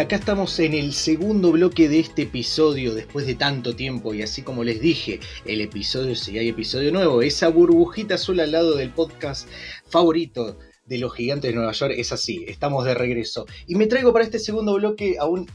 Acá 0.00 0.16
estamos 0.16 0.58
en 0.60 0.72
el 0.72 0.94
segundo 0.94 1.52
bloque 1.52 1.86
de 1.86 2.00
este 2.00 2.22
episodio 2.22 2.94
después 2.94 3.26
de 3.26 3.34
tanto 3.34 3.76
tiempo 3.76 4.14
y 4.14 4.22
así 4.22 4.40
como 4.40 4.64
les 4.64 4.80
dije, 4.80 5.20
el 5.44 5.60
episodio, 5.60 6.16
si 6.16 6.38
hay 6.38 6.48
episodio 6.48 6.90
nuevo, 6.90 7.20
esa 7.20 7.48
burbujita 7.48 8.14
azul 8.14 8.40
al 8.40 8.52
lado 8.52 8.76
del 8.76 8.88
podcast 8.88 9.46
favorito 9.90 10.56
de 10.86 10.96
los 10.96 11.14
gigantes 11.14 11.50
de 11.50 11.54
Nueva 11.54 11.72
York 11.72 11.92
es 11.98 12.12
así, 12.12 12.46
estamos 12.48 12.86
de 12.86 12.94
regreso. 12.94 13.44
Y 13.66 13.74
me 13.74 13.88
traigo 13.88 14.10
para 14.14 14.24
este 14.24 14.38
segundo 14.38 14.72
bloque 14.72 15.16
a 15.20 15.26
un 15.26 15.46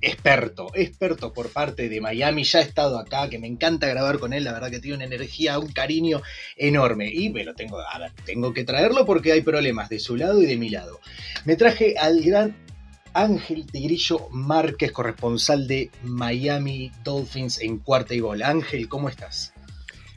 experto, 0.00 0.72
experto 0.74 1.32
por 1.32 1.50
parte 1.50 1.88
de 1.88 2.00
Miami, 2.00 2.42
ya 2.42 2.58
ha 2.58 2.62
estado 2.62 2.98
acá, 2.98 3.30
que 3.30 3.38
me 3.38 3.46
encanta 3.46 3.86
grabar 3.86 4.18
con 4.18 4.32
él, 4.32 4.42
la 4.42 4.52
verdad 4.52 4.72
que 4.72 4.80
tiene 4.80 4.96
una 4.96 5.04
energía, 5.04 5.60
un 5.60 5.70
cariño 5.70 6.22
enorme. 6.56 7.08
Y 7.14 7.30
me 7.30 7.44
lo 7.44 7.54
tengo, 7.54 7.78
tengo 8.26 8.52
que 8.52 8.64
traerlo 8.64 9.06
porque 9.06 9.30
hay 9.30 9.42
problemas 9.42 9.88
de 9.88 10.00
su 10.00 10.16
lado 10.16 10.42
y 10.42 10.46
de 10.46 10.56
mi 10.56 10.70
lado. 10.70 10.98
Me 11.44 11.54
traje 11.54 11.94
al 11.96 12.20
gran 12.20 12.56
Ángel 13.12 13.66
Tigrillo 13.66 14.28
Márquez, 14.30 14.92
corresponsal 14.92 15.66
de 15.66 15.90
Miami 16.02 16.92
Dolphins 17.02 17.60
en 17.60 17.78
cuarta 17.78 18.14
y 18.14 18.20
gol. 18.20 18.42
Ángel, 18.42 18.88
¿cómo 18.88 19.08
estás? 19.08 19.52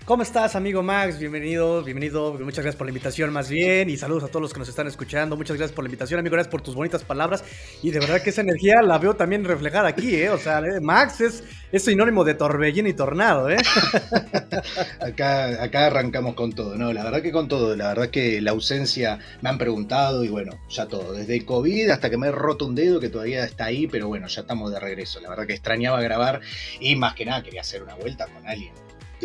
¿Cómo 0.06 0.22
estás, 0.22 0.58
amigo 0.58 0.84
Max? 0.84 1.18
Bienvenido, 1.18 1.82
bienvenido. 1.82 2.34
Muchas 2.34 2.66
gracias 2.66 2.76
por 2.76 2.88
la 2.88 2.92
invitación, 2.92 3.32
más 3.32 3.50
bien. 3.50 3.90
Y 3.90 3.96
saludos 3.96 4.26
a 4.26 4.28
todos 4.28 4.42
los 4.42 4.52
que 4.52 4.60
nos 4.60 4.68
están 4.68 4.86
escuchando. 4.86 5.38
Muchas 5.38 5.56
gracias 5.56 5.74
por 5.74 5.86
la 5.86 5.88
invitación, 5.88 6.20
amigo. 6.20 6.34
Gracias 6.34 6.52
por 6.52 6.62
tus 6.62 6.76
bonitas 6.76 7.06
palabras. 7.06 7.46
Y 7.82 7.92
de 7.92 8.00
verdad 8.02 8.22
que 8.22 8.32
esa 8.32 8.42
energía 8.42 8.82
la 8.82 8.98
veo 8.98 9.16
también 9.16 9.46
reflejada 9.46 9.88
aquí, 9.88 10.14
¿eh? 10.14 10.30
O 10.30 10.38
sea, 10.38 10.60
eh, 10.60 10.82
Max 10.82 11.22
es, 11.22 11.46
es 11.72 11.86
sinónimo 11.86 12.26
de 12.26 12.34
torbellino 12.34 12.90
y 12.90 12.94
tornado, 12.94 13.50
¿eh? 13.50 13.56
acá, 15.00 15.86
arrancamos 15.86 16.36
con 16.36 16.52
todo, 16.52 16.76
¿no? 16.76 16.92
La 16.92 17.06
verdad 17.06 17.22
que 17.22 17.32
con 17.32 17.48
todo. 17.48 17.74
La 17.78 17.88
verdad 17.88 18.10
que 18.10 18.42
la 18.42 18.52
ausencia 18.52 19.20
me 19.40 19.52
han 19.52 19.58
preguntado 19.58 20.26
y 20.26 20.28
bueno, 20.28 20.60
ya 20.68 20.86
todo. 20.86 21.14
Desde 21.14 21.46
COVID 21.46 21.92
hasta 21.92 22.10
que 22.10 22.18
me 22.18 22.28
he 22.28 22.32
roto 22.34 22.66
un 22.66 22.76
dedo 22.76 23.00
que 23.00 23.08
todavía 23.08 23.46
está 23.46 23.66
ahí, 23.66 23.88
pero 23.88 24.10
bueno, 24.10 24.28
ya 24.28 24.42
estamos 24.42 24.70
de 24.70 24.82
regreso. 24.82 25.22
La 25.22 25.30
verdad 25.30 25.48
que 25.48 25.54
extrañaba 25.54 26.02
grabar 26.02 26.42
y 26.82 26.98
más 26.98 27.16
que 27.16 27.24
nada 27.24 27.42
quería 27.42 27.62
hacer 27.62 27.82
una 27.82 27.96
vuelta 27.96 28.28
con 28.28 28.46
alguien 28.46 28.74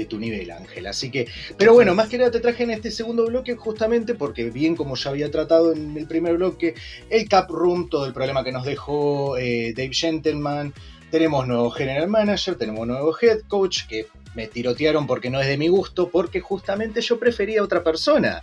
de 0.02 0.06
tu 0.06 0.18
nivel, 0.18 0.50
Ángel. 0.50 0.86
Así 0.86 1.10
que, 1.10 1.26
pero 1.56 1.74
bueno, 1.74 1.94
más 1.94 2.08
que 2.08 2.18
nada 2.18 2.30
te 2.30 2.40
traje 2.40 2.64
en 2.64 2.70
este 2.70 2.90
segundo 2.90 3.26
bloque 3.26 3.56
justamente 3.56 4.14
porque 4.14 4.50
bien 4.50 4.76
como 4.76 4.96
ya 4.96 5.10
había 5.10 5.30
tratado 5.30 5.72
en 5.72 5.96
el 5.96 6.06
primer 6.06 6.36
bloque, 6.36 6.74
el 7.10 7.28
Cap 7.28 7.50
Room, 7.50 7.88
todo 7.88 8.06
el 8.06 8.12
problema 8.12 8.44
que 8.44 8.52
nos 8.52 8.64
dejó 8.64 9.36
eh, 9.36 9.72
Dave 9.76 9.92
Gentleman, 9.92 10.72
tenemos 11.10 11.46
nuevo 11.46 11.70
general 11.70 12.08
manager, 12.08 12.56
tenemos 12.56 12.86
nuevo 12.86 13.14
head 13.20 13.40
coach 13.48 13.86
que 13.88 14.06
me 14.34 14.46
tirotearon 14.46 15.06
porque 15.06 15.30
no 15.30 15.40
es 15.40 15.46
de 15.46 15.58
mi 15.58 15.68
gusto, 15.68 16.10
porque 16.10 16.40
justamente 16.40 17.00
yo 17.00 17.18
prefería 17.18 17.60
a 17.60 17.64
otra 17.64 17.82
persona. 17.82 18.42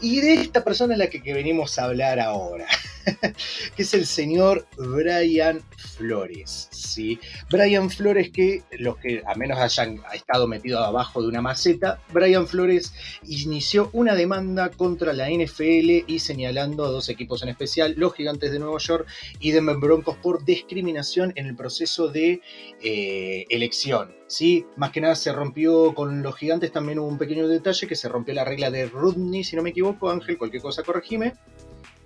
Y 0.00 0.20
de 0.20 0.34
esta 0.34 0.64
persona 0.64 0.94
es 0.94 0.98
la 0.98 1.08
que, 1.08 1.20
venimos 1.36 1.78
a 1.78 1.84
hablar 1.84 2.20
ahora, 2.20 2.66
que 3.76 3.82
es 3.82 3.94
el 3.94 4.06
señor 4.06 4.66
Brian 4.76 5.62
Flores. 5.96 6.68
¿sí? 6.70 7.18
Brian 7.50 7.90
Flores, 7.90 8.30
que 8.30 8.62
los 8.78 8.96
que 8.98 9.22
a 9.26 9.34
menos 9.34 9.58
hayan 9.58 10.00
estado 10.14 10.46
metidos 10.46 10.84
abajo 10.84 11.20
de 11.20 11.28
una 11.28 11.42
maceta, 11.42 12.00
Brian 12.12 12.46
Flores 12.46 12.94
inició 13.24 13.90
una 13.92 14.14
demanda 14.14 14.70
contra 14.70 15.12
la 15.12 15.28
NFL 15.30 16.04
y 16.06 16.18
señalando 16.20 16.84
a 16.84 16.90
dos 16.90 17.08
equipos 17.08 17.42
en 17.42 17.48
especial, 17.48 17.94
los 17.96 18.14
Gigantes 18.14 18.52
de 18.52 18.58
Nueva 18.58 18.78
York 18.78 19.06
y 19.40 19.50
Denver 19.50 19.76
Broncos, 19.76 20.16
por 20.16 20.44
discriminación 20.44 21.32
en 21.36 21.46
el 21.46 21.56
proceso 21.56 22.08
de 22.08 22.40
eh, 22.82 23.44
elección. 23.48 24.14
¿Sí? 24.26 24.66
Más 24.76 24.90
que 24.90 25.00
nada 25.00 25.14
se 25.14 25.32
rompió 25.32 25.94
con 25.94 26.22
los 26.22 26.36
gigantes, 26.36 26.72
también 26.72 26.98
hubo 26.98 27.08
un 27.08 27.18
pequeño 27.18 27.48
detalle 27.48 27.86
que 27.86 27.96
se 27.96 28.08
rompió 28.08 28.34
la 28.34 28.44
regla 28.44 28.70
de 28.70 28.86
Rudney, 28.86 29.44
si 29.44 29.56
no 29.56 29.62
me 29.62 29.70
equivoco, 29.70 30.10
Ángel, 30.10 30.38
cualquier 30.38 30.62
cosa 30.62 30.82
corregime. 30.82 31.34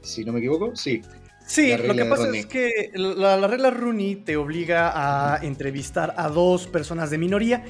Si 0.03 0.25
no 0.25 0.33
me 0.33 0.39
equivoco, 0.39 0.75
sí. 0.75 1.03
Sí, 1.47 1.77
lo 1.77 1.95
que 1.95 2.05
pasa 2.05 2.31
es 2.33 2.47
que 2.47 2.93
la, 2.95 3.37
la 3.37 3.49
regla 3.49 3.71
Rooney 3.71 4.17
te 4.17 4.37
obliga 4.37 4.93
a 4.95 5.45
entrevistar 5.45 6.15
a 6.17 6.29
dos 6.29 6.69
personas 6.69 7.11
de 7.11 7.19
minoría 7.19 7.65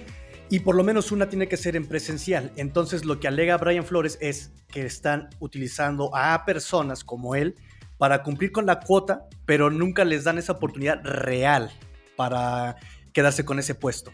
y 0.50 0.60
por 0.60 0.74
lo 0.74 0.84
menos 0.84 1.12
una 1.12 1.30
tiene 1.30 1.48
que 1.48 1.56
ser 1.56 1.76
en 1.76 1.86
presencial. 1.86 2.52
Entonces 2.56 3.06
lo 3.06 3.20
que 3.20 3.28
alega 3.28 3.56
Brian 3.56 3.84
Flores 3.84 4.18
es 4.20 4.52
que 4.68 4.84
están 4.84 5.30
utilizando 5.38 6.14
a 6.14 6.44
personas 6.44 7.04
como 7.04 7.34
él 7.34 7.54
para 7.96 8.22
cumplir 8.22 8.52
con 8.52 8.66
la 8.66 8.80
cuota, 8.80 9.28
pero 9.46 9.70
nunca 9.70 10.04
les 10.04 10.24
dan 10.24 10.38
esa 10.38 10.52
oportunidad 10.52 11.02
real 11.02 11.70
para 12.16 12.76
quedarse 13.12 13.44
con 13.44 13.58
ese 13.58 13.74
puesto. 13.74 14.12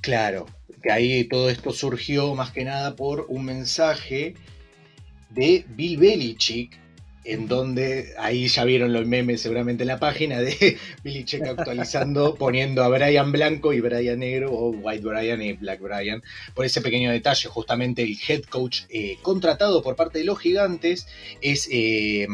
Claro, 0.00 0.46
que 0.82 0.92
ahí 0.92 1.24
todo 1.24 1.50
esto 1.50 1.72
surgió 1.72 2.34
más 2.34 2.52
que 2.52 2.64
nada 2.64 2.96
por 2.96 3.26
un 3.28 3.44
mensaje 3.44 4.34
de 5.30 5.64
Bill 5.68 5.98
Belichick, 5.98 6.78
en 7.24 7.48
donde 7.48 8.14
ahí 8.18 8.46
ya 8.46 8.64
vieron 8.64 8.92
los 8.92 9.04
memes 9.04 9.40
seguramente 9.40 9.82
en 9.82 9.88
la 9.88 9.98
página 9.98 10.40
de 10.40 10.78
Belichick 11.02 11.42
actualizando, 11.42 12.34
poniendo 12.38 12.84
a 12.84 12.88
Brian 12.88 13.32
Blanco 13.32 13.72
y 13.72 13.80
Brian 13.80 14.20
Negro, 14.20 14.52
o 14.52 14.70
White 14.70 15.04
Brian 15.04 15.42
y 15.42 15.54
Black 15.54 15.80
Brian, 15.80 16.22
por 16.54 16.64
ese 16.64 16.80
pequeño 16.80 17.10
detalle. 17.10 17.48
Justamente 17.48 18.02
el 18.02 18.16
head 18.28 18.44
coach 18.44 18.82
eh, 18.88 19.18
contratado 19.22 19.82
por 19.82 19.96
parte 19.96 20.20
de 20.20 20.24
los 20.24 20.38
gigantes 20.38 21.08
es 21.40 21.68
eh, 21.72 22.28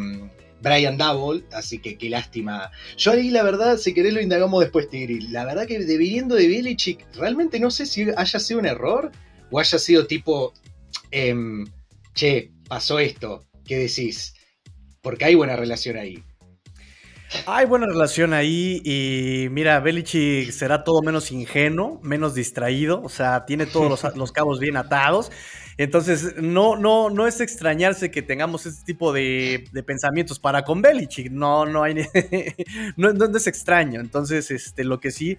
Brian 0.62 0.96
Double, 0.96 1.42
así 1.52 1.78
que 1.78 1.98
qué 1.98 2.08
lástima. 2.08 2.70
Yo 2.96 3.12
ahí, 3.12 3.30
la 3.30 3.42
verdad, 3.42 3.76
si 3.76 3.92
querés 3.92 4.14
lo 4.14 4.20
indagamos 4.20 4.60
después, 4.60 4.88
Tigri. 4.88 5.20
La 5.28 5.44
verdad 5.44 5.66
que 5.66 5.78
de 5.78 5.96
viniendo 5.98 6.36
de 6.36 6.48
Belichick, 6.48 7.04
realmente 7.16 7.58
no 7.58 7.70
sé 7.70 7.86
si 7.86 8.06
haya 8.16 8.38
sido 8.38 8.60
un 8.60 8.66
error 8.66 9.10
o 9.50 9.58
haya 9.58 9.78
sido 9.78 10.06
tipo, 10.06 10.54
em, 11.10 11.66
che, 12.14 12.52
pasó 12.68 12.98
esto, 12.98 13.44
¿qué 13.66 13.76
decís? 13.76 14.34
Porque 15.02 15.24
hay 15.24 15.34
buena 15.34 15.56
relación 15.56 15.96
ahí. 15.96 16.22
Hay 17.46 17.64
buena 17.66 17.86
relación 17.86 18.34
ahí 18.34 18.82
y 18.84 19.48
mira, 19.50 19.80
Belichick 19.80 20.50
será 20.52 20.84
todo 20.84 21.02
menos 21.02 21.32
ingenuo, 21.32 21.98
menos 22.02 22.34
distraído, 22.34 23.02
o 23.02 23.08
sea, 23.08 23.46
tiene 23.46 23.66
todos 23.66 23.88
los, 24.02 24.16
los 24.16 24.32
cabos 24.32 24.60
bien 24.60 24.76
atados. 24.76 25.32
Entonces, 25.76 26.36
no, 26.36 26.76
no, 26.76 27.10
no 27.10 27.26
es 27.26 27.40
extrañarse 27.40 28.10
que 28.10 28.22
tengamos 28.22 28.66
este 28.66 28.84
tipo 28.84 29.12
de, 29.12 29.64
pensamientos 29.86 30.38
para 30.38 30.62
con 30.64 30.82
Belichick. 30.82 31.30
No, 31.30 31.66
no 31.66 31.82
hay. 31.82 31.94
no, 32.96 33.36
es 33.36 33.46
extraño. 33.46 34.00
Entonces, 34.00 34.50
este, 34.50 34.84
lo 34.84 35.00
que 35.00 35.10
sí 35.10 35.38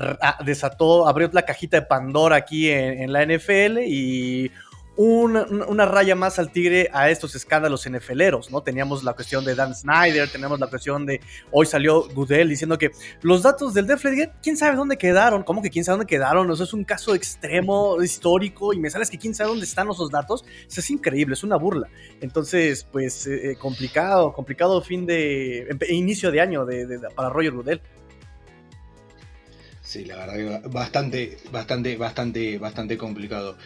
ah, 0.00 0.38
desató, 0.44 1.08
abrió 1.08 1.30
la 1.32 1.42
cajita 1.42 1.80
de 1.80 1.86
Pandora 1.86 2.36
aquí 2.36 2.70
en 2.70 3.12
la 3.12 3.24
NFL 3.24 3.78
y 3.86 4.50
una, 4.98 5.86
raya 5.86 6.16
más 6.16 6.40
al 6.40 6.50
tigre 6.50 6.90
a 6.92 7.08
estos 7.08 7.36
escándalos 7.36 7.88
NFLeros, 7.88 8.50
¿no? 8.50 8.62
Teníamos 8.62 9.04
la 9.04 9.12
cuestión 9.12 9.44
de 9.44 9.54
Dan 9.54 9.72
Snyder, 9.72 10.28
tenemos 10.28 10.58
la 10.58 10.66
cuestión 10.66 11.06
de, 11.06 11.20
hoy 11.52 11.66
salió 11.66 12.08
Goodell 12.12 12.48
diciendo 12.48 12.76
que 12.78 12.90
los 13.22 13.42
datos 13.44 13.74
del 13.74 13.86
Deflategate, 13.86 14.32
quién 14.42 14.56
sabe 14.56 14.76
dónde 14.76 14.98
quedaron, 14.98 15.44
¿cómo 15.44 15.62
que 15.62 15.70
quién 15.70 15.84
sabe 15.84 15.98
dónde 15.98 16.10
quedaron? 16.10 16.50
Eso 16.50 16.64
es 16.64 16.72
un 16.72 16.82
caso 16.82 17.14
extremo, 17.14 18.02
histórico, 18.02 18.72
y 18.72 18.80
me 18.80 18.90
sales 18.90 19.08
que 19.08 19.18
quién 19.18 19.36
sabe 19.36 19.50
dónde 19.50 19.66
están 19.66 19.88
esos 19.88 20.10
datos, 20.10 20.44
es 20.66 20.90
increíble, 20.90 21.34
es 21.34 21.44
una 21.44 21.56
burla. 21.56 21.88
Entonces, 22.20 22.84
pues, 22.90 23.24
eh, 23.28 23.52
eh, 23.52 23.56
complicado, 23.56 24.32
complicado 24.32 24.82
fin 24.82 25.06
de, 25.06 25.68
inicio 25.90 26.32
de 26.32 26.40
año 26.40 26.66
de, 26.66 26.98
para 27.14 27.28
Roger 27.30 27.52
Goodell. 27.52 27.80
Sí, 29.88 30.04
la 30.04 30.16
verdad 30.16 30.34
que 30.34 30.68
bastante, 30.68 31.38
bastante, 31.50 31.96
bastante, 31.96 32.58
bastante 32.58 32.98
complicado. 32.98 33.56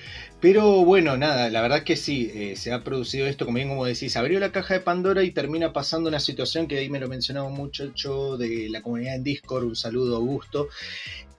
Pero 0.40 0.84
bueno, 0.84 1.16
nada, 1.16 1.50
la 1.50 1.60
verdad 1.60 1.82
que 1.82 1.96
sí, 1.96 2.30
eh, 2.32 2.54
se 2.54 2.72
ha 2.72 2.84
producido 2.84 3.26
esto, 3.26 3.44
como 3.44 3.56
bien 3.56 3.68
como 3.68 3.86
decís, 3.86 4.16
abrió 4.16 4.38
la 4.38 4.52
caja 4.52 4.74
de 4.74 4.80
Pandora 4.80 5.24
y 5.24 5.32
termina 5.32 5.72
pasando 5.72 6.08
una 6.08 6.20
situación 6.20 6.68
que 6.68 6.78
ahí 6.78 6.88
me 6.88 7.00
lo 7.00 7.08
mencionaba 7.08 7.48
un 7.48 7.54
muchacho 7.54 8.36
de 8.36 8.68
la 8.70 8.82
comunidad 8.82 9.16
en 9.16 9.24
Discord, 9.24 9.64
un 9.64 9.74
saludo 9.74 10.14
Augusto, 10.14 10.68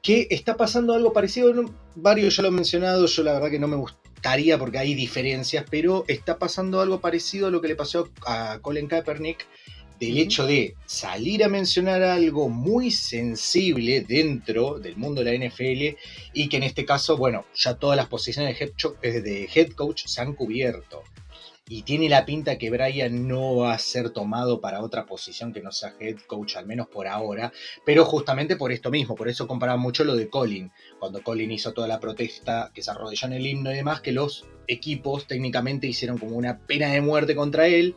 que 0.01 0.27
está 0.29 0.57
pasando 0.57 0.93
algo 0.93 1.13
parecido, 1.13 1.53
varios 1.95 2.35
ya 2.35 2.41
lo 2.41 2.49
han 2.49 2.55
mencionado, 2.55 3.05
yo 3.05 3.23
la 3.23 3.31
verdad 3.31 3.51
que 3.51 3.59
no 3.59 3.69
me 3.69 3.77
gustaría 3.77 4.57
porque 4.57 4.79
hay 4.79 4.95
diferencias, 4.95 5.63
pero 5.71 6.03
está 6.09 6.37
pasando 6.37 6.81
algo 6.81 6.99
parecido 6.99 7.47
a 7.47 7.51
lo 7.51 7.61
que 7.61 7.69
le 7.69 7.77
pasó 7.77 8.09
a 8.25 8.59
Colin 8.61 8.87
Kaepernick 8.87 9.47
del 10.05 10.17
hecho 10.17 10.45
de 10.45 10.75
salir 10.85 11.43
a 11.43 11.49
mencionar 11.49 12.01
algo 12.03 12.49
muy 12.49 12.91
sensible 12.91 14.01
dentro 14.01 14.79
del 14.79 14.97
mundo 14.97 15.23
de 15.23 15.37
la 15.37 15.47
NFL 15.47 15.97
y 16.33 16.49
que 16.49 16.57
en 16.57 16.63
este 16.63 16.85
caso, 16.85 17.15
bueno, 17.15 17.45
ya 17.55 17.75
todas 17.75 17.95
las 17.95 18.07
posiciones 18.07 18.57
de 18.59 18.65
head, 18.65 18.71
eh, 19.01 19.21
de 19.21 19.49
head 19.53 19.71
coach 19.71 20.05
se 20.05 20.21
han 20.21 20.33
cubierto. 20.33 21.03
Y 21.69 21.83
tiene 21.83 22.09
la 22.09 22.25
pinta 22.25 22.57
que 22.57 22.69
Brian 22.69 23.25
no 23.25 23.55
va 23.55 23.73
a 23.73 23.79
ser 23.79 24.09
tomado 24.09 24.59
para 24.59 24.81
otra 24.81 25.05
posición 25.05 25.53
que 25.53 25.61
no 25.61 25.71
sea 25.71 25.95
head 25.97 26.17
coach, 26.27 26.57
al 26.57 26.65
menos 26.65 26.87
por 26.87 27.07
ahora, 27.07 27.53
pero 27.85 28.03
justamente 28.03 28.57
por 28.57 28.73
esto 28.73 28.91
mismo, 28.91 29.15
por 29.15 29.29
eso 29.29 29.47
comparaba 29.47 29.77
mucho 29.77 30.03
lo 30.03 30.15
de 30.15 30.27
Colin, 30.27 30.71
cuando 30.99 31.23
Colin 31.23 31.51
hizo 31.51 31.71
toda 31.71 31.87
la 31.87 32.01
protesta 32.01 32.71
que 32.73 32.83
se 32.83 32.91
arrodilló 32.91 33.27
en 33.27 33.33
el 33.33 33.47
himno 33.47 33.71
y 33.71 33.75
demás, 33.75 34.01
que 34.01 34.11
los 34.11 34.45
equipos 34.67 35.25
técnicamente 35.25 35.87
hicieron 35.87 36.17
como 36.17 36.35
una 36.35 36.59
pena 36.59 36.91
de 36.91 36.99
muerte 36.99 37.33
contra 37.33 37.67
él, 37.67 37.95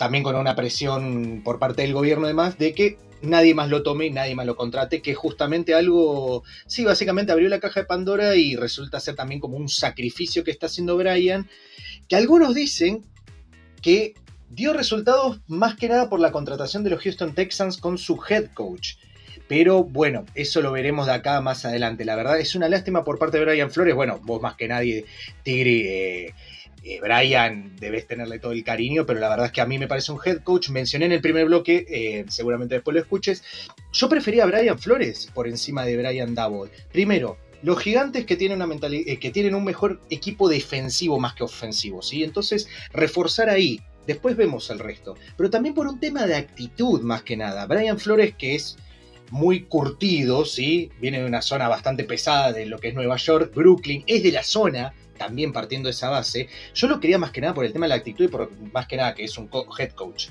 también 0.00 0.24
con 0.24 0.34
una 0.34 0.56
presión 0.56 1.42
por 1.44 1.58
parte 1.58 1.82
del 1.82 1.92
gobierno 1.92 2.24
además 2.24 2.56
de 2.56 2.72
que 2.72 2.96
nadie 3.20 3.54
más 3.54 3.68
lo 3.68 3.82
tome 3.82 4.06
y 4.06 4.10
nadie 4.10 4.34
más 4.34 4.46
lo 4.46 4.56
contrate, 4.56 5.02
que 5.02 5.12
justamente 5.12 5.74
algo, 5.74 6.42
sí, 6.66 6.86
básicamente 6.86 7.32
abrió 7.32 7.50
la 7.50 7.60
caja 7.60 7.80
de 7.80 7.86
Pandora 7.86 8.34
y 8.34 8.56
resulta 8.56 8.98
ser 8.98 9.14
también 9.14 9.42
como 9.42 9.58
un 9.58 9.68
sacrificio 9.68 10.42
que 10.42 10.52
está 10.52 10.68
haciendo 10.68 10.96
Brian, 10.96 11.50
que 12.08 12.16
algunos 12.16 12.54
dicen 12.54 13.04
que 13.82 14.14
dio 14.48 14.72
resultados 14.72 15.42
más 15.48 15.76
que 15.76 15.90
nada 15.90 16.08
por 16.08 16.18
la 16.18 16.32
contratación 16.32 16.82
de 16.82 16.88
los 16.88 17.02
Houston 17.02 17.34
Texans 17.34 17.76
con 17.76 17.98
su 17.98 18.18
head 18.26 18.54
coach. 18.54 18.94
Pero 19.48 19.84
bueno, 19.84 20.24
eso 20.34 20.62
lo 20.62 20.72
veremos 20.72 21.08
de 21.08 21.12
acá 21.12 21.42
más 21.42 21.66
adelante. 21.66 22.06
La 22.06 22.16
verdad 22.16 22.38
es 22.38 22.54
una 22.54 22.70
lástima 22.70 23.04
por 23.04 23.18
parte 23.18 23.36
de 23.36 23.44
Brian 23.44 23.70
Flores. 23.70 23.96
Bueno, 23.96 24.18
vos 24.22 24.40
más 24.40 24.54
que 24.54 24.68
nadie, 24.68 25.04
Tigre, 25.42 26.26
eh, 26.26 26.34
eh, 26.82 26.98
Brian, 27.00 27.76
debes 27.76 28.06
tenerle 28.06 28.38
todo 28.38 28.52
el 28.52 28.64
cariño, 28.64 29.04
pero 29.06 29.20
la 29.20 29.28
verdad 29.28 29.46
es 29.46 29.52
que 29.52 29.60
a 29.60 29.66
mí 29.66 29.78
me 29.78 29.88
parece 29.88 30.12
un 30.12 30.20
head 30.24 30.42
coach. 30.42 30.70
Mencioné 30.70 31.06
en 31.06 31.12
el 31.12 31.20
primer 31.20 31.46
bloque, 31.46 31.86
eh, 31.88 32.24
seguramente 32.28 32.76
después 32.76 32.94
lo 32.94 33.00
escuches. 33.00 33.42
Yo 33.92 34.08
prefería 34.08 34.44
a 34.44 34.46
Brian 34.46 34.78
Flores 34.78 35.30
por 35.34 35.46
encima 35.46 35.84
de 35.84 35.96
Brian 35.96 36.34
Double. 36.34 36.70
Primero, 36.92 37.38
los 37.62 37.78
gigantes 37.78 38.24
que 38.24 38.36
tienen, 38.36 38.56
una 38.56 38.66
mentalidad, 38.66 39.18
que 39.18 39.30
tienen 39.30 39.54
un 39.54 39.64
mejor 39.64 40.00
equipo 40.08 40.48
defensivo 40.48 41.18
más 41.18 41.34
que 41.34 41.44
ofensivo, 41.44 42.02
¿sí? 42.02 42.22
Entonces, 42.22 42.68
reforzar 42.92 43.50
ahí. 43.50 43.80
Después 44.06 44.36
vemos 44.36 44.70
el 44.70 44.78
resto. 44.78 45.16
Pero 45.36 45.50
también 45.50 45.74
por 45.74 45.86
un 45.86 46.00
tema 46.00 46.26
de 46.26 46.34
actitud, 46.34 47.02
más 47.02 47.22
que 47.22 47.36
nada. 47.36 47.66
Brian 47.66 47.98
Flores, 47.98 48.34
que 48.34 48.54
es 48.54 48.76
muy 49.30 49.64
curtido, 49.64 50.44
¿sí? 50.44 50.90
Viene 51.00 51.20
de 51.20 51.26
una 51.26 51.42
zona 51.42 51.68
bastante 51.68 52.04
pesada 52.04 52.52
de 52.52 52.66
lo 52.66 52.78
que 52.78 52.88
es 52.88 52.94
Nueva 52.94 53.16
York, 53.16 53.54
Brooklyn, 53.54 54.02
es 54.06 54.22
de 54.22 54.32
la 54.32 54.42
zona, 54.42 54.94
también 55.20 55.52
partiendo 55.52 55.88
de 55.88 55.90
esa 55.90 56.08
base. 56.08 56.48
Yo 56.74 56.88
lo 56.88 56.98
quería 56.98 57.18
más 57.18 57.30
que 57.30 57.42
nada 57.42 57.52
por 57.52 57.66
el 57.66 57.74
tema 57.74 57.84
de 57.84 57.90
la 57.90 57.96
actitud 57.96 58.24
y 58.24 58.28
por 58.28 58.50
más 58.72 58.86
que 58.86 58.96
nada 58.96 59.14
que 59.14 59.24
es 59.24 59.36
un 59.36 59.50
head 59.78 59.90
coach 59.90 60.28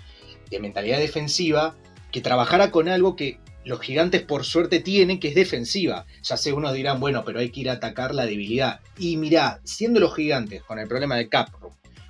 de 0.50 0.60
mentalidad 0.60 0.98
defensiva, 0.98 1.76
que 2.12 2.22
trabajara 2.22 2.72
con 2.72 2.90
algo 2.90 3.16
que 3.16 3.40
los 3.66 3.80
gigantes 3.82 4.24
por 4.24 4.44
suerte 4.46 4.80
tienen, 4.80 5.20
que 5.20 5.28
es 5.28 5.36
defensiva. 5.36 6.08
Ya 6.24 6.38
sé, 6.38 6.54
unos 6.54 6.74
dirán, 6.74 7.00
bueno, 7.00 7.24
pero 7.24 7.38
hay 7.38 7.52
que 7.52 7.60
ir 7.60 7.70
a 7.70 7.74
atacar 7.74 8.16
la 8.16 8.26
debilidad. 8.26 8.80
Y 8.98 9.18
mirá, 9.18 9.60
siendo 9.64 10.00
los 10.00 10.16
gigantes 10.16 10.64
con 10.64 10.80
el 10.80 10.88
problema 10.88 11.18
de 11.18 11.30
cap, 11.30 11.50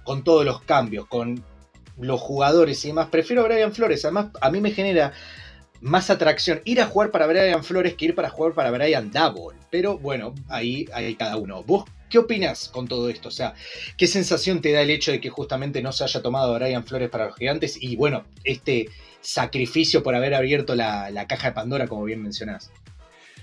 con 0.06 0.24
todos 0.24 0.46
los 0.46 0.62
cambios, 0.62 1.06
con 1.08 1.44
los 1.98 2.22
jugadores 2.22 2.86
y 2.86 2.88
demás, 2.88 3.10
prefiero 3.10 3.42
a 3.42 3.48
Brian 3.50 3.74
Flores. 3.74 4.06
Además, 4.06 4.28
a 4.40 4.50
mí 4.50 4.62
me 4.62 4.72
genera 4.72 5.12
más 5.82 6.10
atracción 6.10 6.62
ir 6.64 6.80
a 6.80 6.86
jugar 6.86 7.12
para 7.12 7.28
Brian 7.28 7.62
Flores 7.62 7.96
que 7.96 8.06
ir 8.06 8.16
para 8.16 8.30
jugar 8.30 8.54
para 8.54 8.72
Brian 8.72 9.12
Double. 9.12 9.58
Pero 9.70 9.98
bueno, 9.98 10.34
ahí 10.48 10.88
hay 10.94 11.16
cada 11.16 11.36
uno. 11.36 11.62
¿Vos 11.64 11.84
qué 12.10 12.18
opinas 12.18 12.70
con 12.70 12.88
todo 12.88 13.10
esto? 13.10 13.30
O 13.30 13.32
sea, 13.32 13.54
¿qué 13.98 14.08
sensación 14.08 14.62
te 14.62 14.72
da 14.72 14.82
el 14.82 14.90
hecho 14.90 15.12
de 15.12 15.22
que 15.22 15.30
justamente 15.30 15.82
no 15.82 15.92
se 15.92 16.04
haya 16.04 16.22
tomado 16.22 16.54
a 16.56 16.60
Brian 16.60 16.86
Flores 16.86 17.10
para 17.10 17.28
los 17.28 17.36
gigantes? 17.36 17.78
Y 17.82 17.96
bueno, 17.96 18.26
este 18.44 18.90
sacrificio 19.22 20.04
por 20.04 20.16
haber 20.16 20.34
abierto 20.34 20.76
la, 20.76 21.10
la 21.12 21.28
caja 21.28 21.50
de 21.50 21.54
Pandora, 21.54 21.88
como 21.88 22.04
bien 22.04 22.22
mencionás. 22.22 22.72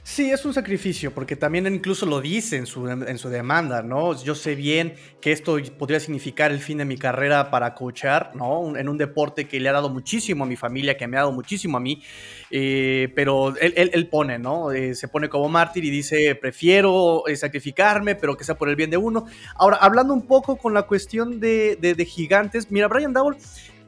Sí, 0.08 0.31
es 0.31 0.44
un 0.44 0.55
sacrificio, 0.55 1.12
porque 1.12 1.35
también 1.35 1.67
incluso 1.67 2.06
lo 2.06 2.20
dice 2.20 2.56
en 2.56 2.67
su, 2.67 2.88
en 2.88 3.19
su 3.19 3.29
demanda, 3.29 3.82
¿no? 3.82 4.14
Yo 4.23 4.37
sé 4.37 4.55
bien 4.55 4.94
que 5.20 5.32
esto 5.32 5.58
podría 5.76 5.99
significar 5.99 6.53
el 6.53 6.61
fin 6.61 6.79
de 6.79 6.85
mi 6.85 6.97
carrera 6.97 7.50
para 7.50 7.75
coachar, 7.75 8.31
¿no? 8.37 8.76
En 8.76 8.88
un 8.88 8.99
deporte 8.99 9.49
que 9.49 9.58
le 9.58 9.69
ha 9.69 9.73
dado 9.73 9.91
muchísimo 9.91 10.44
a 10.44 10.47
mi 10.47 10.55
familia, 10.55 10.97
que 10.97 11.08
me 11.08 11.17
ha 11.17 11.23
dado 11.23 11.32
muchísimo 11.32 11.79
a 11.79 11.81
mí, 11.81 12.05
eh, 12.53 13.12
pero 13.17 13.56
él, 13.56 13.91
él, 13.93 14.08
pone, 14.08 14.38
¿no? 14.38 14.70
Eh, 14.70 14.94
se 14.94 15.08
pone 15.08 15.29
como 15.29 15.49
mártir 15.49 15.85
y 15.85 15.91
dice, 15.91 16.37
prefiero 16.37 17.26
eh, 17.26 17.35
sacrificarme, 17.35 18.14
pero 18.14 18.37
que 18.37 18.44
sea 18.44 18.55
por 18.55 18.69
el 18.69 18.76
bien 18.76 18.91
de 18.91 18.99
uno. 18.99 19.26
Ahora, 19.56 19.79
hablando 19.79 20.14
un 20.14 20.25
poco 20.29 20.55
con 20.55 20.73
la 20.73 20.82
cuestión 20.82 21.41
de, 21.41 21.75
de, 21.75 22.05
gigantes, 22.05 22.70
mira, 22.70 22.87
Brian 22.87 23.12
Double 23.12 23.38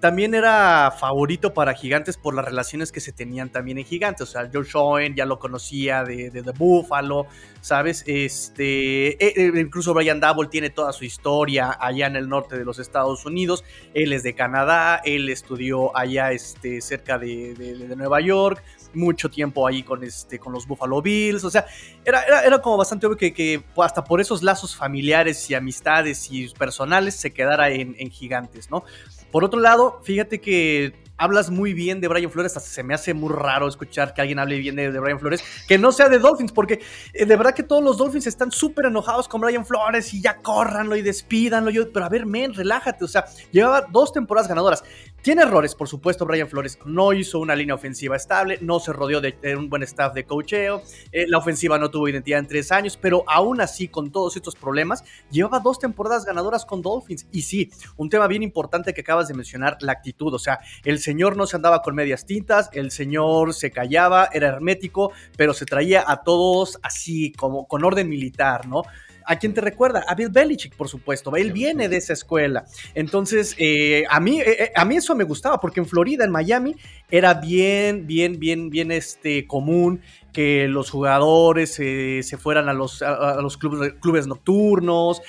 también 0.00 0.34
era 0.34 0.92
favorito 0.96 1.52
para 1.52 1.74
Gigantes 1.74 2.16
por 2.16 2.34
las 2.34 2.44
relaciones 2.44 2.92
que 2.92 3.00
se 3.00 3.12
tenían 3.12 3.50
también 3.50 3.78
en 3.78 3.84
Gigantes. 3.84 4.22
O 4.22 4.26
sea, 4.26 4.48
Joe 4.52 4.64
Schoen 4.64 5.16
ya 5.16 5.26
lo 5.26 5.38
conocía 5.38 6.04
de, 6.04 6.30
The 6.30 6.52
Buffalo, 6.52 7.26
¿sabes? 7.60 8.04
Este, 8.06 9.22
e, 9.24 9.32
e, 9.36 9.60
incluso 9.60 9.94
Brian 9.94 10.20
Double 10.20 10.48
tiene 10.48 10.70
toda 10.70 10.92
su 10.92 11.04
historia 11.04 11.76
allá 11.80 12.06
en 12.06 12.14
el 12.14 12.28
norte 12.28 12.56
de 12.56 12.64
los 12.64 12.78
Estados 12.78 13.26
Unidos. 13.26 13.64
Él 13.92 14.12
es 14.12 14.22
de 14.22 14.34
Canadá, 14.34 15.00
él 15.04 15.28
estudió 15.28 15.96
allá 15.96 16.30
este, 16.30 16.80
cerca 16.80 17.18
de, 17.18 17.56
Nueva 17.96 18.20
York 18.20 18.62
mucho 18.94 19.28
tiempo 19.28 19.66
ahí 19.66 19.82
con, 19.82 20.02
este, 20.02 20.38
con 20.38 20.52
los 20.52 20.66
Buffalo 20.66 21.02
Bills. 21.02 21.44
O 21.44 21.50
sea, 21.50 21.66
era, 22.04 22.22
era, 22.42 22.58
como 22.62 22.78
bastante 22.78 23.06
obvio 23.06 23.18
que, 23.18 23.62
hasta 23.76 24.02
por 24.02 24.20
esos 24.20 24.42
lazos 24.42 24.74
familiares 24.74 25.50
y 25.50 25.54
amistades 25.54 26.28
y 26.30 26.48
personales 26.48 27.14
se 27.14 27.32
quedara 27.32 27.68
en, 27.68 27.94
en 27.98 28.10
Gigantes, 28.10 28.70
¿no? 28.70 28.84
Por 29.30 29.44
otro 29.44 29.60
lado, 29.60 30.00
fíjate 30.02 30.40
que 30.40 30.94
hablas 31.18 31.50
muy 31.50 31.74
bien 31.74 32.00
de 32.00 32.08
Brian 32.08 32.30
Flores, 32.30 32.56
hasta 32.56 32.70
se 32.70 32.82
me 32.82 32.94
hace 32.94 33.12
muy 33.12 33.32
raro 33.32 33.68
escuchar 33.68 34.14
que 34.14 34.20
alguien 34.20 34.38
hable 34.38 34.58
bien 34.58 34.76
de, 34.76 34.88
Brian 34.98 35.18
Flores, 35.18 35.42
que 35.66 35.76
no 35.76 35.92
sea 35.92 36.08
de 36.08 36.18
Dolphins, 36.18 36.52
porque 36.52 36.80
eh, 37.12 37.26
de 37.26 37.36
verdad 37.36 37.54
que 37.54 37.64
todos 37.64 37.82
los 37.82 37.98
Dolphins 37.98 38.26
están 38.26 38.50
súper 38.52 38.86
enojados 38.86 39.28
con 39.28 39.40
Brian 39.40 39.66
Flores 39.66 40.14
y 40.14 40.22
ya 40.22 40.36
córranlo 40.36 40.96
y 40.96 41.02
despídanlo. 41.02 41.70
Yo, 41.70 41.92
pero 41.92 42.06
a 42.06 42.08
ver, 42.08 42.24
men, 42.24 42.54
relájate, 42.54 43.04
o 43.04 43.08
sea, 43.08 43.26
llevaba 43.50 43.82
dos 43.90 44.12
temporadas 44.12 44.48
ganadoras. 44.48 44.84
Tiene 45.20 45.42
errores, 45.42 45.74
por 45.74 45.88
supuesto, 45.88 46.24
Brian 46.24 46.48
Flores. 46.48 46.78
No 46.84 47.12
hizo 47.12 47.40
una 47.40 47.56
línea 47.56 47.74
ofensiva 47.74 48.14
estable, 48.14 48.58
no 48.60 48.78
se 48.78 48.92
rodeó 48.92 49.20
de, 49.20 49.36
un 49.56 49.68
buen 49.68 49.82
staff 49.82 50.14
de 50.14 50.24
cocheo, 50.24 50.82
eh, 51.10 51.26
la 51.26 51.38
ofensiva 51.38 51.76
no 51.76 51.90
tuvo 51.90 52.08
identidad 52.08 52.38
en 52.38 52.46
tres 52.46 52.70
años, 52.70 52.96
pero 52.96 53.24
aún 53.26 53.60
así, 53.60 53.88
con 53.88 54.12
todos 54.12 54.36
estos 54.36 54.54
problemas, 54.54 55.02
llevaba 55.30 55.58
dos 55.58 55.80
temporadas 55.80 56.24
ganadoras 56.24 56.64
con 56.64 56.82
Dolphins. 56.82 57.26
Y 57.32 57.42
sí, 57.42 57.70
un 57.96 58.08
tema 58.08 58.28
bien 58.28 58.44
importante 58.44 58.94
que 58.94 59.00
acabas 59.00 59.26
de 59.26 59.34
mencionar, 59.34 59.76
la 59.80 59.92
actitud. 59.92 60.32
O 60.32 60.38
sea, 60.38 60.60
el 60.84 61.00
señor 61.08 61.38
no 61.38 61.46
se 61.46 61.56
andaba 61.56 61.80
con 61.80 61.94
medias 61.94 62.26
tintas, 62.26 62.68
el 62.74 62.90
señor 62.90 63.54
se 63.54 63.70
callaba, 63.70 64.28
era 64.30 64.48
hermético, 64.48 65.12
pero 65.38 65.54
se 65.54 65.64
traía 65.64 66.04
a 66.06 66.22
todos 66.22 66.78
así, 66.82 67.32
como 67.32 67.66
con 67.66 67.82
orden 67.82 68.10
militar, 68.10 68.68
¿no? 68.68 68.82
¿A 69.24 69.36
quién 69.36 69.54
te 69.54 69.62
recuerda? 69.62 70.04
A 70.06 70.14
Bill 70.14 70.28
Belichick, 70.28 70.74
por 70.74 70.88
supuesto. 70.88 71.34
Él 71.36 71.52
viene 71.52 71.88
de 71.88 71.96
esa 71.96 72.12
escuela. 72.12 72.66
Entonces, 72.94 73.54
eh, 73.58 74.04
a, 74.10 74.20
mí, 74.20 74.40
eh, 74.40 74.64
eh, 74.64 74.72
a 74.74 74.84
mí 74.84 74.96
eso 74.96 75.14
me 75.14 75.24
gustaba, 75.24 75.58
porque 75.60 75.80
en 75.80 75.86
Florida, 75.86 76.24
en 76.24 76.30
Miami, 76.30 76.76
era 77.10 77.32
bien, 77.32 78.06
bien, 78.06 78.38
bien, 78.38 78.68
bien 78.68 78.90
este, 78.92 79.46
común 79.46 80.02
que 80.38 80.68
los 80.68 80.88
jugadores 80.88 81.74
se 81.74 82.38
fueran 82.38 82.68
a 82.68 82.72
los, 82.72 83.02
a, 83.02 83.42
los 83.42 83.56
clubes, 83.56 83.94
clubes, 84.00 84.28
nocturnos, 84.28 85.20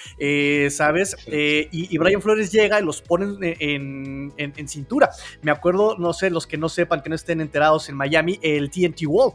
¿sabes? 0.70 1.18
y, 1.28 1.98
Brian 1.98 2.22
Flores 2.22 2.52
llega 2.52 2.80
y 2.80 2.84
los 2.84 3.02
pone 3.02 3.58
en, 3.60 4.32
en, 4.38 4.68
cintura. 4.68 5.10
Me 5.42 5.50
acuerdo, 5.50 5.98
no 5.98 6.14
sé, 6.14 6.30
los 6.30 6.46
que 6.46 6.58
no 6.58 6.70
sepan, 6.70 7.02
que 7.02 7.10
no 7.10 7.16
estén 7.16 7.42
enterados 7.42 7.90
en 7.90 7.96
Miami, 7.96 8.40
el 8.44 8.70
TNT 8.70 9.08
Wall. 9.08 9.34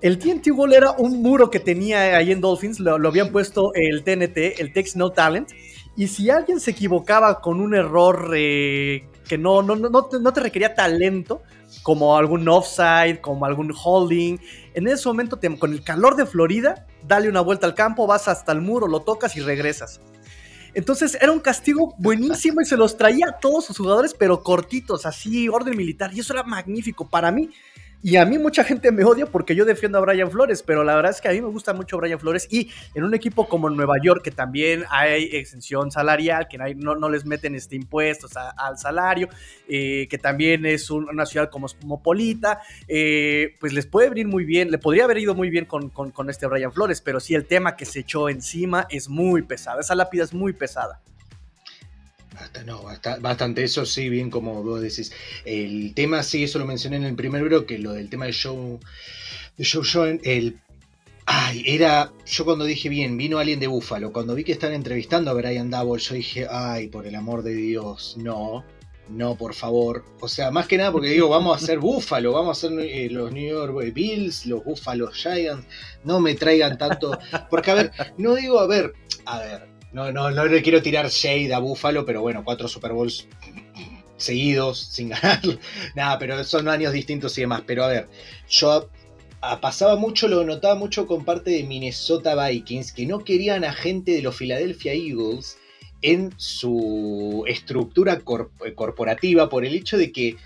El 0.00 0.18
TNT 0.18 0.48
Wall 0.54 0.72
era 0.72 0.92
un 0.92 1.20
muro 1.20 1.50
que 1.50 1.60
tenía 1.60 2.16
ahí 2.16 2.32
en 2.32 2.40
Dolphins, 2.40 2.80
lo, 2.80 2.94
habían 3.06 3.32
puesto 3.32 3.72
el 3.74 4.02
TNT, 4.02 4.60
el 4.60 4.72
Text 4.72 4.96
No 4.96 5.10
Talent, 5.10 5.50
y 5.94 6.08
si 6.08 6.30
alguien 6.30 6.58
se 6.58 6.70
equivocaba 6.70 7.42
con 7.42 7.60
un 7.60 7.74
error 7.74 8.32
eh, 8.34 9.04
que 9.28 9.36
no, 9.36 9.60
no, 9.60 9.76
no, 9.76 9.90
no, 9.90 10.32
te 10.32 10.40
requería 10.40 10.74
talento, 10.74 11.42
como 11.82 12.16
algún 12.16 12.48
offside, 12.48 13.20
como 13.20 13.44
algún 13.44 13.72
holding, 13.72 14.38
en 14.74 14.88
ese 14.88 15.08
momento, 15.08 15.38
con 15.58 15.72
el 15.72 15.82
calor 15.82 16.16
de 16.16 16.26
Florida, 16.26 16.86
dale 17.06 17.28
una 17.28 17.40
vuelta 17.40 17.66
al 17.66 17.74
campo, 17.74 18.06
vas 18.06 18.28
hasta 18.28 18.52
el 18.52 18.60
muro, 18.60 18.86
lo 18.86 19.00
tocas 19.00 19.36
y 19.36 19.40
regresas. 19.40 20.00
Entonces 20.74 21.18
era 21.20 21.32
un 21.32 21.40
castigo 21.40 21.94
buenísimo 21.98 22.60
y 22.60 22.64
se 22.64 22.76
los 22.76 22.96
traía 22.96 23.26
a 23.28 23.38
todos 23.38 23.64
sus 23.64 23.78
jugadores, 23.78 24.14
pero 24.16 24.42
cortitos, 24.42 25.04
así, 25.04 25.48
orden 25.48 25.76
militar. 25.76 26.12
Y 26.14 26.20
eso 26.20 26.32
era 26.32 26.44
magnífico. 26.44 27.08
Para 27.08 27.32
mí, 27.32 27.50
y 28.02 28.16
a 28.16 28.24
mí 28.24 28.38
mucha 28.38 28.64
gente 28.64 28.90
me 28.92 29.04
odia 29.04 29.26
porque 29.26 29.54
yo 29.54 29.64
defiendo 29.64 29.98
a 29.98 30.00
Brian 30.00 30.30
Flores, 30.30 30.62
pero 30.62 30.84
la 30.84 30.94
verdad 30.94 31.10
es 31.10 31.20
que 31.20 31.28
a 31.28 31.32
mí 31.32 31.40
me 31.40 31.48
gusta 31.48 31.74
mucho 31.74 31.98
Brian 31.98 32.18
Flores 32.18 32.48
y 32.50 32.70
en 32.94 33.04
un 33.04 33.14
equipo 33.14 33.46
como 33.46 33.68
Nueva 33.68 33.96
York, 34.02 34.22
que 34.22 34.30
también 34.30 34.84
hay 34.90 35.24
exención 35.32 35.90
salarial, 35.90 36.48
que 36.48 36.56
no, 36.56 37.08
les 37.10 37.26
meten 37.26 37.54
este 37.54 37.76
impuestos 37.76 38.32
al 38.36 38.78
salario, 38.78 39.28
eh, 39.68 40.06
que 40.08 40.16
también 40.16 40.64
es 40.64 40.90
una 40.90 41.26
ciudad 41.26 41.50
como 41.50 41.66
cosmopolita, 41.66 42.60
eh, 42.88 43.54
pues 43.60 43.72
les 43.74 43.86
puede 43.86 44.08
venir 44.08 44.26
muy 44.26 44.44
bien, 44.44 44.70
le 44.70 44.78
podría 44.78 45.04
haber 45.04 45.18
ido 45.18 45.34
muy 45.34 45.50
bien 45.50 45.66
con, 45.66 45.90
con 45.90 46.30
este 46.30 46.46
Brian 46.46 46.72
Flores, 46.72 47.02
pero 47.02 47.20
sí 47.20 47.34
el 47.34 47.44
tema 47.44 47.76
que 47.76 47.84
se 47.84 48.00
echó 48.00 48.28
encima 48.30 48.86
es 48.88 49.08
muy 49.08 49.42
pesado, 49.42 49.80
esa 49.80 49.94
lápida 49.94 50.24
es 50.24 50.32
muy 50.32 50.52
pesada. 50.54 51.00
No, 52.66 52.82
bastante, 53.20 53.64
eso 53.64 53.86
sí, 53.86 54.08
bien 54.08 54.30
como 54.30 54.62
vos 54.62 54.80
decís. 54.80 55.12
El 55.44 55.94
tema, 55.94 56.22
sí, 56.22 56.44
eso 56.44 56.58
lo 56.58 56.66
mencioné 56.66 56.96
en 56.96 57.04
el 57.04 57.14
primer 57.14 57.42
bloque, 57.42 57.78
lo 57.78 57.92
del 57.92 58.08
tema 58.08 58.26
de 58.26 58.32
Show, 58.32 58.80
de 59.56 59.64
Show 59.64 59.84
Show, 59.84 60.18
el... 60.22 60.58
Ay, 61.26 61.62
era, 61.64 62.12
yo 62.26 62.44
cuando 62.44 62.64
dije 62.64 62.88
bien, 62.88 63.16
vino 63.16 63.38
alguien 63.38 63.60
de 63.60 63.68
Búfalo, 63.68 64.12
cuando 64.12 64.34
vi 64.34 64.42
que 64.42 64.52
estaban 64.52 64.74
entrevistando 64.74 65.30
a 65.30 65.34
Brian 65.34 65.70
Double, 65.70 66.02
yo 66.02 66.14
dije, 66.14 66.46
ay, 66.50 66.88
por 66.88 67.06
el 67.06 67.14
amor 67.14 67.44
de 67.44 67.54
Dios, 67.54 68.16
no, 68.18 68.64
no, 69.10 69.36
por 69.36 69.54
favor. 69.54 70.04
O 70.20 70.28
sea, 70.28 70.50
más 70.50 70.66
que 70.66 70.76
nada 70.76 70.90
porque 70.90 71.08
digo, 71.08 71.28
vamos 71.28 71.52
a 71.52 71.62
hacer 71.62 71.78
Búfalo, 71.78 72.32
vamos 72.32 72.48
a 72.62 72.66
hacer 72.66 72.78
eh, 72.80 73.08
los 73.10 73.32
New 73.32 73.48
York 73.48 73.92
Bills, 73.92 74.46
los 74.46 74.64
Buffalo 74.64 75.08
Giants, 75.12 75.66
no 76.04 76.20
me 76.20 76.34
traigan 76.34 76.78
tanto, 76.78 77.16
porque 77.50 77.70
a 77.70 77.74
ver, 77.74 77.92
no 78.16 78.34
digo, 78.34 78.58
a 78.58 78.66
ver, 78.66 78.94
a 79.24 79.38
ver, 79.38 79.69
no, 79.92 80.12
no, 80.12 80.30
no 80.30 80.44
le 80.44 80.62
quiero 80.62 80.82
tirar 80.82 81.08
shade 81.08 81.52
a 81.52 81.58
Buffalo, 81.58 82.04
pero 82.04 82.20
bueno, 82.20 82.44
cuatro 82.44 82.68
Super 82.68 82.92
Bowls 82.92 83.26
seguidos, 84.16 84.78
sin 84.78 85.08
ganar. 85.10 85.40
Nada, 85.94 86.18
pero 86.18 86.42
son 86.44 86.68
años 86.68 86.92
distintos 86.92 87.36
y 87.38 87.42
demás. 87.42 87.62
Pero 87.66 87.84
a 87.84 87.88
ver, 87.88 88.08
yo 88.48 88.88
pasaba 89.60 89.96
mucho, 89.96 90.28
lo 90.28 90.44
notaba 90.44 90.74
mucho 90.74 91.06
con 91.06 91.24
parte 91.24 91.50
de 91.50 91.64
Minnesota 91.64 92.34
Vikings, 92.48 92.92
que 92.92 93.06
no 93.06 93.24
querían 93.24 93.64
a 93.64 93.72
gente 93.72 94.12
de 94.12 94.22
los 94.22 94.36
Philadelphia 94.36 94.92
Eagles 94.92 95.56
en 96.02 96.32
su 96.36 97.44
estructura 97.46 98.20
corporativa 98.20 99.48
por 99.48 99.64
el 99.64 99.74
hecho 99.74 99.98
de 99.98 100.12
que 100.12 100.36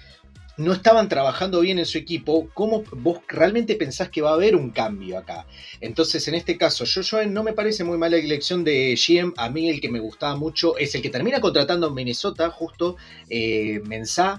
no 0.56 0.73
estaban 0.73 1.08
trabajando 1.08 1.61
bien 1.61 1.78
en 1.78 1.87
su 1.87 1.99
equipo, 1.99 2.49
¿cómo 2.54 2.84
vos 2.92 3.20
realmente 3.28 3.75
pensás 3.75 4.08
que 4.08 4.23
va 4.23 4.30
a 4.30 4.34
haber 4.34 4.56
un 4.56 4.70
cambio 4.70 5.18
acá? 5.18 5.46
Entonces, 5.80 6.26
en 6.28 6.34
este 6.34 6.56
caso, 6.56 6.84
yo, 6.84 7.25
no 7.26 7.42
me 7.42 7.52
parece 7.52 7.84
muy 7.84 7.99
mala 7.99 8.16
elección 8.16 8.64
de 8.64 8.94
GM. 8.94 9.34
A 9.37 9.50
mí 9.50 9.68
el 9.68 9.80
que 9.80 9.90
me 9.90 10.00
gustaba 10.00 10.37
mucho 10.37 10.76
es 10.78 10.94
el 10.94 11.02
que 11.02 11.11
termina 11.11 11.40
contratando 11.40 11.88
en 11.88 11.94
Minnesota, 11.94 12.50
justo 12.50 12.96
eh, 13.28 13.82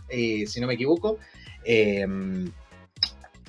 eh, 0.09 0.45
si 0.47 0.61
no 0.61 0.67
me 0.67 0.73
equivoco. 0.75 1.17
Em, 1.63 2.51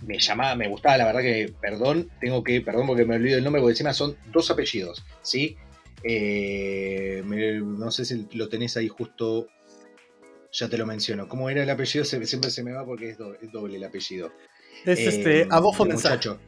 me 0.06 0.18
llamaba, 0.18 0.54
me 0.56 0.68
gustaba, 0.68 0.99
la 0.99 1.06
verdad 1.06 1.20
que, 1.20 1.52
perdón, 1.61 2.11
tengo 2.20 2.42
que, 2.44 2.61
perdón 2.61 2.87
porque 2.87 3.04
me 3.04 3.16
olvido 3.16 3.38
el 3.38 3.44
nombre, 3.44 3.61
porque 3.61 3.73
encima 3.73 3.92
son 3.92 4.16
dos 4.32 4.50
apellidos, 4.50 5.04
¿sí? 5.23 5.56
Eh, 6.02 7.23
no 7.25 7.90
sé 7.90 8.04
si 8.04 8.26
lo 8.32 8.49
tenés 8.49 8.76
ahí 8.76 8.88
justo 8.88 9.49
ya 10.56 10.68
te 10.68 10.78
lo 10.78 10.86
menciono. 10.86 11.28
¿Cómo 11.28 11.50
era 11.50 11.62
el 11.62 11.70
apellido? 11.70 12.04
siempre 12.04 12.50
se 12.50 12.62
me 12.62 12.72
va 12.72 12.84
porque 12.84 13.10
es 13.10 13.18
doble, 13.18 13.76
el 13.76 13.84
apellido. 13.84 14.32
Es 14.84 14.98
este, 15.00 15.42
eh, 15.42 15.48
Adolfo 15.50 15.84
Mensacho. 15.84 16.38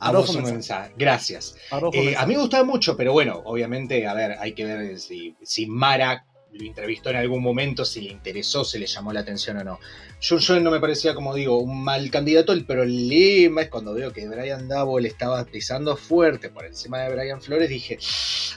Adolfo 0.00 0.40
Mensaje, 0.40 0.92
gracias. 0.96 1.56
Eh, 1.92 2.14
a 2.16 2.26
mí 2.26 2.34
me 2.34 2.40
gustaba 2.40 2.64
mucho, 2.64 2.96
pero 2.96 3.12
bueno, 3.12 3.42
obviamente, 3.44 4.06
a 4.06 4.14
ver, 4.14 4.36
hay 4.38 4.52
que 4.54 4.64
ver 4.64 4.98
si, 4.98 5.36
si 5.42 5.66
Mara 5.66 6.24
lo 6.52 6.64
entrevistó 6.64 7.10
en 7.10 7.16
algún 7.16 7.42
momento, 7.42 7.84
si 7.84 8.00
le 8.00 8.10
interesó, 8.10 8.64
si 8.64 8.78
le 8.78 8.86
llamó 8.86 9.12
la 9.12 9.20
atención 9.20 9.58
o 9.58 9.64
no. 9.64 9.78
Yo, 10.20 10.38
yo 10.38 10.58
no 10.60 10.70
me 10.70 10.80
parecía, 10.80 11.14
como 11.14 11.34
digo, 11.34 11.58
un 11.58 11.84
mal 11.84 12.10
candidato. 12.10 12.52
El 12.52 12.64
problema 12.64 13.62
es 13.62 13.68
cuando 13.68 13.94
veo 13.94 14.12
que 14.12 14.26
Brian 14.28 14.68
le 14.68 15.08
estaba 15.08 15.44
pisando 15.44 15.96
fuerte 15.96 16.48
por 16.48 16.64
encima 16.64 17.00
de 17.00 17.14
Brian 17.14 17.42
Flores, 17.42 17.68
dije, 17.68 17.98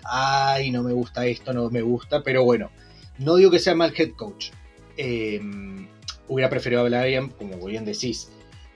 ay, 0.05 0.71
no 0.71 0.83
me 0.83 0.93
gusta 0.93 1.25
esto, 1.25 1.53
no 1.53 1.69
me 1.69 1.81
gusta, 1.81 2.23
pero 2.23 2.45
bueno, 2.45 2.71
no 3.19 3.35
digo 3.35 3.51
que 3.51 3.59
sea 3.59 3.75
mal 3.75 3.93
head 3.95 4.11
coach. 4.15 4.51
Em, 4.97 5.87
hubiera 6.27 6.49
preferido 6.49 6.81
a 6.81 6.83
Brian, 6.89 7.29
como 7.29 7.63
bien 7.65 7.85
decís. 7.85 8.29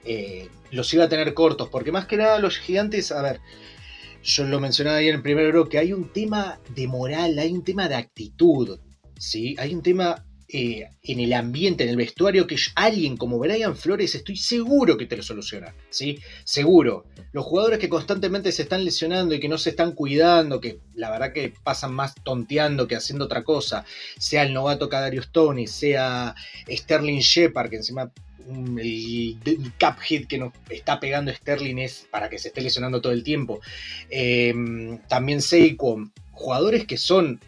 Eh, 0.04 0.48
los 0.70 0.92
iba 0.94 1.04
a 1.04 1.08
tener 1.08 1.34
cortos, 1.34 1.68
porque 1.68 1.92
más 1.92 2.06
que 2.06 2.16
nada 2.16 2.38
los 2.38 2.58
gigantes, 2.58 3.10
a 3.12 3.22
ver, 3.22 3.40
yo 4.22 4.44
lo 4.44 4.60
mencionaba 4.60 4.98
ahí 4.98 5.08
en 5.08 5.16
el 5.16 5.22
primer 5.22 5.54
que 5.68 5.78
hay 5.78 5.92
un 5.92 6.12
tema 6.12 6.60
de 6.74 6.86
moral, 6.86 7.38
hay 7.38 7.52
un 7.52 7.64
tema 7.64 7.88
de 7.88 7.94
actitud, 7.94 8.78
¿sí? 9.18 9.56
Hay 9.58 9.74
un 9.74 9.82
tema 9.82 10.25
eh, 10.48 10.88
en 11.02 11.20
el 11.20 11.32
ambiente, 11.32 11.82
en 11.82 11.90
el 11.90 11.96
vestuario, 11.96 12.46
que 12.46 12.56
alguien 12.76 13.16
como 13.16 13.38
Brian 13.38 13.76
Flores 13.76 14.14
estoy 14.14 14.36
seguro 14.36 14.96
que 14.96 15.06
te 15.06 15.16
lo 15.16 15.22
soluciona, 15.22 15.74
¿sí? 15.90 16.20
Seguro. 16.44 17.04
Los 17.32 17.44
jugadores 17.44 17.80
que 17.80 17.88
constantemente 17.88 18.52
se 18.52 18.62
están 18.62 18.84
lesionando 18.84 19.34
y 19.34 19.40
que 19.40 19.48
no 19.48 19.58
se 19.58 19.70
están 19.70 19.92
cuidando, 19.92 20.60
que 20.60 20.78
la 20.94 21.10
verdad 21.10 21.32
que 21.32 21.52
pasan 21.64 21.94
más 21.94 22.14
tonteando 22.22 22.86
que 22.86 22.94
haciendo 22.94 23.24
otra 23.24 23.42
cosa, 23.42 23.84
sea 24.18 24.44
el 24.44 24.54
novato 24.54 24.88
Kadarius 24.88 25.32
Tony, 25.32 25.66
sea 25.66 26.34
Sterling 26.68 27.18
Shepard, 27.18 27.70
que 27.70 27.76
encima 27.76 28.12
el, 28.48 29.38
cap 29.78 29.98
hit 30.00 30.28
que 30.28 30.38
nos 30.38 30.52
está 30.70 31.00
pegando 31.00 31.32
Sterling 31.32 31.78
es 31.78 32.06
para 32.10 32.28
que 32.28 32.38
se 32.38 32.48
esté 32.48 32.60
lesionando 32.60 33.00
todo 33.00 33.12
el 33.12 33.24
tiempo. 33.24 33.60
Em, 34.10 34.98
también 35.08 35.42
Seiko, 35.42 36.08
jugadores 36.32 36.86
que 36.86 36.96
son 36.96 37.40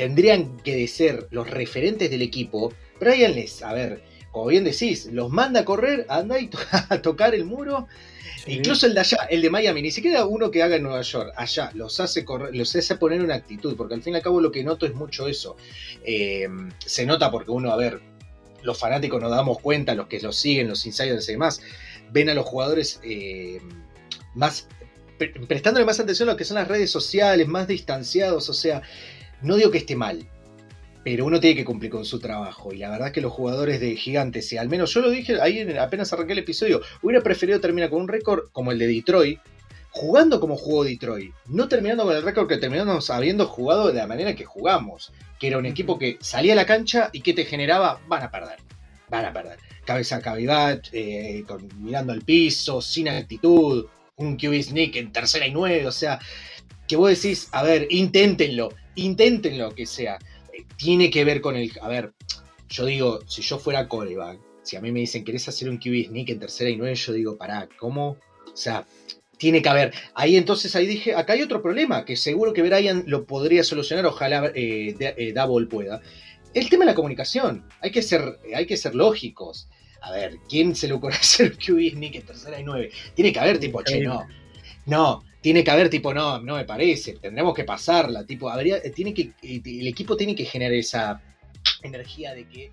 tendrían 0.00 0.56
que 0.64 0.88
ser 0.88 1.28
los 1.30 1.50
referentes 1.50 2.10
del 2.10 2.22
equipo, 2.22 2.72
Brian 2.98 3.34
les, 3.34 3.62
a 3.62 3.74
ver, 3.74 4.02
como 4.32 4.46
bien 4.46 4.64
decís, 4.64 5.04
los 5.12 5.28
manda 5.28 5.60
a 5.60 5.64
correr, 5.66 6.06
anda 6.08 6.40
y 6.40 6.48
a 6.88 7.02
tocar 7.02 7.34
el 7.34 7.44
muro. 7.44 7.86
Incluso 8.46 8.86
el 8.86 8.94
de 8.94 9.00
allá, 9.00 9.18
el 9.28 9.42
de 9.42 9.50
Miami, 9.50 9.82
ni 9.82 9.90
siquiera 9.90 10.24
uno 10.24 10.50
que 10.50 10.62
haga 10.62 10.76
en 10.76 10.84
Nueva 10.84 11.02
York, 11.02 11.34
allá, 11.36 11.70
los 11.74 12.00
hace, 12.00 12.24
correr, 12.24 12.56
los 12.56 12.74
hace 12.74 12.96
poner 12.96 13.20
una 13.20 13.34
actitud, 13.34 13.76
porque 13.76 13.92
al 13.92 14.02
fin 14.02 14.14
y 14.14 14.16
al 14.16 14.22
cabo 14.22 14.40
lo 14.40 14.50
que 14.50 14.64
noto 14.64 14.86
es 14.86 14.94
mucho 14.94 15.28
eso. 15.28 15.58
Eh, 16.02 16.48
se 16.78 17.04
nota 17.04 17.30
porque 17.30 17.50
uno, 17.50 17.70
a 17.70 17.76
ver, 17.76 18.00
los 18.62 18.78
fanáticos 18.78 19.20
nos 19.20 19.30
damos 19.30 19.60
cuenta, 19.60 19.94
los 19.94 20.06
que 20.06 20.18
los 20.20 20.34
siguen, 20.34 20.66
los 20.66 20.86
insiders 20.86 21.28
y 21.28 21.32
demás, 21.32 21.60
ven 22.10 22.30
a 22.30 22.34
los 22.34 22.46
jugadores 22.46 23.00
eh, 23.04 23.60
más 24.34 24.66
prestándole 25.46 25.84
más 25.84 26.00
atención 26.00 26.30
a 26.30 26.32
lo 26.32 26.38
que 26.38 26.46
son 26.46 26.54
las 26.54 26.68
redes 26.68 26.90
sociales, 26.90 27.46
más 27.46 27.68
distanciados, 27.68 28.48
o 28.48 28.54
sea, 28.54 28.80
no 29.42 29.56
digo 29.56 29.70
que 29.70 29.78
esté 29.78 29.96
mal, 29.96 30.26
pero 31.02 31.24
uno 31.24 31.40
tiene 31.40 31.56
que 31.56 31.64
cumplir 31.64 31.90
con 31.90 32.04
su 32.04 32.18
trabajo. 32.18 32.72
Y 32.72 32.78
la 32.78 32.90
verdad 32.90 33.12
que 33.12 33.20
los 33.20 33.32
jugadores 33.32 33.80
de 33.80 33.96
Gigantes, 33.96 34.48
si 34.48 34.56
al 34.56 34.68
menos 34.68 34.92
yo 34.92 35.00
lo 35.00 35.10
dije 35.10 35.40
ahí 35.40 35.60
apenas 35.78 36.12
arranqué 36.12 36.32
el 36.32 36.40
episodio, 36.40 36.82
hubiera 37.02 37.22
preferido 37.22 37.60
terminar 37.60 37.90
con 37.90 38.02
un 38.02 38.08
récord 38.08 38.50
como 38.52 38.72
el 38.72 38.78
de 38.78 38.86
Detroit, 38.86 39.40
jugando 39.90 40.40
como 40.40 40.56
jugó 40.56 40.84
Detroit, 40.84 41.32
no 41.46 41.68
terminando 41.68 42.04
con 42.04 42.16
el 42.16 42.22
récord 42.22 42.48
que 42.48 42.58
terminamos 42.58 43.10
habiendo 43.10 43.46
jugado 43.46 43.88
de 43.88 43.94
la 43.94 44.06
manera 44.06 44.36
que 44.36 44.44
jugamos, 44.44 45.12
que 45.38 45.48
era 45.48 45.58
un 45.58 45.66
equipo 45.66 45.98
que 45.98 46.16
salía 46.20 46.52
a 46.52 46.56
la 46.56 46.66
cancha 46.66 47.10
y 47.12 47.22
que 47.22 47.34
te 47.34 47.44
generaba, 47.44 48.00
van 48.06 48.22
a 48.22 48.30
perder, 48.30 48.58
van 49.08 49.24
a 49.24 49.32
perder. 49.32 49.58
Cabeza 49.84 50.16
a 50.16 50.20
cavidad, 50.20 50.80
eh, 50.92 51.44
mirando 51.78 52.12
al 52.12 52.22
piso, 52.22 52.80
sin 52.80 53.08
actitud, 53.08 53.86
un 54.16 54.36
QB 54.36 54.62
sneak 54.62 54.96
en 54.96 55.12
tercera 55.12 55.46
y 55.46 55.50
nueve, 55.50 55.86
o 55.86 55.92
sea, 55.92 56.20
que 56.86 56.96
vos 56.96 57.10
decís, 57.10 57.48
a 57.52 57.62
ver, 57.62 57.88
inténtenlo, 57.90 58.72
intenten 58.96 59.58
lo 59.58 59.74
que 59.74 59.86
sea. 59.86 60.18
Eh, 60.52 60.64
tiene 60.76 61.10
que 61.10 61.24
ver 61.24 61.40
con 61.40 61.56
el. 61.56 61.70
A 61.80 61.88
ver, 61.88 62.12
yo 62.68 62.86
digo, 62.86 63.20
si 63.26 63.42
yo 63.42 63.58
fuera 63.58 63.88
coreback, 63.88 64.38
si 64.62 64.76
a 64.76 64.80
mí 64.80 64.92
me 64.92 65.00
dicen, 65.00 65.24
¿querés 65.24 65.48
hacer 65.48 65.68
un 65.68 65.78
QB 65.78 66.08
sneak 66.08 66.28
en 66.30 66.38
tercera 66.38 66.70
y 66.70 66.76
nueve? 66.76 66.94
Yo 66.94 67.12
digo, 67.12 67.36
pará, 67.36 67.68
¿cómo? 67.78 68.16
O 68.52 68.56
sea, 68.56 68.86
tiene 69.38 69.62
que 69.62 69.68
haber. 69.68 69.94
Ahí 70.14 70.36
entonces, 70.36 70.76
ahí 70.76 70.86
dije, 70.86 71.14
acá 71.14 71.32
hay 71.32 71.42
otro 71.42 71.62
problema, 71.62 72.04
que 72.04 72.16
seguro 72.16 72.52
que 72.52 72.62
Brian 72.62 73.04
lo 73.06 73.24
podría 73.24 73.64
solucionar, 73.64 74.06
ojalá 74.06 74.52
eh, 74.54 74.94
eh, 74.98 75.32
Double 75.32 75.66
pueda. 75.66 76.00
El 76.52 76.68
tema 76.68 76.84
de 76.84 76.90
la 76.90 76.94
comunicación. 76.94 77.66
Hay 77.80 77.90
que 77.90 78.02
ser, 78.02 78.38
hay 78.54 78.66
que 78.66 78.76
ser 78.76 78.94
lógicos. 78.94 79.68
A 80.02 80.12
ver, 80.12 80.36
¿quién 80.48 80.74
se 80.74 80.88
le 80.88 80.94
ocurre 80.94 81.14
hacer 81.20 81.52
un 81.52 81.56
QB 81.56 81.94
sneak 81.94 82.14
en 82.16 82.22
tercera 82.22 82.60
y 82.60 82.64
nueve? 82.64 82.90
Tiene 83.14 83.32
que 83.32 83.40
haber, 83.40 83.58
tipo, 83.58 83.82
che, 83.82 84.00
no. 84.00 84.26
No, 84.86 85.22
tiene 85.40 85.64
que 85.64 85.70
haber 85.70 85.88
tipo, 85.88 86.12
no, 86.12 86.40
no 86.40 86.56
me 86.56 86.64
parece, 86.64 87.14
tendremos 87.14 87.54
que 87.54 87.64
pasarla, 87.64 88.24
tipo, 88.24 88.50
habría, 88.50 88.76
eh, 88.78 88.90
tiene 88.90 89.14
que, 89.14 89.32
eh, 89.42 89.62
el 89.64 89.86
equipo 89.86 90.16
tiene 90.16 90.34
que 90.34 90.44
generar 90.44 90.74
esa 90.74 91.22
energía 91.82 92.34
de 92.34 92.46
que 92.46 92.70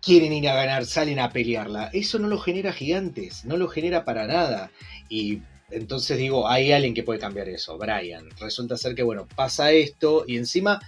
quieren 0.00 0.32
ir 0.32 0.48
a 0.48 0.54
ganar, 0.54 0.86
salen 0.86 1.18
a 1.18 1.30
pelearla. 1.30 1.90
Eso 1.92 2.20
no 2.20 2.28
lo 2.28 2.38
genera 2.38 2.72
gigantes, 2.72 3.44
no 3.44 3.56
lo 3.56 3.68
genera 3.68 4.04
para 4.04 4.26
nada. 4.26 4.70
Y 5.08 5.40
entonces 5.70 6.16
digo, 6.18 6.48
hay 6.48 6.70
alguien 6.70 6.94
que 6.94 7.02
puede 7.02 7.18
cambiar 7.18 7.48
eso, 7.48 7.76
Brian. 7.76 8.28
Resulta 8.38 8.76
ser 8.76 8.94
que, 8.94 9.02
bueno, 9.02 9.26
pasa 9.34 9.72
esto 9.72 10.24
y 10.26 10.36
encima, 10.36 10.80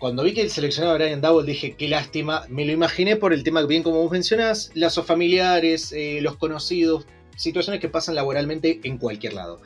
cuando 0.00 0.24
vi 0.24 0.34
que 0.34 0.42
el 0.42 0.50
seleccionado 0.50 0.96
Brian 0.96 1.20
Double 1.20 1.46
dije, 1.46 1.76
qué 1.76 1.86
lástima, 1.86 2.46
me 2.48 2.64
lo 2.64 2.72
imaginé 2.72 3.14
por 3.14 3.32
el 3.32 3.44
tema, 3.44 3.62
bien 3.62 3.84
como 3.84 4.02
vos 4.02 4.10
mencionás, 4.10 4.72
lazos 4.74 5.06
familiares, 5.06 5.92
eh, 5.92 6.18
los 6.20 6.36
conocidos, 6.36 7.06
situaciones 7.38 7.80
que 7.80 7.88
pasan 7.88 8.16
laboralmente 8.16 8.80
en 8.82 8.98
cualquier 8.98 9.32
lado. 9.32 9.62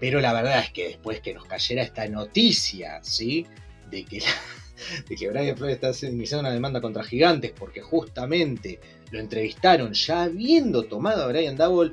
Pero 0.00 0.20
la 0.20 0.32
verdad 0.32 0.60
es 0.60 0.72
que 0.72 0.88
después 0.88 1.20
que 1.20 1.34
nos 1.34 1.44
cayera 1.44 1.82
esta 1.82 2.08
noticia, 2.08 3.00
¿sí? 3.02 3.46
De 3.90 4.04
que, 4.04 4.20
de 5.08 5.16
que 5.16 5.28
Brian 5.28 5.56
Flores 5.56 5.78
está 5.80 6.06
iniciando 6.06 6.40
una 6.40 6.54
demanda 6.54 6.80
contra 6.80 7.04
gigantes 7.04 7.52
porque 7.56 7.82
justamente 7.82 8.80
lo 9.10 9.20
entrevistaron 9.20 9.92
ya 9.92 10.24
habiendo 10.24 10.84
tomado 10.84 11.24
a 11.24 11.28
Brian 11.28 11.56
Double. 11.56 11.92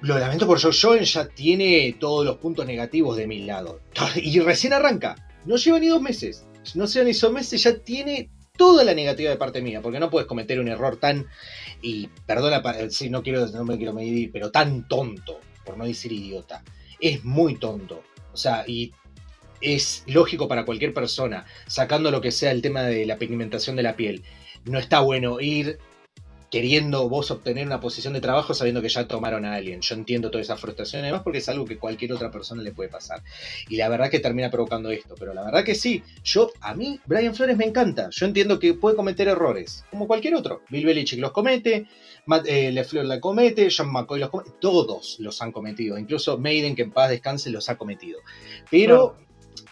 Lo 0.00 0.18
lamento 0.18 0.46
por 0.46 0.60
Joe 0.60 0.72
Joen, 0.72 1.04
ya 1.04 1.28
tiene 1.28 1.96
todos 1.98 2.24
los 2.24 2.38
puntos 2.38 2.66
negativos 2.66 3.16
de 3.16 3.26
mi 3.26 3.42
lado. 3.42 3.80
Y 4.16 4.38
recién 4.40 4.72
arranca. 4.72 5.16
No 5.44 5.56
lleva 5.56 5.80
ni 5.80 5.88
dos 5.88 6.00
meses. 6.00 6.44
No 6.74 6.86
lleva 6.86 7.04
ni 7.04 7.12
dos 7.12 7.32
meses, 7.32 7.62
ya 7.62 7.76
tiene 7.76 8.30
toda 8.62 8.84
la 8.84 8.94
negativa 8.94 9.28
de 9.28 9.36
parte 9.36 9.60
mía, 9.60 9.80
porque 9.82 9.98
no 9.98 10.08
puedes 10.08 10.28
cometer 10.28 10.60
un 10.60 10.68
error 10.68 10.96
tan, 10.96 11.26
y 11.80 12.06
perdona 12.26 12.62
si 12.90 13.10
no 13.10 13.24
quiero, 13.24 13.44
no 13.48 13.64
me 13.64 13.76
quiero 13.76 13.92
medir, 13.92 14.30
pero 14.30 14.52
tan 14.52 14.86
tonto, 14.86 15.40
por 15.64 15.76
no 15.76 15.84
decir 15.84 16.12
idiota. 16.12 16.62
Es 17.00 17.24
muy 17.24 17.56
tonto. 17.56 18.04
O 18.32 18.36
sea, 18.36 18.62
y 18.64 18.92
es 19.60 20.04
lógico 20.06 20.46
para 20.46 20.64
cualquier 20.64 20.94
persona, 20.94 21.44
sacando 21.66 22.12
lo 22.12 22.20
que 22.20 22.30
sea 22.30 22.52
el 22.52 22.62
tema 22.62 22.82
de 22.82 23.04
la 23.04 23.16
pigmentación 23.16 23.74
de 23.74 23.82
la 23.82 23.96
piel. 23.96 24.22
No 24.64 24.78
está 24.78 25.00
bueno 25.00 25.40
ir 25.40 25.80
queriendo 26.52 27.08
vos 27.08 27.30
obtener 27.30 27.66
una 27.66 27.80
posición 27.80 28.12
de 28.12 28.20
trabajo 28.20 28.52
sabiendo 28.52 28.82
que 28.82 28.90
ya 28.90 29.08
tomaron 29.08 29.46
a 29.46 29.54
alguien. 29.54 29.80
Yo 29.80 29.94
entiendo 29.94 30.30
toda 30.30 30.42
esa 30.42 30.58
frustración, 30.58 31.00
además 31.02 31.22
porque 31.22 31.38
es 31.38 31.48
algo 31.48 31.64
que 31.64 31.78
cualquier 31.78 32.12
otra 32.12 32.30
persona 32.30 32.62
le 32.62 32.72
puede 32.72 32.90
pasar. 32.90 33.22
Y 33.70 33.76
la 33.76 33.88
verdad 33.88 34.10
que 34.10 34.20
termina 34.20 34.50
provocando 34.50 34.90
esto, 34.90 35.14
pero 35.18 35.32
la 35.32 35.44
verdad 35.44 35.64
que 35.64 35.74
sí, 35.74 36.02
yo, 36.22 36.52
a 36.60 36.74
mí, 36.74 37.00
Brian 37.06 37.34
Flores 37.34 37.56
me 37.56 37.64
encanta. 37.64 38.10
Yo 38.10 38.26
entiendo 38.26 38.58
que 38.58 38.74
puede 38.74 38.96
cometer 38.96 39.28
errores, 39.28 39.86
como 39.90 40.06
cualquier 40.06 40.34
otro. 40.34 40.60
Bill 40.68 40.84
Belichick 40.84 41.20
los 41.20 41.32
comete, 41.32 41.86
Matt 42.26 42.46
eh, 42.46 42.70
LeFleur 42.70 43.06
la 43.06 43.18
comete, 43.18 43.68
John 43.74 43.90
McCoy 43.90 44.20
los 44.20 44.28
comete, 44.28 44.50
todos 44.60 45.16
los 45.20 45.40
han 45.40 45.52
cometido. 45.52 45.96
Incluso 45.96 46.36
Maiden, 46.36 46.76
que 46.76 46.82
en 46.82 46.90
paz 46.90 47.08
descanse, 47.08 47.48
los 47.48 47.70
ha 47.70 47.78
cometido. 47.78 48.20
Pero 48.70 49.16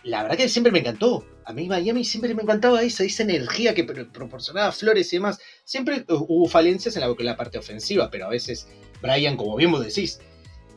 la 0.02 0.22
verdad 0.22 0.36
que 0.36 0.48
siempre 0.48 0.72
me 0.72 0.80
encantó. 0.80 1.26
A 1.44 1.52
mí 1.52 1.66
Miami 1.66 2.04
siempre 2.04 2.34
me 2.34 2.42
encantaba 2.42 2.82
esa, 2.82 3.04
esa 3.04 3.22
energía 3.22 3.74
que 3.74 3.84
proporcionaba 3.84 4.72
Flores 4.72 5.12
y 5.12 5.16
demás. 5.16 5.40
Siempre 5.64 6.04
hubo 6.08 6.48
falencias 6.48 6.96
en 6.96 7.02
la, 7.18 7.36
parte 7.36 7.58
ofensiva, 7.58 8.10
pero 8.10 8.26
a 8.26 8.28
veces 8.28 8.68
Brian, 9.02 9.36
como 9.36 9.56
bien 9.56 9.72
vos 9.72 9.84
decís, 9.84 10.20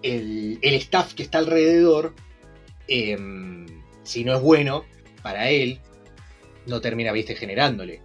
el, 0.01 0.59
staff 0.61 1.13
que 1.13 1.23
está 1.23 1.37
alrededor, 1.39 2.13
em, 2.87 3.65
si 4.03 4.23
no 4.23 4.35
es 4.35 4.41
bueno 4.41 4.85
para 5.21 5.49
él, 5.49 5.79
no 6.65 6.81
termina, 6.81 7.11
viste, 7.11 7.35
generándole. 7.35 8.01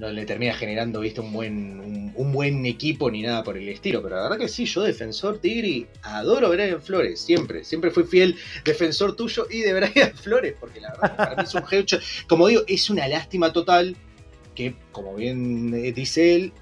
No 0.00 0.10
le 0.10 0.24
termina 0.24 0.54
generando, 0.54 1.00
viste, 1.00 1.20
un 1.20 1.30
buen, 1.30 2.12
un, 2.16 2.32
buen 2.32 2.64
equipo 2.64 3.10
ni 3.10 3.20
nada 3.20 3.44
por 3.44 3.58
el 3.58 3.68
estilo. 3.68 4.02
Pero 4.02 4.16
la 4.16 4.22
verdad 4.22 4.38
que 4.38 4.48
sí, 4.48 4.64
yo 4.64 4.82
defensor 4.82 5.40
Tigri, 5.40 5.86
adoro 6.00 6.46
a 6.46 6.50
Brian 6.50 6.80
Flores, 6.80 7.20
siempre. 7.20 7.64
Siempre 7.64 7.90
fui 7.90 8.04
fiel 8.04 8.34
defensor 8.64 9.14
tuyo 9.14 9.46
y 9.50 9.60
de 9.60 9.74
Brian 9.78 10.16
Flores, 10.16 10.54
porque 10.58 10.80
la 10.80 10.92
verdad 10.92 11.44
es 11.44 11.54
un 11.54 11.60
G8. 11.60 12.26
Como 12.26 12.48
digo, 12.48 12.62
es 12.66 12.88
una 12.88 13.06
lástima 13.08 13.52
total 13.52 13.94
que, 14.54 14.74
como 14.90 15.16
bien 15.16 15.70
dice 15.92 16.34
él, 16.34 16.54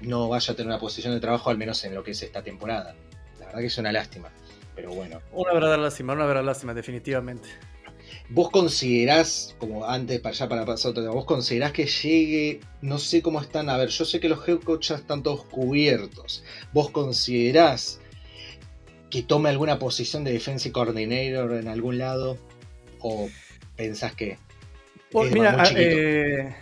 no 0.00 0.28
vaya 0.28 0.52
a 0.52 0.56
tener 0.56 0.68
una 0.68 0.78
posición 0.78 1.14
de 1.14 1.20
trabajo, 1.20 1.50
al 1.50 1.58
menos 1.58 1.82
en 1.84 1.96
lo 1.96 2.04
que 2.04 2.12
es 2.12 2.22
esta 2.22 2.44
temporada. 2.44 2.94
La 3.40 3.46
verdad 3.46 3.58
que 3.58 3.66
es 3.66 3.78
una 3.78 3.90
lástima. 3.90 4.30
Pero 4.76 4.94
bueno. 4.94 5.20
Una 5.32 5.52
verdadera 5.52 5.82
lástima, 5.82 6.12
una 6.12 6.26
verdadera 6.26 6.46
lástima, 6.46 6.74
definitivamente. 6.74 7.48
¿Vos 8.30 8.50
considerás, 8.50 9.54
como 9.58 9.84
antes 9.84 10.18
para 10.20 10.34
allá 10.34 10.48
para 10.48 10.64
pasar 10.64 10.90
otro 10.90 11.02
tema, 11.02 11.14
vos 11.14 11.26
considerás 11.26 11.72
que 11.72 11.86
llegue, 11.86 12.60
no 12.80 12.98
sé 12.98 13.22
cómo 13.22 13.40
están, 13.40 13.68
a 13.68 13.76
ver, 13.76 13.90
yo 13.90 14.04
sé 14.04 14.18
que 14.18 14.28
los 14.28 14.48
head 14.48 14.60
coaches 14.60 15.00
están 15.00 15.22
todos 15.22 15.44
cubiertos. 15.44 16.42
¿Vos 16.72 16.90
considerás 16.90 18.00
que 19.10 19.22
tome 19.22 19.50
alguna 19.50 19.78
posición 19.78 20.24
de 20.24 20.32
defensive 20.32 20.72
coordinator 20.72 21.52
en 21.52 21.68
algún 21.68 21.98
lado? 21.98 22.38
¿O 23.00 23.28
pensás 23.76 24.14
que... 24.14 24.38
Pues 25.12 25.30
mira, 25.30 25.62
eh, 25.76 26.56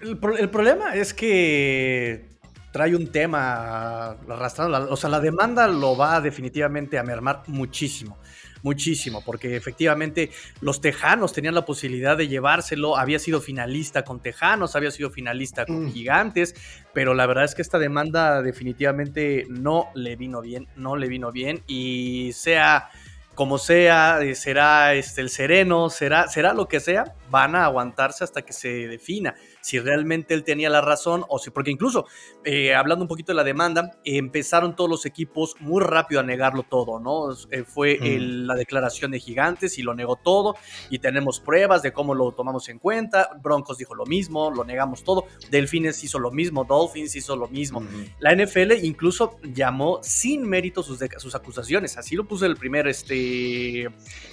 el, 0.00 0.18
el, 0.38 0.50
problema 0.50 0.94
es 0.94 1.12
que 1.12 2.24
trae 2.72 2.94
un 2.96 3.08
tema 3.08 4.10
arrastrando, 4.10 4.90
o 4.90 4.96
sea, 4.96 5.10
la 5.10 5.20
demanda 5.20 5.66
lo 5.68 5.96
va 5.96 6.20
definitivamente 6.20 6.96
a 6.98 7.02
mermar 7.02 7.42
muchísimo 7.48 8.18
muchísimo, 8.62 9.22
porque 9.24 9.56
efectivamente 9.56 10.30
los 10.60 10.80
Tejanos 10.80 11.32
tenían 11.32 11.54
la 11.54 11.64
posibilidad 11.64 12.16
de 12.16 12.28
llevárselo, 12.28 12.96
había 12.96 13.18
sido 13.18 13.40
finalista 13.40 14.04
con 14.04 14.20
Tejanos, 14.20 14.76
había 14.76 14.90
sido 14.90 15.10
finalista 15.10 15.66
con 15.66 15.86
mm. 15.86 15.92
Gigantes, 15.92 16.54
pero 16.92 17.14
la 17.14 17.26
verdad 17.26 17.44
es 17.44 17.54
que 17.54 17.62
esta 17.62 17.78
demanda 17.78 18.42
definitivamente 18.42 19.46
no 19.48 19.88
le 19.94 20.16
vino 20.16 20.40
bien, 20.40 20.68
no 20.76 20.96
le 20.96 21.08
vino 21.08 21.32
bien 21.32 21.62
y 21.66 22.30
sea 22.34 22.90
como 23.38 23.58
sea, 23.58 24.20
eh, 24.20 24.34
será 24.34 24.94
este, 24.94 25.20
el 25.20 25.30
sereno, 25.30 25.90
será, 25.90 26.26
será 26.26 26.54
lo 26.54 26.66
que 26.66 26.80
sea, 26.80 27.14
van 27.30 27.54
a 27.54 27.66
aguantarse 27.66 28.24
hasta 28.24 28.42
que 28.42 28.52
se 28.52 28.88
defina 28.88 29.36
si 29.68 29.78
realmente 29.78 30.32
él 30.32 30.44
tenía 30.44 30.70
la 30.70 30.80
razón 30.80 31.26
o 31.28 31.38
si, 31.38 31.50
porque 31.50 31.70
incluso 31.70 32.06
eh, 32.42 32.74
hablando 32.74 33.04
un 33.04 33.08
poquito 33.08 33.32
de 33.32 33.36
la 33.36 33.44
demanda, 33.44 33.98
empezaron 34.02 34.74
todos 34.74 34.88
los 34.88 35.04
equipos 35.04 35.56
muy 35.60 35.84
rápido 35.84 36.22
a 36.22 36.24
negarlo 36.24 36.62
todo, 36.62 36.98
¿no? 36.98 37.36
Eh, 37.50 37.64
fue 37.64 37.98
mm. 38.00 38.46
la 38.46 38.54
declaración 38.54 39.10
de 39.10 39.20
Gigantes 39.20 39.78
y 39.78 39.82
lo 39.82 39.92
negó 39.92 40.16
todo 40.16 40.56
y 40.88 41.00
tenemos 41.00 41.40
pruebas 41.40 41.82
de 41.82 41.92
cómo 41.92 42.14
lo 42.14 42.32
tomamos 42.32 42.70
en 42.70 42.78
cuenta, 42.78 43.28
Broncos 43.42 43.76
dijo 43.76 43.94
lo 43.94 44.06
mismo, 44.06 44.50
lo 44.50 44.64
negamos 44.64 45.04
todo, 45.04 45.26
Delfines 45.50 46.02
hizo 46.02 46.18
lo 46.18 46.30
mismo, 46.30 46.64
Dolphins 46.64 47.14
hizo 47.14 47.36
lo 47.36 47.48
mismo, 47.48 47.82
la 48.20 48.34
NFL 48.34 48.72
incluso 48.82 49.38
llamó 49.42 50.00
sin 50.02 50.48
mérito 50.48 50.82
sus, 50.82 50.98
sus 51.18 51.34
acusaciones, 51.34 51.98
así 51.98 52.16
lo 52.16 52.26
puso 52.26 52.46
el 52.46 52.56
primer, 52.56 52.88
este, 52.88 53.86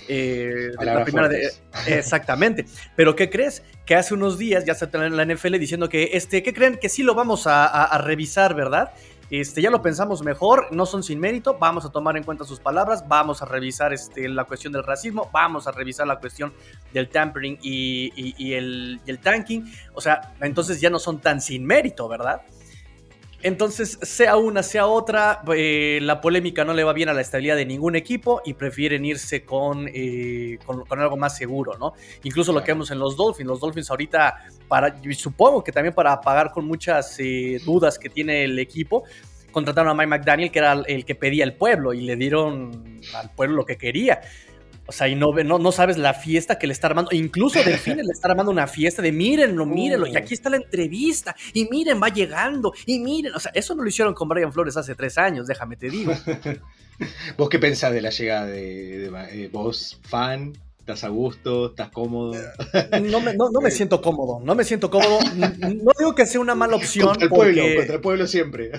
eh, 0.07 0.71
la 0.79 1.03
primera 1.03 1.27
de, 1.27 1.51
exactamente, 1.87 2.65
pero 2.95 3.17
¿qué 3.17 3.29
crees? 3.29 3.63
Que 3.85 3.95
hace 3.95 4.13
unos 4.13 4.37
días 4.37 4.65
ya 4.65 4.73
se 4.73 4.89
en 4.91 5.17
la 5.17 5.25
NFL 5.25 5.57
diciendo 5.57 5.89
que, 5.89 6.11
este, 6.13 6.41
¿qué 6.41 6.53
creen? 6.53 6.77
Que 6.81 6.89
sí 6.89 7.03
lo 7.03 7.13
vamos 7.13 7.45
a, 7.45 7.97
revisar, 7.99 8.55
¿verdad? 8.55 8.93
Este, 9.29 9.61
ya 9.61 9.71
lo 9.71 9.81
pensamos 9.81 10.23
mejor, 10.23 10.67
no 10.71 10.85
son 10.85 11.01
sin 11.01 11.19
mérito, 11.19 11.57
vamos 11.59 11.83
a 11.85 11.89
tomar 11.89 12.15
en 12.15 12.23
cuenta 12.23 12.45
sus 12.45 12.59
palabras, 12.59 13.07
vamos 13.07 13.41
a 13.41 13.45
revisar 13.45 13.91
este, 13.91 14.29
la 14.29 14.43
cuestión 14.45 14.71
del 14.71 14.83
racismo, 14.83 15.29
vamos 15.33 15.67
a 15.67 15.71
revisar 15.71 16.05
la 16.05 16.19
cuestión 16.19 16.53
del 16.93 17.09
tampering 17.09 17.57
y, 17.61 18.53
el, 18.53 19.01
y 19.05 19.09
el 19.09 19.19
tanking, 19.19 19.65
o 19.93 20.01
sea, 20.01 20.35
entonces 20.41 20.79
ya 20.79 20.91
no 20.91 20.99
son 20.99 21.19
tan 21.21 21.41
sin 21.41 21.65
mérito, 21.65 22.07
¿verdad? 22.07 22.41
Entonces, 23.45 23.99
sea 24.01 24.37
una, 24.37 24.63
sea 24.63 24.87
otra, 24.87 25.43
eh, 25.55 25.99
la 26.01 26.19
polémica 26.19 26.65
no 26.65 26.73
le 26.73 26.83
va 26.83 26.93
bien 26.93 27.09
a 27.09 27.13
la 27.13 27.21
estabilidad 27.21 27.55
de 27.55 27.63
ningún 27.67 27.95
equipo 27.95 28.41
y 28.43 28.55
prefieren 28.55 29.05
irse 29.05 29.45
con, 29.45 29.87
eh, 29.93 30.57
con, 30.65 30.83
algo 30.99 31.15
más 31.15 31.37
seguro, 31.37 31.77
¿no? 31.77 31.93
Incluso 32.23 32.51
lo 32.51 32.63
que 32.63 32.71
vemos 32.71 32.89
en 32.89 32.97
los 32.97 33.15
Dolphins. 33.15 33.47
Los 33.47 33.59
Dolphins 33.59 33.91
ahorita, 33.91 34.47
para, 34.67 34.95
supongo 35.15 35.63
que 35.63 35.71
también 35.71 35.93
para 35.93 36.19
pagar 36.21 36.51
con 36.51 36.65
muchas 36.65 37.19
eh, 37.19 37.59
dudas 37.63 37.99
que 37.99 38.09
tiene 38.09 38.45
el 38.45 38.57
equipo, 38.57 39.03
contrataron 39.51 39.91
a 39.91 39.93
Mike 39.93 40.07
McDaniel, 40.07 40.51
que 40.51 40.57
era 40.57 40.73
el 40.87 41.05
que 41.05 41.13
pedía 41.13 41.43
el 41.43 41.53
pueblo, 41.53 41.93
y 41.93 42.01
le 42.01 42.15
dieron 42.15 42.99
al 43.13 43.29
pueblo 43.35 43.57
lo 43.57 43.65
que 43.67 43.77
quería. 43.77 44.21
O 44.87 44.91
sea, 44.91 45.07
y 45.07 45.15
no, 45.15 45.31
no, 45.31 45.57
no 45.57 45.71
sabes 45.71 45.97
la 45.97 46.13
fiesta 46.13 46.59
que 46.59 46.67
le 46.67 46.73
está 46.73 46.87
armando. 46.87 47.11
Incluso 47.11 47.63
Delfine 47.63 48.03
le 48.03 48.11
está 48.11 48.29
armando 48.29 48.51
una 48.51 48.67
fiesta 48.67 49.01
de 49.01 49.11
mírenlo, 49.11 49.65
mírenlo. 49.65 50.05
Y 50.07 50.15
aquí 50.15 50.33
está 50.33 50.49
la 50.49 50.57
entrevista. 50.57 51.35
Y 51.53 51.67
miren, 51.69 52.01
va 52.01 52.09
llegando. 52.09 52.73
Y 52.85 52.99
miren. 52.99 53.33
O 53.33 53.39
sea, 53.39 53.51
eso 53.55 53.73
no 53.73 53.83
lo 53.83 53.89
hicieron 53.89 54.13
con 54.13 54.29
Brian 54.29 54.53
Flores 54.53 54.77
hace 54.77 54.93
tres 54.93 55.17
años, 55.17 55.47
déjame 55.47 55.75
te 55.75 55.89
digo. 55.89 56.13
¿Vos 57.37 57.49
qué 57.49 57.59
pensás 57.59 57.93
de 57.93 58.01
la 58.01 58.09
llegada 58.09 58.45
de, 58.45 59.09
de 59.09 59.47
vos, 59.51 59.99
fan? 60.03 60.53
¿Estás 60.85 61.03
a 61.03 61.07
gusto? 61.07 61.69
¿Estás 61.71 61.89
cómodo? 61.89 62.35
No 63.01 63.19
me, 63.19 63.33
no, 63.33 63.59
me 63.59 63.71
siento 63.71 64.03
cómodo, 64.03 64.39
no 64.39 64.53
me 64.53 64.63
siento 64.63 64.91
cómodo. 64.91 65.17
No 65.35 65.91
digo 65.97 66.13
que 66.13 66.27
sea 66.27 66.39
una 66.39 66.53
mala 66.53 66.75
opción. 66.75 67.07
Contra 67.07 67.23
el 67.23 67.29
pueblo, 67.31 67.63
contra 67.75 67.95
el 67.95 68.01
pueblo 68.01 68.27
siempre. 68.27 68.69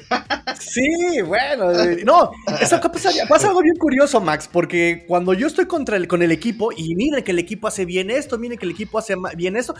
Sí, 0.60 1.20
bueno, 1.22 1.72
eh, 1.72 2.02
no, 2.04 2.30
eso 2.60 2.80
pasa, 2.80 3.10
pasa, 3.28 3.48
algo 3.48 3.60
bien 3.60 3.74
curioso, 3.76 4.20
Max, 4.20 4.48
porque 4.50 5.04
cuando 5.08 5.34
yo 5.34 5.48
estoy 5.48 5.66
contra 5.66 5.96
el, 5.96 6.06
con 6.06 6.22
el 6.22 6.30
equipo 6.30 6.70
y 6.74 6.94
miren 6.94 7.24
que 7.24 7.32
el 7.32 7.40
equipo 7.40 7.66
hace 7.66 7.84
bien 7.84 8.10
esto, 8.10 8.38
miren 8.38 8.56
que 8.56 8.66
el 8.66 8.72
equipo 8.72 8.98
hace 8.98 9.16
bien 9.36 9.56
esto, 9.56 9.74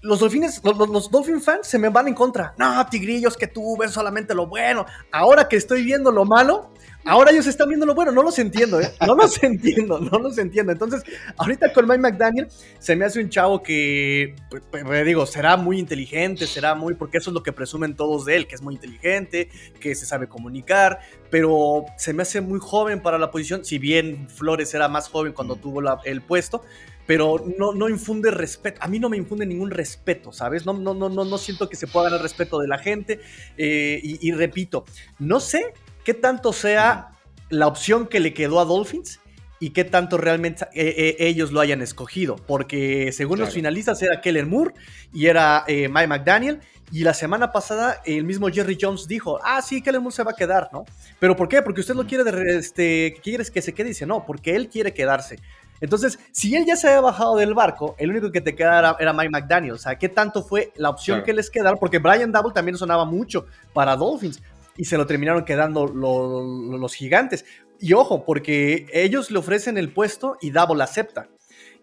los 0.00 0.20
Dolphins, 0.20 0.60
los, 0.62 0.88
los, 1.10 1.10
fans 1.42 1.66
se 1.66 1.78
me 1.78 1.88
van 1.88 2.08
en 2.08 2.14
contra. 2.14 2.54
No, 2.56 2.86
tigrillos, 2.88 3.36
que 3.36 3.46
tú 3.46 3.76
ves 3.76 3.90
solamente 3.90 4.34
lo 4.34 4.46
bueno. 4.46 4.86
Ahora 5.10 5.48
que 5.48 5.56
estoy 5.56 5.82
viendo 5.84 6.12
lo 6.12 6.24
malo, 6.24 6.70
Ahora 7.08 7.30
ellos 7.30 7.46
están 7.46 7.68
viendo 7.68 7.86
lo 7.86 7.94
bueno, 7.94 8.12
no 8.12 8.22
los 8.22 8.38
entiendo, 8.38 8.80
¿eh? 8.80 8.92
No 9.06 9.14
los 9.14 9.42
entiendo, 9.42 9.98
no 9.98 10.18
los 10.18 10.36
entiendo. 10.36 10.72
Entonces, 10.72 11.02
ahorita 11.38 11.72
con 11.72 11.86
Mike 11.86 12.00
McDaniel 12.00 12.48
se 12.78 12.96
me 12.96 13.06
hace 13.06 13.20
un 13.20 13.30
chavo 13.30 13.62
que, 13.62 14.34
pues, 14.50 14.62
pues 14.70 15.06
digo, 15.06 15.24
será 15.24 15.56
muy 15.56 15.78
inteligente, 15.78 16.46
será 16.46 16.74
muy, 16.74 16.94
porque 16.94 17.16
eso 17.16 17.30
es 17.30 17.34
lo 17.34 17.42
que 17.42 17.52
presumen 17.52 17.96
todos 17.96 18.26
de 18.26 18.36
él, 18.36 18.46
que 18.46 18.56
es 18.56 18.62
muy 18.62 18.74
inteligente, 18.74 19.48
que 19.80 19.94
se 19.94 20.04
sabe 20.04 20.28
comunicar, 20.28 20.98
pero 21.30 21.86
se 21.96 22.12
me 22.12 22.22
hace 22.22 22.42
muy 22.42 22.60
joven 22.60 23.00
para 23.00 23.16
la 23.16 23.30
posición, 23.30 23.64
si 23.64 23.78
bien 23.78 24.28
Flores 24.28 24.74
era 24.74 24.88
más 24.88 25.08
joven 25.08 25.32
cuando 25.32 25.56
tuvo 25.56 25.80
el 26.04 26.20
puesto, 26.20 26.62
pero 27.08 27.42
no, 27.56 27.72
no 27.72 27.88
infunde 27.88 28.30
respeto. 28.30 28.82
A 28.82 28.86
mí 28.86 28.98
no 28.98 29.08
me 29.08 29.16
infunde 29.16 29.46
ningún 29.46 29.70
respeto, 29.70 30.30
¿sabes? 30.30 30.66
No, 30.66 30.74
no, 30.74 30.92
no, 30.92 31.08
no, 31.08 31.24
no 31.24 31.38
siento 31.38 31.66
que 31.70 31.74
se 31.74 31.86
pueda 31.86 32.10
ganar 32.10 32.20
respeto 32.20 32.58
de 32.58 32.68
la 32.68 32.76
gente. 32.76 33.20
Eh, 33.56 33.98
y, 34.02 34.28
y 34.28 34.32
repito, 34.32 34.84
no 35.18 35.40
sé 35.40 35.72
qué 36.04 36.12
tanto 36.12 36.52
sea 36.52 37.12
la 37.48 37.66
opción 37.66 38.08
que 38.08 38.20
le 38.20 38.34
quedó 38.34 38.60
a 38.60 38.66
Dolphins 38.66 39.20
y 39.58 39.70
qué 39.70 39.84
tanto 39.84 40.18
realmente 40.18 40.66
eh, 40.74 40.94
eh, 40.98 41.16
ellos 41.20 41.50
lo 41.50 41.60
hayan 41.60 41.80
escogido. 41.80 42.36
Porque 42.36 43.10
según 43.12 43.38
los 43.38 43.54
finalistas 43.54 44.02
era 44.02 44.20
Kellen 44.20 44.50
Moore 44.50 44.74
y 45.10 45.28
era 45.28 45.64
Mike 45.66 46.08
McDaniel. 46.08 46.60
Y 46.92 47.04
la 47.04 47.14
semana 47.14 47.52
pasada 47.52 48.02
el 48.04 48.24
mismo 48.24 48.50
Jerry 48.50 48.76
Jones 48.78 49.08
dijo, 49.08 49.38
ah, 49.42 49.62
sí, 49.62 49.80
Kellen 49.80 50.02
Moore 50.02 50.14
se 50.14 50.24
va 50.24 50.32
a 50.32 50.36
quedar, 50.36 50.68
¿no? 50.74 50.84
¿Pero 51.18 51.34
por 51.36 51.48
qué? 51.48 51.62
Porque 51.62 51.80
usted 51.80 51.94
lo 51.94 52.06
quiere, 52.06 52.22
de, 52.22 52.58
este, 52.58 53.18
quieres 53.22 53.50
que 53.50 53.62
se 53.62 53.72
quede. 53.72 53.86
Y 53.86 53.92
dice, 53.92 54.04
no, 54.04 54.26
porque 54.26 54.54
él 54.56 54.68
quiere 54.68 54.92
quedarse. 54.92 55.38
Entonces, 55.80 56.18
si 56.32 56.54
él 56.56 56.64
ya 56.66 56.76
se 56.76 56.88
había 56.88 57.00
bajado 57.00 57.36
del 57.36 57.54
barco, 57.54 57.94
el 57.98 58.10
único 58.10 58.32
que 58.32 58.40
te 58.40 58.54
quedara 58.54 58.96
era, 58.98 59.12
Mike 59.12 59.30
McDaniel. 59.30 59.72
O 59.72 59.78
sea, 59.78 59.96
¿qué 59.96 60.08
tanto 60.08 60.42
fue 60.42 60.72
la 60.76 60.90
opción 60.90 61.22
que 61.22 61.32
les 61.32 61.50
quedaron? 61.50 61.78
Porque 61.78 61.98
Brian 61.98 62.32
Double 62.32 62.52
también 62.52 62.76
sonaba 62.76 63.04
mucho 63.04 63.46
para 63.72 63.96
Dolphins 63.96 64.42
y 64.76 64.84
se 64.84 64.96
lo 64.96 65.06
terminaron 65.06 65.44
quedando 65.44 65.86
los 65.86 66.94
gigantes. 66.94 67.44
Y 67.80 67.92
ojo, 67.92 68.24
porque 68.24 68.86
ellos 68.92 69.30
le 69.30 69.38
ofrecen 69.38 69.78
el 69.78 69.92
puesto 69.92 70.36
y 70.40 70.50
Double 70.50 70.82
acepta. 70.82 71.28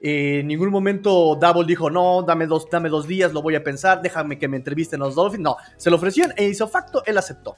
Eh, 0.01 0.39
en 0.39 0.47
ningún 0.47 0.69
momento 0.69 1.37
Double 1.39 1.65
dijo, 1.65 1.89
no, 1.89 2.21
dame 2.23 2.47
dos, 2.47 2.69
dame 2.69 2.89
dos 2.89 3.07
días, 3.07 3.33
lo 3.33 3.41
voy 3.41 3.55
a 3.55 3.63
pensar, 3.63 4.01
déjame 4.01 4.37
que 4.37 4.47
me 4.47 4.57
entrevisten 4.57 4.99
los 4.99 5.15
Dolphins. 5.15 5.43
No, 5.43 5.57
se 5.77 5.89
lo 5.89 5.95
ofrecieron 5.95 6.33
e 6.37 6.45
hizo 6.45 6.67
facto, 6.67 7.03
él 7.05 7.17
aceptó. 7.17 7.55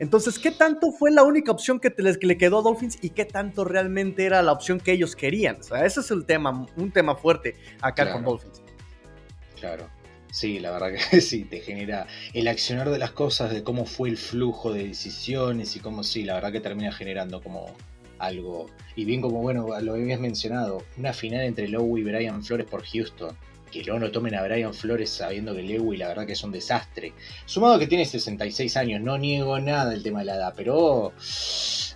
Entonces, 0.00 0.38
¿qué 0.38 0.50
tanto 0.50 0.92
fue 0.92 1.10
la 1.10 1.22
única 1.22 1.52
opción 1.52 1.78
que, 1.78 1.94
le 1.98 2.38
quedó 2.38 2.60
a 2.60 2.62
Dolphins 2.62 2.98
y 3.02 3.10
qué 3.10 3.26
tanto 3.26 3.64
realmente 3.64 4.24
era 4.24 4.42
la 4.42 4.50
opción 4.52 4.80
que 4.80 4.92
ellos 4.92 5.14
querían? 5.14 5.60
O 5.60 5.62
sea, 5.62 5.84
ese 5.84 6.00
es 6.00 6.10
el 6.10 6.24
tema, 6.24 6.66
un 6.76 6.90
tema 6.90 7.14
fuerte 7.14 7.54
acá 7.82 8.10
con 8.10 8.24
Dolphins. 8.24 8.62
Claro. 9.60 9.88
Sí, 10.32 10.58
la 10.58 10.70
verdad 10.70 10.92
que 11.10 11.20
sí, 11.20 11.44
te 11.44 11.60
genera 11.60 12.06
el 12.32 12.48
accionar 12.48 12.88
de 12.88 12.98
las 12.98 13.10
cosas, 13.10 13.52
de 13.52 13.62
cómo 13.62 13.84
fue 13.84 14.08
el 14.08 14.16
flujo 14.16 14.72
de 14.72 14.86
decisiones 14.86 15.76
y 15.76 15.80
cómo 15.80 16.02
sí, 16.02 16.24
la 16.24 16.34
verdad 16.34 16.52
que 16.52 16.60
termina 16.60 16.92
generando 16.92 17.42
como 17.42 17.66
algo. 18.18 18.66
Y 18.96 19.04
bien 19.04 19.20
como, 19.20 19.42
bueno, 19.42 19.68
lo 19.82 19.94
habías 19.94 20.20
mencionado, 20.20 20.82
una 20.96 21.12
final 21.12 21.42
entre 21.42 21.68
Lowe 21.68 21.98
y 21.98 22.04
Brian 22.04 22.42
Flores 22.42 22.66
por 22.66 22.84
Houston. 22.84 23.36
Que 23.70 23.82
luego 23.84 24.00
no 24.00 24.10
tomen 24.10 24.34
a 24.34 24.42
Brian 24.42 24.74
Flores 24.74 25.10
sabiendo 25.10 25.54
que 25.54 25.62
Lewy 25.62 25.96
la 25.96 26.08
verdad 26.08 26.26
que 26.26 26.32
es 26.32 26.42
un 26.42 26.52
desastre. 26.52 27.12
Sumado 27.46 27.78
que 27.78 27.86
tiene 27.86 28.04
66 28.04 28.76
años, 28.76 29.00
no 29.00 29.18
niego 29.18 29.58
nada 29.60 29.90
del 29.90 30.02
tema 30.02 30.20
de 30.20 30.26
la 30.26 30.36
edad, 30.36 30.54
pero 30.56 31.12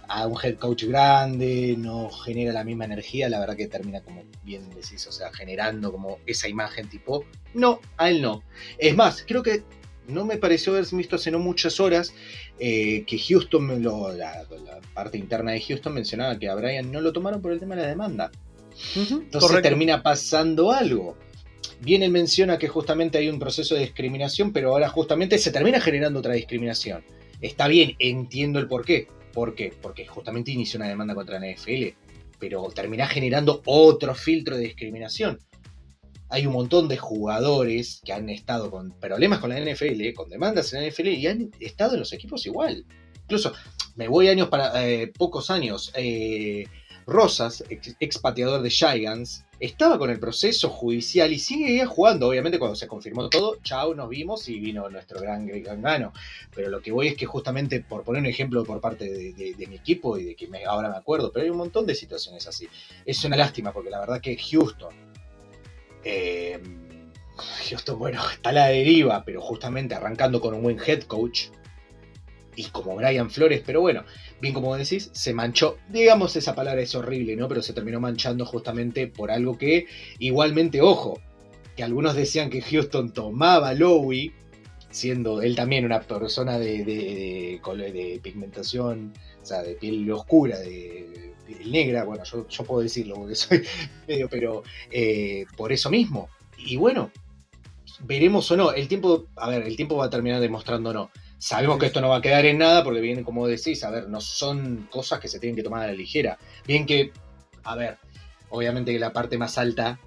a 0.08 0.26
un 0.26 0.38
head 0.42 0.56
coach 0.56 0.84
grande, 0.84 1.74
no 1.78 2.10
genera 2.10 2.52
la 2.52 2.64
misma 2.64 2.84
energía, 2.84 3.28
la 3.28 3.40
verdad 3.40 3.56
que 3.56 3.66
termina 3.66 4.02
como 4.02 4.24
bien 4.42 4.68
decís, 4.70 5.06
o 5.06 5.12
sea, 5.12 5.32
generando 5.32 5.90
como 5.90 6.18
esa 6.26 6.48
imagen 6.48 6.88
tipo, 6.88 7.24
no, 7.54 7.80
a 7.96 8.10
él 8.10 8.20
no. 8.22 8.42
Es 8.78 8.94
más, 8.94 9.24
creo 9.26 9.42
que 9.42 9.62
no 10.08 10.24
me 10.24 10.37
pareció 10.37 10.72
haber 10.72 10.87
visto 10.92 11.16
hace 11.16 11.30
no 11.30 11.38
muchas 11.38 11.80
horas 11.80 12.14
eh, 12.58 13.04
que 13.06 13.18
Houston, 13.18 13.82
la, 13.82 14.46
parte 14.92 15.18
interna 15.18 15.52
de 15.52 15.60
Houston 15.60 15.94
mencionaba 15.94 16.38
que 16.38 16.48
a 16.48 16.54
Brian 16.54 16.92
no 16.92 17.00
lo 17.00 17.12
tomaron 17.12 17.40
por 17.40 17.52
el 17.52 17.60
tema 17.60 17.74
de 17.74 17.82
la 17.82 17.88
demanda. 17.88 18.30
Entonces 18.96 19.62
termina 19.62 20.02
pasando 20.02 20.72
algo. 20.72 21.16
Bien 21.81 22.03
él 22.03 22.11
menciona 22.11 22.59
que 22.59 22.68
justamente 22.68 23.18
hay 23.18 23.29
un 23.29 23.38
proceso 23.38 23.74
de 23.74 23.83
discriminación, 23.83 24.53
pero 24.53 24.70
ahora 24.70 24.88
justamente 24.88 25.38
se 25.38 25.50
termina 25.50 25.81
generando 25.81 26.20
otra 26.20 26.35
discriminación. 26.35 27.05
Está 27.40 27.68
bien, 27.68 27.96
entiendo 27.98 28.59
el 28.59 28.68
por 28.68 28.85
qué. 28.85 29.09
¿Por 29.33 29.55
qué? 29.55 29.72
Porque 29.83 30.07
justamente 30.07 30.53
inició 30.53 30.79
una 30.79 30.88
demanda 30.88 31.14
contra 31.14 31.38
la 31.38 31.50
NFL, 31.50 31.88
pero 32.38 32.62
termina 32.70 33.07
generando 33.07 33.62
otro 33.66 34.14
filtro 34.14 34.57
de 34.57 34.64
discriminación. 34.64 35.38
Hay 36.29 36.46
un 36.46 36.53
montón 36.53 36.88
de 36.88 36.96
jugadores 36.96 38.00
que 38.05 38.12
han 38.12 38.29
estado 38.31 38.70
con 38.70 38.92
problemas 38.98 39.40
con 39.40 39.50
la 39.50 39.61
NFL, 39.61 40.12
con 40.14 40.31
demandas 40.31 40.72
en 40.72 40.83
la 40.83 40.88
NFL, 40.88 41.09
y 41.09 41.27
han 41.27 41.50
estado 41.61 41.94
en 41.94 42.00
los 42.00 42.12
equipos 42.12 42.46
igual. 42.46 42.85
Incluso, 43.22 43.53
me 43.96 44.09
voy 44.09 44.29
años 44.29 44.48
para, 44.48 44.87
eh, 44.87 45.09
pocos 45.09 45.50
años, 45.50 45.92
eh, 45.96 46.66
Rosas, 47.07 47.62
ex, 47.69 48.23
de 48.23 48.71
Giants, 48.71 49.45
estaba 49.61 49.99
con 49.99 50.11
el 50.11 50.19
proceso 50.19 50.71
judicial 50.71 51.33
y 51.33 51.38
sigue 51.38 51.85
jugando. 51.85 52.29
Obviamente, 52.29 52.59
cuando 52.59 52.77
se 52.77 52.87
confirmó 52.87 53.29
todo, 53.29 53.59
chao, 53.62 53.95
nos 53.95 54.09
vimos 54.09 54.49
y 54.49 54.59
vino 54.59 54.88
nuestro 54.88 55.21
gran, 55.21 55.47
gano. 55.83 56.12
Pero 56.55 56.71
lo 56.71 56.81
que 56.81 56.93
voy 56.93 57.09
es 57.09 57.17
que, 57.17 57.27
justamente, 57.27 57.81
por 57.81 58.05
poner 58.05 58.21
un 58.21 58.27
ejemplo 58.27 58.64
por 58.64 58.81
parte 58.81 59.11
de, 59.11 59.67
mi 59.69 59.77
equipo 59.77 60.19
y 60.19 60.25
de 60.25 60.35
que 60.35 60.49
ahora 60.67 60.88
me 60.88 60.97
acuerdo, 60.97 61.31
pero 61.33 61.45
hay 61.45 61.51
un 61.51 61.59
montón 61.59 61.87
de 61.87 61.95
situaciones 61.95 62.47
así. 62.47 62.69
Es 63.05 63.25
una 63.25 63.37
lástima 63.37 63.73
porque 63.73 63.90
la 63.90 64.01
verdad 64.01 64.21
que 64.21 64.37
Houston. 64.37 64.95
Eh, 66.03 66.61
Houston, 67.69 67.99
bueno, 67.99 68.23
está 68.33 68.51
a 68.51 68.53
la 68.53 68.67
deriva, 68.69 69.25
pero 69.25 69.40
justamente 69.40 69.95
arrancando 69.95 70.40
con 70.40 70.55
un 70.55 70.62
buen 70.62 70.79
head 70.85 71.03
coach 71.03 71.49
y 72.57 72.64
como 72.67 72.97
Brian 72.97 73.31
Flores, 73.31 73.62
pero 73.64 73.81
bueno, 73.81 74.05
bien 74.44 74.54
como 74.54 74.76
decís, 74.76 75.11
se 75.12 75.33
manchó, 75.33 75.78
digamos 75.88 76.37
esa 76.37 76.54
palabra 76.54 76.83
es 76.83 76.94
horrible, 76.94 77.35
¿no? 77.35 77.48
Pero 77.48 77.62
se 77.62 77.72
terminó 77.72 77.98
manchando 77.98 78.44
justamente 78.44 79.07
por 79.07 79.30
algo 79.30 79.57
que 79.57 79.87
igualmente, 80.18 80.83
ojo, 80.83 81.18
que 81.74 81.83
algunos 81.83 82.14
decían 82.14 82.50
que 82.50 82.61
Houston 82.61 83.12
tomaba 83.12 83.70
a 83.70 83.74
Lowy, 83.74 84.33
siendo 84.90 85.40
él 85.40 85.57
también 85.57 85.87
una 85.87 86.00
persona 86.00 86.59
de, 86.59 86.85
de, 86.85 88.20
pigmentación, 88.22 89.14
o 89.42 89.46
sea, 89.46 89.62
de 89.62 89.76
piel 89.76 90.11
oscura, 90.12 90.59
de, 90.59 91.33
piel 91.46 91.72
negra, 91.72 92.04
bueno, 92.04 92.22
yo, 92.24 92.64
puedo 92.64 92.83
decirlo 92.83 93.14
porque 93.14 93.35
soy 93.35 93.64
medio, 94.07 94.28
pero 94.28 94.62
eh, 94.90 95.46
por 95.57 95.72
eso 95.72 95.88
mismo. 95.88 96.28
Y 96.59 96.76
bueno, 96.76 97.11
veremos 98.00 98.50
o 98.50 98.59
no, 98.59 98.72
el 98.72 98.88
tiempo, 98.88 99.26
a 99.37 99.48
ver, 99.48 99.62
el 99.62 99.74
tiempo 99.74 99.96
va 99.96 100.07
a 100.07 100.11
terminar 100.11 100.40
demostrando 100.40 100.90
o 100.90 100.92
no. 100.92 101.11
Sabemos 101.44 101.78
que 101.78 101.85
esto 101.85 102.00
no 102.00 102.09
va 102.09 102.16
a 102.16 102.22
quedar 102.22 102.46
en 102.46 102.57
nada 102.57 102.83
porque 102.83 103.02
viene, 103.02 103.22
como 103.22 103.46
decís, 103.46 103.85
a 103.85 103.90
ver, 103.90 104.09
no 104.09 104.22
son 104.22 104.88
cosas 104.90 105.20
que 105.20 105.28
se 105.28 105.38
tienen 105.38 105.54
que 105.54 105.62
tomar 105.62 105.83
a 105.83 105.88
la 105.88 105.92
ligera. 105.92 106.38
Bien 106.66 106.87
que, 106.87 107.12
a 107.64 107.76
ver, 107.76 107.98
obviamente 108.48 108.94
que 108.94 108.98
la 108.98 109.12
parte 109.12 109.37
más 109.37 109.59
alta 109.59 110.00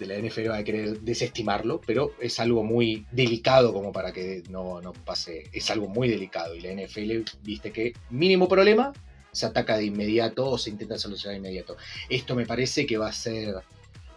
de 0.00 0.06
la 0.06 0.18
NFL 0.18 0.50
va 0.50 0.56
a 0.56 0.64
querer 0.64 0.98
desestimarlo, 1.02 1.80
pero 1.86 2.14
es 2.20 2.40
algo 2.40 2.64
muy 2.64 3.06
delicado 3.12 3.72
como 3.72 3.92
para 3.92 4.12
que 4.12 4.42
no, 4.50 4.80
no 4.80 4.92
pase. 4.92 5.44
Es 5.52 5.70
algo 5.70 5.86
muy 5.86 6.08
delicado 6.08 6.56
y 6.56 6.60
la 6.60 6.72
NFL, 6.72 7.22
viste 7.44 7.70
que 7.70 7.92
mínimo 8.10 8.48
problema, 8.48 8.92
se 9.30 9.46
ataca 9.46 9.76
de 9.76 9.84
inmediato 9.84 10.44
o 10.50 10.58
se 10.58 10.70
intenta 10.70 10.98
solucionar 10.98 11.34
de 11.34 11.38
inmediato. 11.38 11.76
Esto 12.08 12.34
me 12.34 12.46
parece 12.46 12.84
que 12.84 12.98
va 12.98 13.10
a 13.10 13.12
ser 13.12 13.54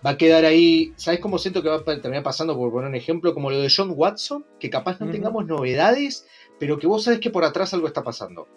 va 0.06 0.12
a 0.12 0.18
quedar 0.18 0.46
ahí. 0.46 0.94
¿Sabes 0.96 1.20
cómo 1.20 1.38
siento 1.38 1.62
que 1.62 1.70
va 1.70 1.78
a 1.78 1.84
terminar 1.84 2.24
pasando? 2.24 2.56
Por 2.56 2.72
poner 2.72 2.90
un 2.90 2.96
ejemplo, 2.96 3.34
como 3.34 3.50
lo 3.50 3.60
de 3.60 3.72
John 3.76 3.94
Watson, 3.96 4.46
que 4.60 4.70
capaz 4.70 5.00
no 5.00 5.10
tengamos 5.12 5.46
novedades, 5.46 6.26
pero 6.60 6.80
que 6.80 6.88
vos 6.88 7.04
sabés 7.04 7.20
que 7.20 7.30
por 7.30 7.44
atrás 7.44 7.74
algo 7.74 7.88
está 7.88 8.04
pasando. 8.04 8.48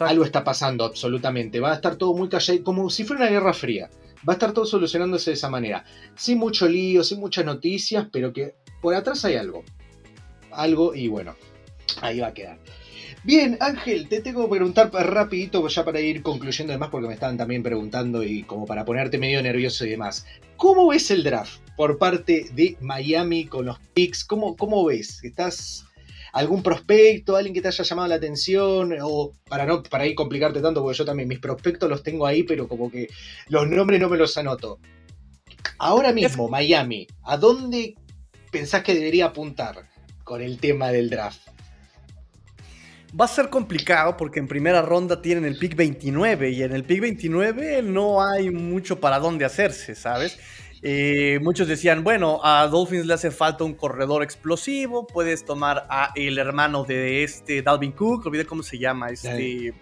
Algo 0.00 0.24
está 0.24 0.44
pasando, 0.44 0.84
absolutamente. 0.84 1.60
Va 1.60 1.72
a 1.72 1.74
estar 1.74 1.96
todo 1.96 2.14
muy 2.14 2.28
callado, 2.28 2.62
como 2.64 2.90
si 2.90 3.04
fuera 3.04 3.22
una 3.22 3.30
guerra 3.30 3.52
fría. 3.52 3.88
Va 4.28 4.32
a 4.32 4.34
estar 4.34 4.52
todo 4.52 4.66
solucionándose 4.66 5.30
de 5.30 5.34
esa 5.34 5.48
manera. 5.48 5.84
Sin 6.16 6.38
mucho 6.38 6.68
lío, 6.68 7.04
sin 7.04 7.20
muchas 7.20 7.44
noticias, 7.44 8.06
pero 8.12 8.32
que 8.32 8.56
por 8.82 8.94
atrás 8.94 9.24
hay 9.24 9.36
algo. 9.36 9.64
Algo 10.50 10.94
y 10.94 11.08
bueno, 11.08 11.36
ahí 12.00 12.20
va 12.20 12.28
a 12.28 12.34
quedar. 12.34 12.58
Bien, 13.24 13.56
Ángel, 13.60 14.08
te 14.08 14.20
tengo 14.20 14.44
que 14.44 14.56
preguntar 14.56 14.90
rapidito 14.92 15.66
ya 15.66 15.84
para 15.84 16.00
ir 16.00 16.22
concluyendo 16.22 16.72
además 16.72 16.90
porque 16.90 17.08
me 17.08 17.14
estaban 17.14 17.36
también 17.36 17.62
preguntando 17.62 18.22
y 18.22 18.44
como 18.44 18.66
para 18.66 18.84
ponerte 18.84 19.18
medio 19.18 19.42
nervioso 19.42 19.84
y 19.84 19.90
demás. 19.90 20.26
¿Cómo 20.56 20.88
ves 20.88 21.10
el 21.10 21.24
draft 21.24 21.60
por 21.76 21.98
parte 21.98 22.46
de 22.52 22.76
Miami 22.80 23.46
con 23.46 23.66
los 23.66 23.80
picks? 23.94 24.24
¿Cómo, 24.24 24.56
cómo 24.56 24.84
ves? 24.84 25.24
¿Estás 25.24 25.85
algún 26.36 26.62
prospecto, 26.62 27.34
alguien 27.34 27.54
que 27.54 27.62
te 27.62 27.68
haya 27.68 27.82
llamado 27.82 28.08
la 28.08 28.16
atención, 28.16 28.94
o 29.02 29.32
para 29.48 29.64
no 29.64 29.82
para 29.82 30.06
ir 30.06 30.14
complicarte 30.14 30.60
tanto, 30.60 30.82
porque 30.82 30.98
yo 30.98 31.04
también 31.06 31.28
mis 31.28 31.38
prospectos 31.38 31.88
los 31.88 32.02
tengo 32.02 32.26
ahí, 32.26 32.42
pero 32.42 32.68
como 32.68 32.90
que 32.90 33.08
los 33.48 33.66
nombres 33.66 33.98
no 33.98 34.10
me 34.10 34.18
los 34.18 34.36
anoto. 34.36 34.78
Ahora 35.78 36.12
mismo, 36.12 36.46
Miami, 36.48 37.06
¿a 37.22 37.38
dónde 37.38 37.94
pensás 38.50 38.82
que 38.82 38.94
debería 38.94 39.26
apuntar 39.26 39.88
con 40.24 40.42
el 40.42 40.58
tema 40.58 40.90
del 40.92 41.08
draft? 41.08 41.40
Va 43.18 43.24
a 43.24 43.28
ser 43.28 43.48
complicado 43.48 44.18
porque 44.18 44.38
en 44.38 44.46
primera 44.46 44.82
ronda 44.82 45.22
tienen 45.22 45.46
el 45.46 45.56
pick 45.56 45.74
29 45.74 46.50
y 46.50 46.62
en 46.62 46.72
el 46.72 46.84
pick 46.84 47.00
29 47.00 47.80
no 47.82 48.22
hay 48.22 48.50
mucho 48.50 49.00
para 49.00 49.18
dónde 49.20 49.46
hacerse, 49.46 49.94
¿sabes? 49.94 50.38
Eh, 50.82 51.38
muchos 51.42 51.68
decían, 51.68 52.04
bueno, 52.04 52.40
a 52.44 52.66
Dolphins 52.66 53.06
le 53.06 53.14
hace 53.14 53.30
falta 53.30 53.64
un 53.64 53.74
corredor 53.74 54.22
explosivo, 54.22 55.06
puedes 55.06 55.44
tomar 55.44 55.86
a 55.88 56.12
el 56.14 56.38
hermano 56.38 56.84
de 56.84 57.24
este 57.24 57.62
Dalvin 57.62 57.92
Cook, 57.92 58.26
olvidé 58.26 58.44
cómo 58.44 58.62
se 58.62 58.78
llama, 58.78 59.08
este... 59.08 59.72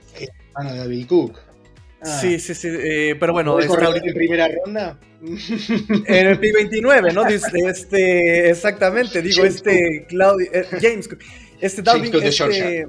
hermano 0.55 0.73
de 0.73 0.79
Dalvin 0.79 1.07
Cook. 1.07 1.39
Ah. 2.01 2.19
Sí, 2.21 2.39
sí, 2.39 2.55
sí, 2.55 2.69
eh, 2.71 3.17
pero 3.19 3.33
bueno. 3.33 3.59
¿Está 3.59 3.87
ahorita 3.87 4.07
en 4.07 4.15
primera 4.15 4.49
ronda? 4.49 4.99
En 5.23 6.27
el 6.27 6.39
P29, 6.39 7.15
¿no? 7.15 7.27
Este, 7.27 8.51
exactamente, 8.51 9.23
digo, 9.23 9.45
este 9.45 10.05
Claudio, 10.09 10.49
eh, 10.53 10.67
James 10.81 11.09
Cook. 11.09 11.21
Este 11.61 11.81
Dalvin, 11.81 12.15
este, 12.23 12.89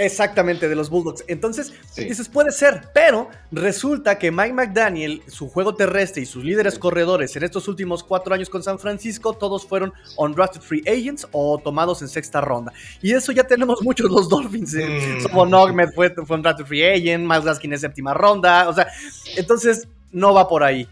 Exactamente, 0.00 0.66
de 0.66 0.74
los 0.74 0.88
Bulldogs. 0.88 1.22
Entonces, 1.28 1.74
dices, 1.94 2.26
puede 2.26 2.52
ser, 2.52 2.88
pero 2.94 3.28
resulta 3.52 4.18
que 4.18 4.30
Mike 4.30 4.54
McDaniel, 4.54 5.22
su 5.26 5.50
juego 5.50 5.74
terrestre 5.74 6.22
y 6.22 6.26
sus 6.26 6.42
líderes 6.42 6.78
corredores 6.78 7.36
en 7.36 7.42
estos 7.42 7.68
últimos 7.68 8.02
cuatro 8.02 8.34
años 8.34 8.48
con 8.48 8.62
San 8.62 8.78
Francisco, 8.78 9.34
todos 9.34 9.66
fueron 9.66 9.92
undrafted 10.16 10.62
free 10.62 10.82
agents 10.88 11.28
o 11.32 11.58
tomados 11.58 12.00
en 12.00 12.08
sexta 12.08 12.40
ronda. 12.40 12.72
Y 13.02 13.12
eso 13.12 13.30
ya 13.30 13.44
tenemos 13.44 13.80
muchos 13.82 14.10
los 14.10 14.26
Dolphins. 14.30 14.74
¿eh? 14.74 15.18
Mm. 15.18 15.92
fue, 15.94 16.14
fue 16.14 16.36
undrafted 16.36 16.64
free 16.64 16.82
agent, 16.82 17.22
Miles 17.26 17.44
Gaskin 17.44 17.74
en 17.74 17.78
séptima 17.78 18.14
ronda. 18.14 18.70
O 18.70 18.72
sea, 18.72 18.88
entonces 19.36 19.86
no 20.12 20.32
va 20.32 20.48
por 20.48 20.62
ahí. 20.62 20.88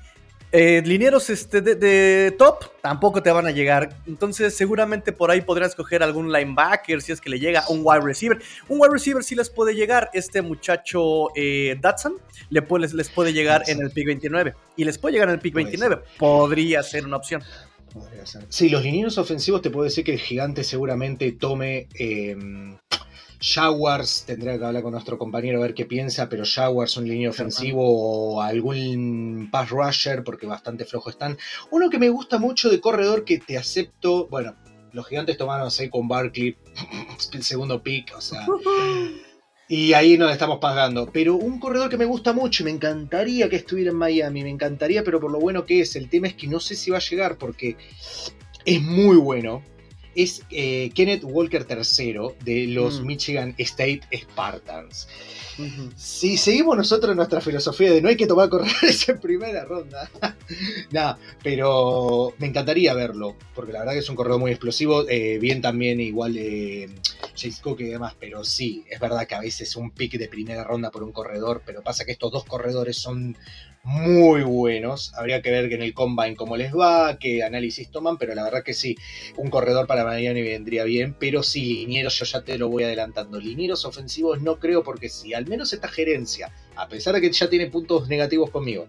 Eh, 0.50 0.82
linieros 0.86 1.28
este, 1.28 1.60
de, 1.60 2.34
top 2.38 2.64
tampoco 2.80 3.22
te 3.22 3.30
van 3.30 3.46
a 3.46 3.50
llegar. 3.50 3.96
Entonces, 4.06 4.56
seguramente 4.56 5.12
por 5.12 5.30
ahí 5.30 5.42
podrás 5.42 5.74
coger 5.74 6.02
algún 6.02 6.32
linebacker 6.32 7.02
si 7.02 7.12
es 7.12 7.20
que 7.20 7.28
le 7.28 7.38
llega 7.38 7.64
un 7.68 7.80
wide 7.84 8.00
receiver. 8.00 8.40
Un 8.68 8.80
wide 8.80 8.92
receiver 8.92 9.22
sí 9.22 9.34
les 9.34 9.50
puede 9.50 9.74
llegar. 9.74 10.10
Este 10.14 10.40
muchacho 10.40 11.28
eh, 11.36 11.76
Datsun 11.80 12.14
le 12.48 12.62
puede, 12.62 12.92
les, 12.94 13.10
puede 13.10 13.32
llegar 13.32 13.62
en 13.66 13.80
el 13.82 13.90
pick 13.90 14.06
29. 14.06 14.54
Y 14.76 14.84
les 14.84 14.96
puede 14.96 15.12
llegar 15.12 15.28
en 15.28 15.34
el 15.34 15.40
pick 15.40 15.54
29. 15.54 15.98
Podría 16.18 16.82
ser 16.82 17.04
una 17.04 17.16
opción. 17.16 17.42
Podría 17.92 18.24
ser. 18.24 18.46
Sí, 18.48 18.70
los 18.70 18.82
linieros 18.82 19.18
ofensivos 19.18 19.60
te 19.60 19.70
puedo 19.70 19.84
decir 19.84 20.04
que 20.04 20.14
el 20.14 20.20
gigante 20.20 20.64
seguramente 20.64 21.30
tome. 21.32 21.88
Em, 21.94 22.78
Jaguars, 23.40 24.24
tendría 24.26 24.58
que 24.58 24.64
hablar 24.64 24.82
con 24.82 24.92
nuestro 24.92 25.16
compañero 25.16 25.58
a 25.58 25.62
ver 25.62 25.74
qué 25.74 25.86
piensa, 25.86 26.28
pero 26.28 26.44
Jaguars 26.44 26.96
un 26.96 27.06
línea 27.06 27.30
ofensivo 27.30 27.82
o 27.84 28.40
algún 28.42 29.48
pass 29.50 29.70
rusher, 29.70 30.24
porque 30.24 30.46
bastante 30.46 30.84
flojo 30.84 31.10
están. 31.10 31.38
Uno 31.70 31.88
que 31.88 31.98
me 31.98 32.08
gusta 32.08 32.38
mucho 32.38 32.68
de 32.68 32.80
corredor 32.80 33.24
que 33.24 33.38
te 33.38 33.56
acepto, 33.56 34.26
bueno, 34.28 34.56
los 34.92 35.06
gigantes 35.06 35.36
tomaron 35.36 35.68
a 35.68 35.90
con 35.90 36.08
Barkley, 36.08 36.56
el 37.32 37.42
segundo 37.42 37.82
pick, 37.82 38.14
o 38.16 38.20
sea. 38.20 38.46
Y 39.70 39.92
ahí 39.92 40.16
nos 40.16 40.32
estamos 40.32 40.60
pagando. 40.60 41.10
Pero 41.12 41.36
un 41.36 41.60
corredor 41.60 41.90
que 41.90 41.98
me 41.98 42.06
gusta 42.06 42.32
mucho 42.32 42.62
y 42.62 42.64
me 42.64 42.70
encantaría 42.70 43.50
que 43.50 43.56
estuviera 43.56 43.90
en 43.90 43.98
Miami, 43.98 44.42
me 44.42 44.48
encantaría, 44.48 45.04
pero 45.04 45.20
por 45.20 45.30
lo 45.30 45.38
bueno 45.38 45.66
que 45.66 45.82
es, 45.82 45.94
el 45.94 46.08
tema 46.08 46.26
es 46.26 46.32
que 46.32 46.46
no 46.46 46.58
sé 46.58 46.74
si 46.74 46.90
va 46.90 46.96
a 46.96 47.02
llegar 47.02 47.36
porque 47.36 47.76
es 48.64 48.80
muy 48.80 49.18
bueno 49.18 49.62
es 50.14 50.42
eh, 50.50 50.90
Kenneth 50.94 51.24
Walker 51.24 51.66
III 51.68 52.18
de 52.44 52.66
los 52.68 53.00
mm. 53.00 53.06
Michigan 53.06 53.54
State 53.58 54.02
Spartans. 54.12 55.08
Si 55.96 56.36
seguimos 56.36 56.76
nosotros 56.76 57.16
nuestra 57.16 57.40
filosofía 57.40 57.90
de 57.90 58.00
no 58.00 58.08
hay 58.08 58.16
que 58.16 58.28
tomar 58.28 58.48
corredores 58.48 59.08
en 59.08 59.18
primera 59.18 59.64
ronda, 59.64 60.08
nada, 60.92 61.18
pero 61.42 62.32
me 62.38 62.46
encantaría 62.46 62.94
verlo, 62.94 63.34
porque 63.54 63.72
la 63.72 63.80
verdad 63.80 63.94
que 63.94 63.98
es 63.98 64.08
un 64.08 64.14
corredor 64.14 64.38
muy 64.38 64.52
explosivo, 64.52 65.08
eh, 65.08 65.38
bien 65.40 65.60
también 65.60 66.00
igual 66.00 66.34
de 66.34 66.90
Chase 67.34 67.60
Cook 67.60 67.80
y 67.80 67.84
demás, 67.84 68.14
pero 68.20 68.44
sí, 68.44 68.84
es 68.88 69.00
verdad 69.00 69.26
que 69.26 69.34
a 69.34 69.40
veces 69.40 69.74
un 69.74 69.90
pick 69.90 70.12
de 70.12 70.28
primera 70.28 70.62
ronda 70.62 70.92
por 70.92 71.02
un 71.02 71.10
corredor, 71.10 71.62
pero 71.66 71.82
pasa 71.82 72.04
que 72.04 72.12
estos 72.12 72.30
dos 72.30 72.44
corredores 72.44 72.96
son 72.96 73.36
muy 73.88 74.42
buenos. 74.42 75.14
Habría 75.14 75.40
que 75.40 75.50
ver 75.50 75.70
que 75.70 75.76
en 75.76 75.82
el 75.82 75.94
combine 75.94 76.36
cómo 76.36 76.58
les 76.58 76.74
va, 76.74 77.18
qué 77.18 77.42
análisis 77.42 77.90
toman, 77.90 78.18
pero 78.18 78.34
la 78.34 78.44
verdad 78.44 78.62
que 78.62 78.74
sí, 78.74 78.96
un 79.38 79.48
corredor 79.48 79.86
para 79.86 80.04
Miami 80.04 80.42
vendría 80.42 80.84
bien, 80.84 81.16
pero 81.18 81.42
sí, 81.42 81.86
linieros 81.86 82.18
yo 82.18 82.26
ya 82.26 82.42
te 82.42 82.58
lo 82.58 82.68
voy 82.68 82.82
adelantando. 82.84 83.40
Linieros 83.40 83.86
ofensivos 83.86 84.42
no 84.42 84.58
creo 84.58 84.84
porque 84.84 85.08
sí, 85.08 85.32
al 85.32 85.46
menos 85.46 85.72
esta 85.72 85.88
gerencia, 85.88 86.52
a 86.76 86.86
pesar 86.86 87.14
de 87.14 87.22
que 87.22 87.32
ya 87.32 87.48
tiene 87.48 87.68
puntos 87.68 88.08
negativos 88.08 88.50
conmigo, 88.50 88.88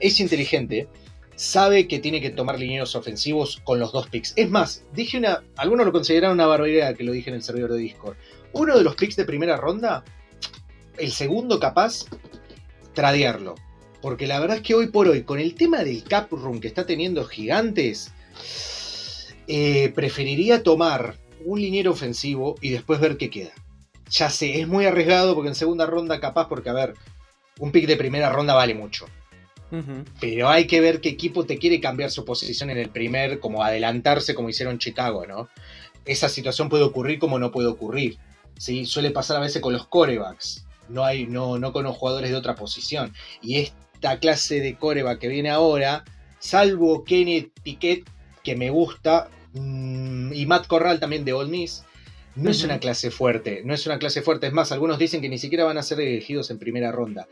es 0.00 0.18
inteligente, 0.18 0.88
sabe 1.36 1.86
que 1.86 1.98
tiene 1.98 2.22
que 2.22 2.30
tomar 2.30 2.58
linieros 2.58 2.96
ofensivos 2.96 3.60
con 3.64 3.78
los 3.78 3.92
dos 3.92 4.08
picks. 4.08 4.32
Es 4.34 4.48
más, 4.48 4.82
dije 4.94 5.18
una, 5.18 5.44
algunos 5.56 5.84
lo 5.84 5.92
consideraron 5.92 6.36
una 6.36 6.46
barbaridad 6.46 6.96
que 6.96 7.04
lo 7.04 7.12
dije 7.12 7.28
en 7.28 7.36
el 7.36 7.42
servidor 7.42 7.72
de 7.72 7.80
Discord. 7.80 8.16
Uno 8.54 8.78
de 8.78 8.82
los 8.82 8.96
picks 8.96 9.16
de 9.16 9.26
primera 9.26 9.58
ronda, 9.58 10.04
el 10.96 11.12
segundo 11.12 11.60
capaz, 11.60 12.06
tradearlo 12.94 13.54
porque 14.00 14.26
la 14.26 14.40
verdad 14.40 14.58
es 14.58 14.62
que 14.62 14.74
hoy 14.74 14.88
por 14.88 15.08
hoy, 15.08 15.22
con 15.22 15.40
el 15.40 15.54
tema 15.54 15.84
del 15.84 16.04
cap 16.04 16.30
room 16.30 16.60
que 16.60 16.68
está 16.68 16.86
teniendo 16.86 17.24
Gigantes, 17.24 18.12
eh, 19.46 19.92
preferiría 19.94 20.62
tomar 20.62 21.16
un 21.44 21.60
liniero 21.60 21.90
ofensivo 21.92 22.56
y 22.60 22.70
después 22.70 23.00
ver 23.00 23.16
qué 23.16 23.30
queda. 23.30 23.52
Ya 24.10 24.30
sé, 24.30 24.60
es 24.60 24.68
muy 24.68 24.86
arriesgado 24.86 25.34
porque 25.34 25.48
en 25.48 25.54
segunda 25.54 25.86
ronda 25.86 26.20
capaz, 26.20 26.48
porque 26.48 26.70
a 26.70 26.74
ver, 26.74 26.94
un 27.58 27.72
pick 27.72 27.86
de 27.86 27.96
primera 27.96 28.30
ronda 28.30 28.54
vale 28.54 28.74
mucho. 28.74 29.06
Pero 30.18 30.48
hay 30.48 30.66
que 30.66 30.80
ver 30.80 31.02
qué 31.02 31.10
equipo 31.10 31.44
te 31.44 31.58
quiere 31.58 31.78
cambiar 31.78 32.10
su 32.10 32.24
posición 32.24 32.70
en 32.70 32.78
el 32.78 32.88
primer, 32.88 33.38
como 33.38 33.62
adelantarse 33.62 34.34
como 34.34 34.48
hicieron 34.48 34.78
Chicago, 34.78 35.26
¿no? 35.26 35.50
Esa 36.06 36.30
situación 36.30 36.70
puede 36.70 36.84
ocurrir 36.84 37.18
como 37.18 37.38
no 37.38 37.50
puede 37.50 37.68
ocurrir. 37.68 38.18
¿sí? 38.56 38.86
Suele 38.86 39.10
pasar 39.10 39.36
a 39.36 39.40
veces 39.40 39.60
con 39.60 39.74
los 39.74 39.86
corebacks. 39.86 40.66
No, 40.88 41.04
hay, 41.04 41.26
no, 41.26 41.58
no 41.58 41.74
con 41.74 41.84
los 41.84 41.96
jugadores 41.96 42.30
de 42.30 42.36
otra 42.36 42.54
posición. 42.54 43.12
Y 43.42 43.58
es 43.58 43.72
esta 43.98 44.20
clase 44.20 44.60
de 44.60 44.76
coreba 44.76 45.18
que 45.18 45.26
viene 45.26 45.50
ahora, 45.50 46.04
salvo 46.38 47.02
Kenneth 47.02 47.50
Piquet, 47.64 48.04
que 48.44 48.54
me 48.54 48.70
gusta, 48.70 49.28
mm, 49.54 50.32
y 50.32 50.46
Matt 50.46 50.68
Corral 50.68 51.00
también 51.00 51.24
de 51.24 51.32
Old 51.32 51.50
Miss, 51.50 51.82
no 52.36 52.48
es 52.48 52.62
una 52.62 52.78
clase 52.78 53.10
fuerte, 53.10 53.62
no 53.64 53.74
es 53.74 53.84
una 53.86 53.98
clase 53.98 54.22
fuerte. 54.22 54.46
Es 54.46 54.52
más, 54.52 54.70
algunos 54.70 55.00
dicen 55.00 55.20
que 55.20 55.28
ni 55.28 55.38
siquiera 55.38 55.64
van 55.64 55.78
a 55.78 55.82
ser 55.82 56.00
elegidos 56.00 56.48
en 56.52 56.60
primera 56.60 56.92
ronda. 56.92 57.26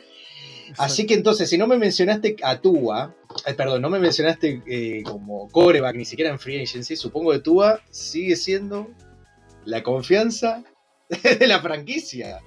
Así 0.76 1.06
que 1.06 1.14
entonces, 1.14 1.48
si 1.48 1.56
no 1.56 1.68
me 1.68 1.78
mencionaste 1.78 2.34
a 2.42 2.60
Tua, 2.60 3.14
eh, 3.46 3.54
perdón, 3.54 3.82
no 3.82 3.88
me 3.88 4.00
mencionaste 4.00 4.62
eh, 4.66 5.04
como 5.04 5.48
coreback, 5.50 5.94
ni 5.94 6.04
siquiera 6.04 6.32
en 6.32 6.40
free 6.40 6.60
agency, 6.60 6.96
supongo 6.96 7.30
que 7.30 7.38
Tua 7.38 7.80
sigue 7.90 8.34
siendo 8.34 8.90
la 9.64 9.84
confianza 9.84 10.64
de 11.38 11.46
la 11.46 11.60
franquicia. 11.60 12.40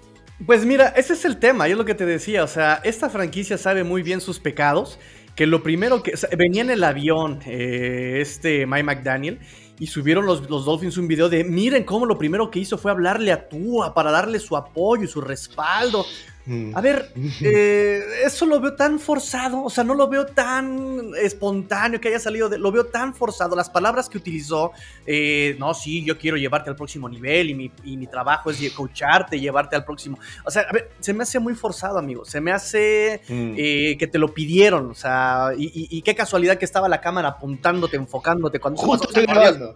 Pues 0.45 0.65
mira, 0.65 0.87
ese 0.95 1.13
es 1.13 1.25
el 1.25 1.37
tema, 1.37 1.67
yo 1.67 1.75
lo 1.75 1.83
que 1.83 1.95
te 1.95 2.05
decía, 2.05 2.43
o 2.43 2.47
sea, 2.47 2.79
esta 2.83 3.09
franquicia 3.09 3.57
sabe 3.57 3.83
muy 3.83 4.03
bien 4.03 4.21
sus 4.21 4.39
pecados, 4.39 4.97
que 5.35 5.45
lo 5.45 5.63
primero 5.63 6.01
que... 6.01 6.13
venía 6.37 6.61
en 6.61 6.69
el 6.69 6.83
avión 6.83 7.39
eh, 7.45 8.19
este 8.21 8.65
Mike 8.65 8.83
McDaniel 8.83 9.39
y 9.79 9.87
subieron 9.87 10.25
los, 10.25 10.49
los, 10.49 10.65
Dolphins 10.65 10.97
un 10.97 11.07
video 11.07 11.29
de, 11.29 11.43
miren 11.43 11.83
cómo 11.83 12.05
lo 12.05 12.17
primero 12.17 12.49
que 12.51 12.59
hizo 12.59 12.77
fue 12.77 12.91
hablarle 12.91 13.31
a 13.31 13.49
Tua 13.49 13.93
para 13.93 14.11
darle 14.11 14.39
su 14.39 14.55
apoyo 14.55 15.03
y 15.03 15.07
su 15.07 15.21
respaldo. 15.21 16.05
Mm. 16.49 16.75
A 16.75 16.81
ver, 16.81 17.11
eh, 17.41 18.01
eso 18.25 18.47
lo 18.47 18.59
veo 18.59 18.73
tan 18.73 18.99
forzado, 18.99 19.63
o 19.63 19.69
sea, 19.69 19.83
no 19.83 19.93
lo 19.93 20.07
veo 20.07 20.25
tan 20.25 21.11
espontáneo 21.21 22.01
que 22.01 22.07
haya 22.07 22.19
salido, 22.19 22.49
de, 22.49 22.57
lo 22.57 22.71
veo 22.71 22.87
tan 22.87 23.13
forzado. 23.13 23.55
Las 23.55 23.69
palabras 23.69 24.09
que 24.09 24.17
utilizó, 24.17 24.71
eh, 25.05 25.55
no, 25.59 25.75
sí, 25.75 26.03
yo 26.03 26.17
quiero 26.17 26.37
llevarte 26.37 26.71
al 26.71 26.75
próximo 26.75 27.07
nivel 27.07 27.51
y 27.51 27.53
mi, 27.53 27.71
y 27.83 27.97
mi 27.97 28.07
trabajo 28.07 28.49
es 28.49 28.71
coacharte, 28.71 29.39
llevarte 29.39 29.75
al 29.75 29.85
próximo. 29.85 30.17
O 30.43 30.49
sea, 30.49 30.63
a 30.63 30.73
ver, 30.73 30.89
se 30.99 31.13
me 31.13 31.21
hace 31.21 31.37
muy 31.37 31.53
forzado, 31.53 31.99
amigo. 31.99 32.25
Se 32.25 32.41
me 32.41 32.51
hace 32.51 33.21
mm. 33.29 33.53
eh, 33.55 33.95
que 33.99 34.07
te 34.07 34.17
lo 34.17 34.33
pidieron, 34.33 34.89
o 34.89 34.95
sea, 34.95 35.51
y, 35.55 36.01
qué 36.01 36.15
casualidad 36.15 36.57
que 36.57 36.65
estaba 36.65 36.89
la 36.89 37.01
cámara 37.01 37.29
apuntándote, 37.29 37.95
enfocándote 37.95 38.59
cuando... 38.59 38.81
Justo 38.81 39.07
estoy 39.07 39.27
grabando. 39.27 39.75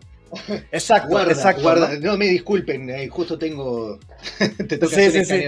Exacto, 0.72 1.20
exacto. 1.30 1.62
Guarda. 1.62 2.00
¿no? 2.00 2.18
me 2.18 2.28
disculpen, 2.28 2.90
justo 3.10 3.38
tengo. 3.38 4.00
te 4.68 4.78
toca 4.78 4.96
sí, 4.96 5.12
sí, 5.12 5.26
sí. 5.26 5.44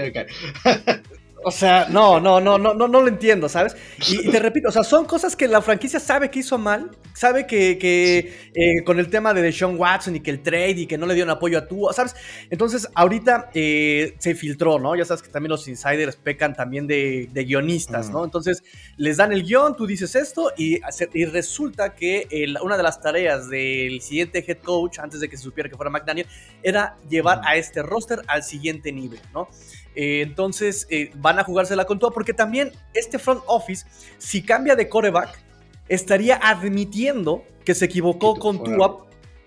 O 1.48 1.52
sea, 1.52 1.86
no, 1.88 2.18
no, 2.18 2.40
no, 2.40 2.58
no, 2.58 2.74
no, 2.74 2.88
no 2.88 3.00
lo 3.00 3.06
entiendo, 3.06 3.48
¿sabes? 3.48 3.76
Y, 4.10 4.28
te 4.32 4.40
repito, 4.40 4.68
o 4.68 4.72
sea, 4.72 4.82
son 4.82 5.04
cosas 5.04 5.36
que 5.36 5.46
la 5.46 5.62
franquicia 5.62 6.00
sabe 6.00 6.28
que 6.28 6.40
hizo 6.40 6.58
mal, 6.58 6.90
sabe 7.14 7.46
que, 7.46 7.78
que 7.78 8.50
eh, 8.52 8.82
con 8.82 8.98
el 8.98 9.08
tema 9.10 9.32
de 9.32 9.52
Sean 9.52 9.78
Watson 9.78 10.16
y 10.16 10.20
que 10.20 10.32
el 10.32 10.42
trade 10.42 10.70
y 10.72 10.86
que 10.88 10.98
no 10.98 11.06
le 11.06 11.14
dieron 11.14 11.30
apoyo 11.30 11.58
a 11.58 11.68
tú, 11.68 11.88
¿sabes? 11.92 12.16
Entonces, 12.50 12.88
ahorita 12.96 13.50
eh, 13.54 14.16
se 14.18 14.34
filtró, 14.34 14.80
¿no? 14.80 14.96
Ya 14.96 15.04
sabes 15.04 15.22
que 15.22 15.28
también 15.28 15.50
los 15.50 15.68
insiders 15.68 16.16
pecan 16.16 16.52
también 16.52 16.88
de, 16.88 17.30
guionistas, 17.32 18.10
¿no? 18.10 18.24
Entonces, 18.24 18.64
les 18.96 19.16
dan 19.18 19.32
el 19.32 19.44
guion, 19.44 19.76
tú 19.76 19.86
dices 19.86 20.16
esto 20.16 20.50
y, 20.58 20.80
y 21.14 21.24
resulta 21.26 21.94
que 21.94 22.26
una 22.60 22.76
de 22.76 22.82
las 22.82 23.00
tareas 23.00 23.48
del 23.48 24.00
siguiente 24.00 24.44
head 24.44 24.58
coach, 24.64 24.98
antes 24.98 25.20
de 25.20 25.28
que 25.28 25.36
se 25.36 25.44
supiera 25.44 25.70
que 25.70 25.76
fuera 25.76 25.90
McDaniel, 25.90 26.26
era 26.64 26.96
llevar 27.08 27.40
a 27.44 27.54
este 27.54 27.84
roster 27.84 28.20
al 28.26 28.42
siguiente 28.42 28.90
nivel, 28.90 29.20
¿no? 29.32 29.48
Eh, 29.96 30.20
entonces 30.20 30.86
eh, 30.90 31.10
van 31.14 31.38
a 31.38 31.44
jugársela 31.44 31.86
con 31.86 31.98
todo, 31.98 32.12
porque 32.12 32.34
también 32.34 32.70
este 32.92 33.18
front 33.18 33.42
office, 33.46 33.86
si 34.18 34.42
cambia 34.42 34.76
de 34.76 34.88
coreback, 34.90 35.40
estaría 35.88 36.36
admitiendo 36.36 37.42
que 37.64 37.74
se 37.74 37.86
equivocó 37.86 38.36
con 38.36 38.62
Tua, 38.62 39.06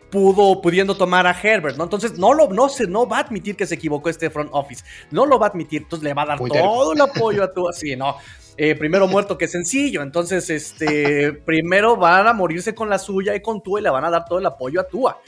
pudo, 0.10 0.60
pudiendo 0.60 0.98
tomar 0.98 1.28
a 1.28 1.40
Herbert, 1.40 1.78
¿no? 1.78 1.84
Entonces 1.84 2.18
no, 2.18 2.34
lo, 2.34 2.50
no, 2.50 2.68
se, 2.68 2.88
no 2.88 3.08
va 3.08 3.18
a 3.18 3.22
admitir 3.22 3.56
que 3.56 3.68
se 3.68 3.76
equivocó 3.76 4.10
este 4.10 4.32
front 4.32 4.50
office, 4.52 4.84
no 5.12 5.28
lo 5.28 5.38
va 5.38 5.46
a 5.46 5.50
admitir, 5.50 5.84
entonces 5.84 6.04
le 6.04 6.16
va 6.16 6.24
a 6.24 6.26
dar 6.26 6.40
todo 6.40 6.94
el 6.94 7.02
apoyo 7.02 7.44
a 7.44 7.54
Tua, 7.54 7.72
sí, 7.72 7.96
¿no? 7.96 8.16
Eh, 8.58 8.76
primero 8.76 9.08
muerto 9.08 9.38
que 9.38 9.48
sencillo. 9.48 10.02
Entonces, 10.02 10.50
este, 10.50 11.32
primero 11.46 11.96
van 11.96 12.28
a 12.28 12.34
morirse 12.34 12.76
con 12.76 12.90
la 12.90 13.00
suya 13.00 13.34
y 13.36 13.42
con 13.42 13.62
Tua 13.62 13.80
y 13.80 13.84
le 13.84 13.90
van 13.90 14.04
a 14.04 14.10
dar 14.10 14.26
todo 14.26 14.40
el 14.40 14.46
apoyo 14.46 14.82
a 14.82 14.88
Tua. 14.88 15.22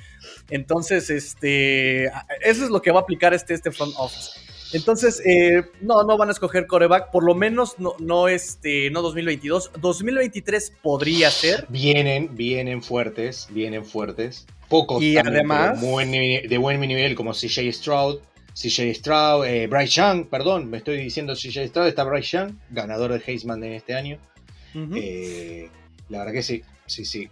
Entonces, 0.50 1.10
este, 1.10 2.08
eso 2.08 2.66
es 2.66 2.70
lo 2.70 2.82
que 2.82 2.92
va 2.92 3.00
a 3.00 3.04
aplicar 3.04 3.34
este, 3.34 3.54
este 3.54 3.72
front 3.72 3.94
office. 3.98 4.51
Entonces, 4.74 5.22
eh, 5.26 5.64
no, 5.82 6.04
no 6.04 6.18
van 6.18 6.30
a 6.30 6.32
escoger 6.32 6.68
coreback, 6.68 7.12
por 7.12 7.24
lo 7.24 7.36
menos 7.36 7.76
no, 7.80 7.94
no, 8.00 8.28
este, 8.28 8.90
no 8.92 9.02
2022. 9.02 9.72
2023 9.80 10.74
podría 10.82 11.30
ser. 11.30 11.66
Vienen, 11.70 12.36
vienen 12.36 12.82
fuertes, 12.82 13.48
vienen 13.52 13.86
fuertes. 13.86 14.48
Pocos 14.70 15.04
y 15.04 15.18
además, 15.18 15.82
de 15.82 15.88
buen, 15.88 16.12
de 16.12 16.58
buen 16.58 16.80
nivel, 16.80 17.16
como 17.16 17.34
CJ 17.34 17.72
Stroud. 17.72 18.20
CJ 18.54 18.94
Stroud, 18.96 19.46
eh, 19.46 19.68
Bryce 19.68 20.02
Young, 20.02 20.28
perdón, 20.28 20.70
me 20.70 20.78
estoy 20.78 20.98
diciendo 20.98 21.36
CJ 21.36 21.68
Stroud, 21.68 21.88
está 21.88 22.04
Bryce 22.04 22.38
Young, 22.38 22.54
ganador 22.70 23.14
de 23.14 23.22
Heisman 23.26 23.64
en 23.64 23.74
este 23.74 23.94
año. 23.94 24.18
Eh, 24.74 25.70
la 26.10 26.20
verdad 26.20 26.34
que 26.34 26.44
sí, 26.44 26.62
sí, 26.86 27.06
sí 27.06 27.30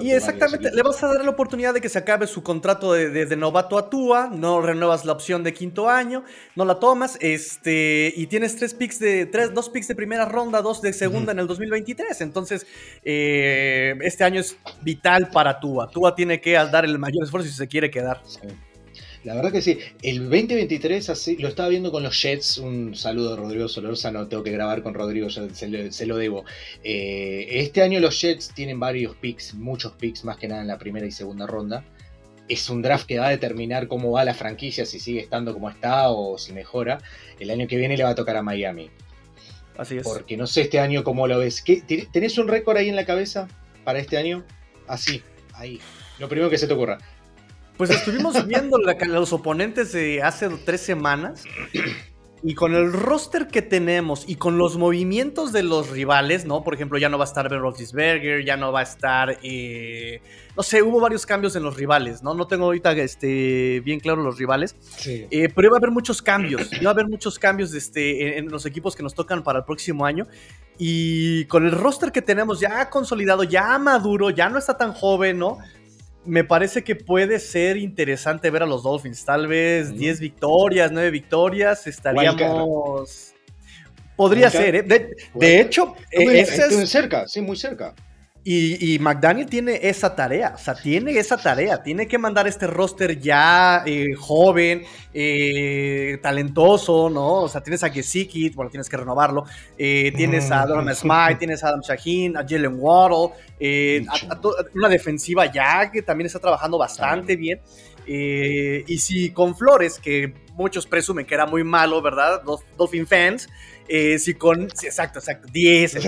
y 0.00 0.12
exactamente, 0.12 0.70
le 0.70 0.82
vas 0.82 1.02
a 1.02 1.08
dar 1.08 1.24
la 1.24 1.30
oportunidad 1.30 1.74
de 1.74 1.80
que 1.80 1.88
se 1.88 1.98
acabe 1.98 2.26
su 2.26 2.42
contrato 2.42 2.92
desde 2.92 3.26
de, 3.26 3.36
novato 3.36 3.78
a 3.78 3.90
Tua, 3.90 4.28
no 4.32 4.60
renuevas 4.60 5.04
la 5.04 5.12
opción 5.12 5.42
de 5.42 5.52
quinto 5.52 5.88
año, 5.88 6.24
no 6.54 6.64
la 6.64 6.76
tomas, 6.76 7.18
este, 7.20 8.12
y 8.16 8.26
tienes 8.26 8.56
tres 8.56 8.74
picks 8.74 8.98
de, 8.98 9.26
tres, 9.26 9.52
dos 9.52 9.68
picks 9.68 9.88
de 9.88 9.94
primera 9.94 10.24
ronda, 10.24 10.62
dos 10.62 10.82
de 10.82 10.92
segunda 10.92 11.32
en 11.32 11.40
el 11.40 11.46
2023. 11.46 12.20
Entonces, 12.20 12.66
eh, 13.04 13.94
este 14.02 14.24
año 14.24 14.40
es 14.40 14.56
vital 14.82 15.28
para 15.32 15.58
Tua. 15.58 15.88
Tua 15.88 16.14
tiene 16.14 16.40
que 16.40 16.52
dar 16.52 16.84
el 16.84 16.98
mayor 16.98 17.24
esfuerzo 17.24 17.48
si 17.48 17.54
se 17.54 17.68
quiere 17.68 17.90
quedar. 17.90 18.20
La 19.24 19.34
verdad 19.34 19.52
que 19.52 19.62
sí. 19.62 19.78
El 20.02 20.28
2023 20.28 21.08
así, 21.10 21.36
lo 21.36 21.48
estaba 21.48 21.68
viendo 21.68 21.92
con 21.92 22.02
los 22.02 22.20
Jets. 22.20 22.58
Un 22.58 22.94
saludo 22.94 23.34
a 23.34 23.36
Rodrigo 23.36 23.66
no 24.12 24.28
tengo 24.28 24.42
que 24.42 24.50
grabar 24.50 24.82
con 24.82 24.94
Rodrigo, 24.94 25.28
se, 25.30 26.06
lo 26.06 26.16
debo. 26.16 26.44
Eh, 26.82 27.46
este 27.50 27.82
año 27.82 28.00
los 28.00 28.20
Jets 28.20 28.52
tienen 28.54 28.80
varios 28.80 29.14
picks, 29.16 29.54
muchos 29.54 29.92
picks, 29.92 30.24
más 30.24 30.38
que 30.38 30.48
nada 30.48 30.62
en 30.62 30.68
la 30.68 30.78
primera 30.78 31.06
y 31.06 31.12
segunda 31.12 31.46
ronda. 31.46 31.84
Es 32.48 32.68
un 32.68 32.82
draft 32.82 33.06
que 33.06 33.18
va 33.18 33.28
a 33.28 33.30
determinar 33.30 33.86
cómo 33.86 34.10
va 34.10 34.24
la 34.24 34.34
franquicia, 34.34 34.84
si 34.84 34.98
sigue 34.98 35.20
estando 35.20 35.52
como 35.52 35.70
está 35.70 36.10
o 36.10 36.36
si 36.38 36.52
mejora. 36.52 36.98
El 37.38 37.50
año 37.50 37.68
que 37.68 37.76
viene 37.76 37.96
le 37.96 38.02
va 38.02 38.10
a 38.10 38.14
tocar 38.16 38.36
a 38.36 38.42
Miami. 38.42 38.90
Así 39.78 39.96
es. 39.98 40.02
Porque 40.02 40.36
no 40.36 40.46
sé 40.48 40.62
este 40.62 40.80
año 40.80 41.04
cómo 41.04 41.28
lo 41.28 41.38
ves. 41.38 41.62
¿Tenés 42.12 42.38
un 42.38 42.48
récord 42.48 42.76
ahí 42.76 42.88
en 42.88 42.96
la 42.96 43.06
cabeza 43.06 43.46
para 43.84 44.00
este 44.00 44.18
año? 44.18 44.44
Así, 44.88 45.22
ahí. 45.54 45.80
Lo 46.18 46.28
primero 46.28 46.50
que 46.50 46.58
se 46.58 46.66
te 46.66 46.74
ocurra. 46.74 46.98
Pues 47.76 47.90
estuvimos 47.90 48.46
viendo 48.46 48.78
los 48.78 49.32
oponentes 49.32 49.92
de 49.92 50.22
hace 50.22 50.48
tres 50.64 50.80
semanas. 50.80 51.44
y 52.44 52.54
con 52.54 52.74
el 52.74 52.92
roster 52.92 53.46
que 53.46 53.62
tenemos 53.62 54.24
y 54.26 54.34
con 54.34 54.58
los 54.58 54.76
movimientos 54.76 55.52
de 55.52 55.62
los 55.62 55.90
rivales, 55.90 56.44
¿no? 56.44 56.64
Por 56.64 56.74
ejemplo, 56.74 56.98
ya 56.98 57.08
no 57.08 57.16
va 57.16 57.24
a 57.24 57.28
estar 57.28 57.48
Ben 57.48 57.60
Roethlisberger, 57.60 58.44
ya 58.44 58.56
no 58.56 58.72
va 58.72 58.80
a 58.80 58.82
estar, 58.82 59.38
eh, 59.42 60.20
no 60.56 60.62
sé, 60.64 60.82
hubo 60.82 61.00
varios 61.00 61.24
cambios 61.24 61.54
en 61.54 61.62
los 61.62 61.76
rivales, 61.76 62.22
¿no? 62.22 62.34
No 62.34 62.48
tengo 62.48 62.64
ahorita 62.64 62.92
este, 62.92 63.80
bien 63.84 64.00
claro 64.00 64.22
los 64.22 64.38
rivales, 64.38 64.74
sí. 64.80 65.26
eh, 65.30 65.48
pero 65.54 65.68
iba 65.68 65.76
a 65.76 65.78
haber 65.78 65.92
muchos 65.92 66.20
cambios, 66.20 66.72
iba 66.80 66.90
a 66.90 66.94
haber 66.94 67.06
muchos 67.06 67.38
cambios 67.38 67.72
este, 67.74 68.38
en, 68.38 68.48
los 68.48 68.66
equipos 68.66 68.96
que 68.96 69.04
nos 69.04 69.14
tocan 69.14 69.44
para 69.44 69.60
el 69.60 69.64
próximo 69.64 70.04
año 70.04 70.26
y 70.78 71.44
con 71.44 71.64
el 71.64 71.72
roster 71.72 72.10
que 72.10 72.22
tenemos 72.22 72.58
ya 72.58 72.90
consolidado, 72.90 73.44
ya 73.44 73.78
maduro, 73.78 74.30
ya 74.30 74.48
no 74.48 74.58
está 74.58 74.76
tan 74.76 74.92
joven, 74.92 75.38
¿no? 75.38 75.58
Me 76.24 76.44
parece 76.44 76.84
que 76.84 76.94
puede 76.94 77.38
ser 77.38 77.76
interesante 77.76 78.50
ver 78.50 78.62
a 78.62 78.66
los 78.66 78.82
Dolphins. 78.82 79.24
Tal 79.24 79.46
vez 79.46 79.94
10 79.96 80.20
victorias, 80.20 80.90
9 80.92 81.10
victorias, 81.10 81.86
estaríamos... 81.86 83.34
Podría 84.16 84.50
ser, 84.50 84.76
¿eh? 84.76 84.82
De, 84.82 85.60
hecho, 85.60 85.94
eh, 86.10 86.40
es... 86.40 86.90
cerca, 86.90 87.26
sí, 87.26 87.40
muy 87.40 87.56
cerca. 87.56 87.94
Y, 88.44 88.98
McDaniel 88.98 89.46
tiene 89.46 89.78
esa 89.82 90.16
tarea, 90.16 90.54
o 90.56 90.58
sea, 90.58 90.74
tiene 90.74 91.16
esa 91.16 91.36
tarea, 91.36 91.80
tiene 91.80 92.08
que 92.08 92.18
mandar 92.18 92.48
este 92.48 92.66
roster 92.66 93.20
ya 93.20 93.84
eh, 93.86 94.14
joven, 94.18 94.82
eh, 95.14 96.18
talentoso, 96.20 97.08
¿no? 97.08 97.42
O 97.42 97.48
sea, 97.48 97.60
tienes 97.60 97.84
a 97.84 97.90
Gesicki, 97.90 98.50
bueno, 98.50 98.68
tienes 98.68 98.88
que 98.88 98.96
renovarlo, 98.96 99.44
eh, 99.78 100.12
tienes 100.16 100.50
a 100.50 100.66
Donovan 100.66 100.92
Smythe, 100.92 101.36
tienes 101.36 101.62
a 101.62 101.68
Adam 101.68 101.82
Shaheen, 101.82 102.36
a 102.36 102.40
Jalen 102.40 102.74
Waddle, 102.80 103.32
una 104.74 104.88
defensiva 104.88 105.46
ya 105.46 105.92
que 105.92 106.02
también 106.02 106.26
está 106.26 106.40
trabajando 106.40 106.78
bastante 106.78 107.36
bien. 107.36 107.60
y 108.04 108.98
si 108.98 109.30
con 109.30 109.54
Flores, 109.54 110.00
que 110.00 110.34
muchos 110.54 110.84
presumen 110.86 111.26
que 111.26 111.34
era 111.34 111.46
muy 111.46 111.62
malo, 111.62 112.02
¿verdad? 112.02 112.42
Dolphin 112.76 113.06
fans, 113.06 113.48
eh, 113.88 114.18
si 114.18 114.34
con. 114.34 114.62
exacto, 114.62 115.18
exacto. 115.18 115.48
10. 115.52 115.98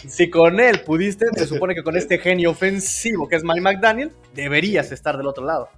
si 0.08 0.30
con 0.30 0.60
él 0.60 0.80
pudiste, 0.80 1.26
se 1.34 1.46
supone 1.46 1.74
que 1.74 1.82
con 1.82 1.96
este 1.96 2.18
genio 2.18 2.50
ofensivo 2.50 3.28
que 3.28 3.36
es 3.36 3.44
Mike 3.44 3.60
McDaniel, 3.60 4.12
deberías 4.34 4.92
estar 4.92 5.16
del 5.16 5.26
otro 5.26 5.44
lado. 5.44 5.68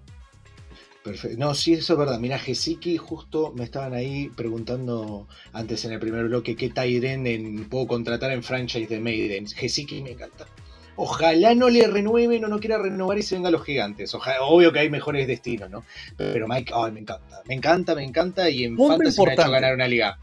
Perfecto. 1.03 1.37
No, 1.37 1.55
sí, 1.55 1.75
eso 1.75 1.95
es 1.95 1.99
verdad. 1.99 2.21
Mira, 2.21 2.39
Gesiki, 2.39 2.97
justo 2.97 3.53
me 3.57 3.65
estaban 3.65 3.93
ahí 3.93 4.31
preguntando 4.37 5.27
antes 5.53 5.85
en 5.85 5.93
el 5.93 5.99
primer 5.99 6.27
bloque 6.27 6.55
qué 6.55 6.71
Tyren 6.71 7.67
puedo 7.69 7.89
contratar 7.89 8.31
en 8.31 8.45
franchise 8.45 8.87
de 8.87 9.01
Maiden. 9.01 9.49
Gesiki 9.49 10.01
me 10.01 10.13
encanta. 10.13 10.47
Ojalá 10.95 11.55
no 11.55 11.71
le 11.71 11.87
renueven 11.89 12.45
o 12.45 12.49
no 12.49 12.61
quiera 12.61 12.79
renovar 12.79 13.19
y 13.19 13.23
se 13.23 13.35
venga 13.35 13.49
a 13.49 13.53
los 13.53 13.65
gigantes. 13.65 14.15
obvio 14.15 14.73
que 14.73 14.79
hay 14.79 14.91
mejores 14.91 15.27
destinos, 15.27 15.71
¿no? 15.71 15.85
Pero 16.17 16.47
Mike, 16.47 16.73
ay, 16.75 16.93
me 16.93 17.01
encanta. 17.01 17.43
Me 17.47 17.55
encanta, 17.55 17.95
me 17.95 18.05
encanta. 18.05 18.49
Y 18.49 18.65
en 18.65 18.77
Fantasy 18.77 19.23
me 19.23 19.31
ha 19.31 19.35
hecho 19.35 19.51
ganar 19.51 19.75
una 19.75 19.89
liga 19.89 20.19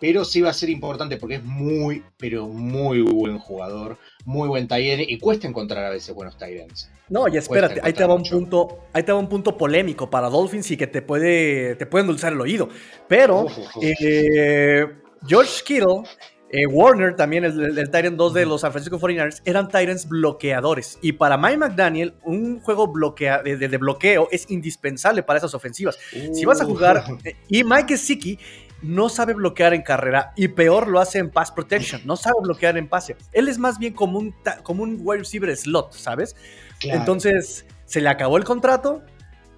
pero 0.00 0.24
sí 0.24 0.40
va 0.42 0.50
a 0.50 0.52
ser 0.52 0.68
importante 0.70 1.16
porque 1.16 1.36
es 1.36 1.44
muy, 1.44 2.02
pero 2.18 2.46
muy 2.46 3.00
buen 3.00 3.38
jugador, 3.38 3.96
muy 4.24 4.48
buen 4.48 4.68
Tyrant 4.68 5.08
y 5.08 5.18
cuesta 5.18 5.46
encontrar 5.46 5.84
a 5.84 5.90
veces 5.90 6.14
buenos 6.14 6.36
Tyrants. 6.36 6.90
No, 7.08 7.28
y 7.28 7.36
espérate, 7.36 7.80
ahí 7.82 7.92
te 7.92 8.04
va 8.04 8.14
un 8.14 8.22
punto, 8.22 8.80
ahí 8.92 9.02
te 9.02 9.12
va 9.12 9.18
un 9.18 9.28
punto 9.28 9.56
polémico 9.56 10.10
para 10.10 10.28
Dolphins 10.28 10.70
y 10.70 10.76
que 10.76 10.86
te 10.86 11.02
puede, 11.02 11.76
te 11.76 11.86
puede 11.86 12.02
endulzar 12.02 12.32
el 12.32 12.40
oído. 12.40 12.68
Pero 13.08 13.46
eh, 13.80 14.86
George 15.26 15.62
Kittle, 15.64 16.02
eh, 16.50 16.66
Warner, 16.66 17.16
también 17.16 17.44
el, 17.44 17.78
el, 17.78 17.90
Tyrant 17.90 18.16
2 18.16 18.34
de 18.34 18.46
los 18.46 18.60
San 18.60 18.72
Francisco 18.72 18.98
49ers, 18.98 19.42
eran 19.44 19.68
Tyrants 19.68 20.08
bloqueadores. 20.08 20.98
Y 21.02 21.12
para 21.12 21.36
Mike 21.36 21.56
McDaniel, 21.58 22.14
un 22.24 22.60
juego 22.60 22.86
bloquea, 22.86 23.42
de, 23.42 23.56
de, 23.56 23.78
bloqueo 23.78 24.28
es 24.30 24.50
indispensable 24.50 25.22
para 25.22 25.38
esas 25.38 25.54
ofensivas. 25.54 25.98
si 26.32 26.44
vas 26.44 26.60
a 26.60 26.64
jugar, 26.64 27.04
y 27.48 27.64
Mike 27.64 27.96
Siki 27.96 28.38
no 28.84 29.08
sabe 29.08 29.32
bloquear 29.32 29.72
en 29.72 29.82
carrera 29.82 30.32
y 30.36 30.48
peor 30.48 30.88
lo 30.88 31.00
hace 31.00 31.18
en 31.18 31.30
pass 31.30 31.50
protection, 31.50 32.02
no 32.04 32.16
sabe 32.16 32.36
bloquear 32.42 32.76
en 32.76 32.86
pase. 32.86 33.16
Él 33.32 33.48
es 33.48 33.58
más 33.58 33.78
bien 33.78 33.94
como 33.94 34.18
un, 34.18 34.34
como 34.62 34.82
un 34.82 34.98
wide 35.00 35.20
receiver 35.20 35.56
slot, 35.56 35.92
¿sabes? 35.94 36.36
Entonces, 36.82 37.64
se 37.86 38.02
le 38.02 38.10
acabó 38.10 38.36
el 38.36 38.44
contrato. 38.44 39.02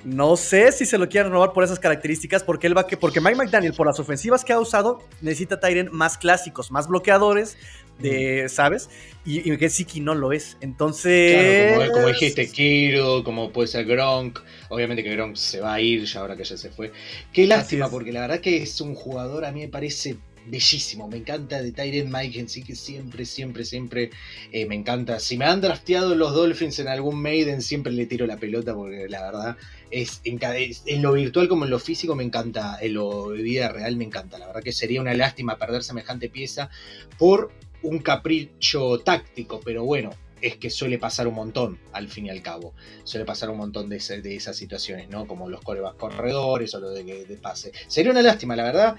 No 0.05 0.37
sé 0.37 0.71
si 0.71 0.87
se 0.87 0.99
lo 0.99 1.09
quiere 1.09 1.29
renovar 1.29 1.53
por 1.53 1.65
esas 1.65 1.81
características, 1.81 2.45
porque 2.45 2.69
él 2.69 2.79
va 2.79 2.87
que, 2.87 2.97
porque 2.97 3.21
Mike 3.21 3.35
McDaniel, 3.35 3.73
por 3.73 3.89
las 3.89 3.99
ofensivas 3.99 4.45
que 4.45 4.53
ha 4.53 4.61
usado, 4.61 5.01
necesita 5.21 5.59
Tyren 5.59 5.89
más 5.91 6.17
clásicos, 6.17 6.71
más 6.71 6.87
bloqueadores, 6.87 7.57
de, 7.99 8.49
¿sabes? 8.49 8.89
Y, 9.25 9.51
y 9.51 9.57
Gesicki 9.57 9.99
no 9.99 10.15
lo 10.15 10.31
es. 10.31 10.57
Entonces. 10.61 11.75
Claro, 11.75 11.93
como, 11.93 12.07
dijiste, 12.07 12.49
Kiro, 12.49 13.25
como 13.25 13.51
puede 13.51 13.67
ser 13.67 13.87
Gronk. 13.87 14.39
Obviamente 14.69 15.03
que 15.03 15.11
Gronk 15.11 15.37
se 15.37 15.61
va 15.61 15.75
a 15.75 15.81
ir 15.81 16.05
ya 16.05 16.21
ahora 16.21 16.37
que 16.37 16.45
ya 16.45 16.57
se 16.57 16.71
fue. 16.71 16.93
Qué 17.33 17.47
lástima, 17.47 17.89
porque 17.89 18.13
la 18.13 18.21
verdad 18.23 18.41
que 18.41 18.63
es 18.63 18.81
un 18.81 18.95
jugador, 18.95 19.45
a 19.45 19.53
mí 19.53 19.61
me 19.61 19.69
parece 19.69 20.17
bellísimo. 20.47 21.09
Me 21.09 21.19
encanta 21.19 21.63
de 21.63 21.73
Tyren 21.73 22.11
Mike 22.11 22.49
sí 22.49 22.63
que 22.63 22.75
siempre, 22.75 23.25
siempre, 23.25 23.65
siempre 23.65 24.11
eh, 24.53 24.67
me 24.67 24.75
encanta. 24.75 25.19
Si 25.21 25.37
me 25.37 25.45
han 25.45 25.61
drafteado 25.61 26.15
los 26.15 26.35
Dolphins 26.35 26.79
en 26.79 26.89
algún 26.89 27.21
Maiden, 27.21 27.63
siempre 27.63 27.93
le 27.93 28.07
tiro 28.07 28.27
la 28.27 28.37
pelota 28.37 28.75
porque 28.75 29.09
la 29.09 29.23
verdad 29.23 29.57
es 29.91 30.21
en, 30.25 30.39
en, 30.43 31.03
lo 31.03 31.13
virtual 31.13 31.49
como 31.49 31.65
en 31.65 31.71
lo 31.71 31.79
físico 31.79 32.15
me 32.15 32.25
encanta, 32.25 32.79
en 32.81 32.95
lo 32.95 33.31
de 33.31 33.43
vida 33.43 33.69
real 33.69 33.97
me 33.97 34.05
encanta. 34.05 34.39
La 34.39 34.47
verdad 34.47 34.63
que 34.63 34.73
sería 34.73 35.01
una 35.01 35.15
lástima 35.15 35.59
perder 35.59 35.83
semejante 35.83 36.29
pieza 36.29 36.71
por 37.19 37.53
un 37.83 37.99
capricho 37.99 38.99
táctico, 39.01 39.61
pero 39.65 39.85
bueno, 39.85 40.11
es 40.41 40.57
que 40.57 40.71
suele 40.71 40.99
pasar 40.99 41.27
un 41.27 41.35
montón, 41.35 41.79
al 41.93 42.09
fin 42.09 42.27
y 42.27 42.31
al 42.31 42.43
cabo. 42.43 42.75
Suele 43.05 43.25
pasar 43.25 43.51
un 43.51 43.59
montón 43.59 43.89
de, 43.89 43.99
de 43.99 44.37
esas 44.37 44.57
situaciones, 44.57 45.09
¿no? 45.09 45.27
Como 45.27 45.49
los 45.49 45.63
corebas 45.63 45.95
corredores 45.95 46.75
o 46.75 46.81
lo 46.81 46.91
de, 46.91 47.25
de, 47.25 47.37
pase. 47.37 47.73
Sería 47.87 48.13
una 48.13 48.23
lástima, 48.23 48.57
la 48.57 48.65
verdad. 48.65 48.97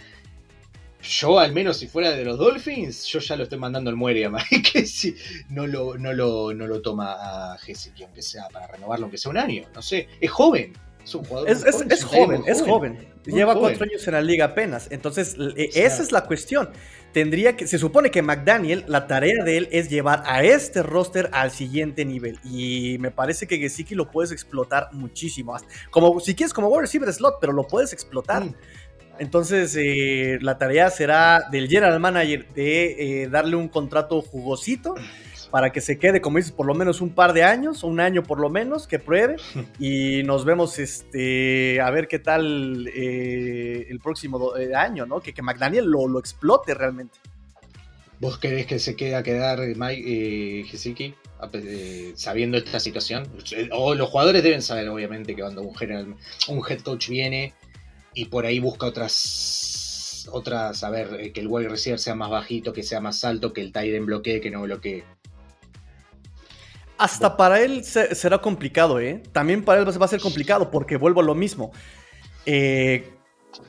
Yo, 1.02 1.39
al 1.39 1.54
menos 1.54 1.78
si 1.78 1.88
fuera 1.88 2.12
de 2.12 2.26
los 2.26 2.39
Dolphins, 2.39 3.06
yo 3.06 3.19
ya 3.19 3.36
lo 3.36 3.43
estoy 3.43 3.60
mandando 3.60 3.89
al 3.89 3.95
muere 3.95 4.26
a 4.26 4.32
que 4.73 4.86
si 4.86 5.15
no 5.50 5.67
lo, 5.67 5.97
no, 5.97 6.12
lo, 6.12 6.54
no 6.54 6.65
lo 6.65 6.82
toma 6.82 7.54
a 7.54 7.58
Jesse, 7.60 7.93
aunque 8.02 8.21
sea 8.21 8.47
para 8.50 8.67
renovarlo, 8.67 9.06
aunque 9.06 9.17
sea 9.17 9.32
un 9.32 9.38
año. 9.38 9.63
No 9.76 9.82
sé, 9.82 10.10
es 10.19 10.32
joven. 10.32 10.73
Es 11.07 11.15
un 11.15 11.23
jugador. 11.23 11.49
Es, 11.49 11.63
joven, 11.63 11.91
es 11.91 12.03
joven, 12.03 12.43
es 12.47 12.61
joven. 12.61 13.07
Lleva 13.25 13.55
cuatro 13.55 13.85
años 13.85 14.05
en 14.07 14.13
la 14.13 14.21
liga 14.21 14.45
apenas. 14.45 14.87
Entonces, 14.91 15.35
e, 15.55 15.69
esa 15.73 16.03
es 16.03 16.11
la 16.11 16.25
cuestión 16.25 16.69
tendría 17.17 17.55
que, 17.55 17.65
se 17.65 17.79
supone 17.79 18.11
que 18.11 18.21
McDaniel, 18.21 18.83
la 18.87 19.07
tarea 19.07 19.43
de 19.43 19.57
él 19.57 19.69
es 19.71 19.89
llevar 19.89 20.21
a 20.27 20.43
este 20.43 20.83
roster 20.83 21.29
al 21.33 21.49
siguiente 21.49 22.05
nivel. 22.05 22.39
Y 22.43 22.97
me 22.99 23.09
parece 23.09 23.47
que 23.47 23.57
Gesicki 23.57 23.95
lo 23.95 24.11
puedes 24.11 24.31
explotar 24.31 24.89
muchísimo. 24.91 25.57
Como 25.89 26.19
si 26.19 26.35
quieres, 26.35 26.53
como 26.53 26.67
wide 26.67 26.81
receiver 26.81 27.11
slot, 27.11 27.37
pero 27.41 27.53
lo 27.53 27.63
puedes 27.65 27.91
explotar. 27.91 28.43
Mm. 28.43 28.55
Entonces, 29.19 29.75
eh, 29.79 30.37
la 30.41 30.59
tarea 30.59 30.91
será 30.91 31.47
del 31.49 31.67
general 31.67 31.99
manager 31.99 32.47
de 32.53 33.23
eh, 33.23 33.29
darle 33.29 33.55
un 33.55 33.67
contrato 33.67 34.21
jugosito 34.21 34.93
para 35.49 35.71
que 35.71 35.81
se 35.81 35.97
quede, 35.97 36.21
como 36.21 36.38
dices, 36.38 36.51
por 36.51 36.65
lo 36.65 36.73
menos 36.73 37.01
un 37.01 37.10
par 37.10 37.33
de 37.33 37.43
años, 37.43 37.83
un 37.83 37.99
año 37.99 38.23
por 38.23 38.39
lo 38.39 38.49
menos, 38.49 38.88
que 38.88 38.99
pruebe. 38.99 39.38
Y 39.79 40.23
nos 40.23 40.45
vemos 40.45 40.79
este, 40.79 41.79
a 41.81 41.89
ver 41.91 42.07
qué 42.07 42.19
tal 42.19 42.88
eh, 42.93 43.88
el 43.89 43.99
próximo 43.99 44.55
eh, 44.55 44.73
año, 44.75 45.05
¿no? 45.05 45.19
Que, 45.19 45.33
que 45.33 45.41
McDaniel 45.41 45.86
lo, 45.86 46.07
lo, 46.07 46.19
explote 46.19 46.73
realmente. 46.73 47.17
¿Vos 48.19 48.39
querés 48.39 48.65
que 48.65 48.79
se 48.79 48.95
quede 48.95 49.15
a 49.15 49.21
quedar 49.21 49.60
Mike 49.60 50.62
eh, 50.62 50.65
eh, 51.53 52.12
sabiendo 52.15 52.57
esta 52.57 52.79
situación? 52.79 53.27
O 53.71 53.93
los 53.93 54.10
jugadores 54.10 54.41
deben 54.41 54.63
saber, 54.63 54.89
obviamente, 54.89 55.36
que 55.36 55.41
cuando 55.41 55.62
un, 55.62 55.75
general, 55.75 56.15
un 56.47 56.62
head 56.67 56.79
coach 56.79 57.10
viene 57.10 57.53
y 58.15 58.25
por 58.25 58.45
ahí 58.45 58.60
busca 58.60 58.88
otras 58.88 60.27
otras, 60.31 60.83
a 60.83 60.89
ver, 60.89 61.31
que 61.31 61.39
el 61.39 61.47
wide 61.47 61.69
receiver 61.69 61.99
sea 61.99 62.15
más 62.15 62.29
bajito, 62.29 62.73
que 62.73 62.83
sea 62.83 62.99
más 62.99 63.23
alto, 63.23 63.53
que 63.53 63.62
el 63.62 63.71
end 63.73 64.05
bloquee, 64.05 64.41
que 64.41 64.51
no 64.51 64.62
bloquee. 64.63 65.03
Hasta 66.97 67.38
para 67.38 67.62
él 67.62 67.83
será 67.83 68.39
complicado, 68.39 68.99
¿eh? 68.99 69.21
También 69.31 69.63
para 69.63 69.81
él 69.81 70.01
va 70.01 70.05
a 70.05 70.10
ser 70.10 70.19
complicado 70.19 70.71
porque 70.71 70.97
vuelvo 70.97 71.21
a 71.21 71.23
lo 71.23 71.36
mismo. 71.36 71.71
Eh, 72.45 73.17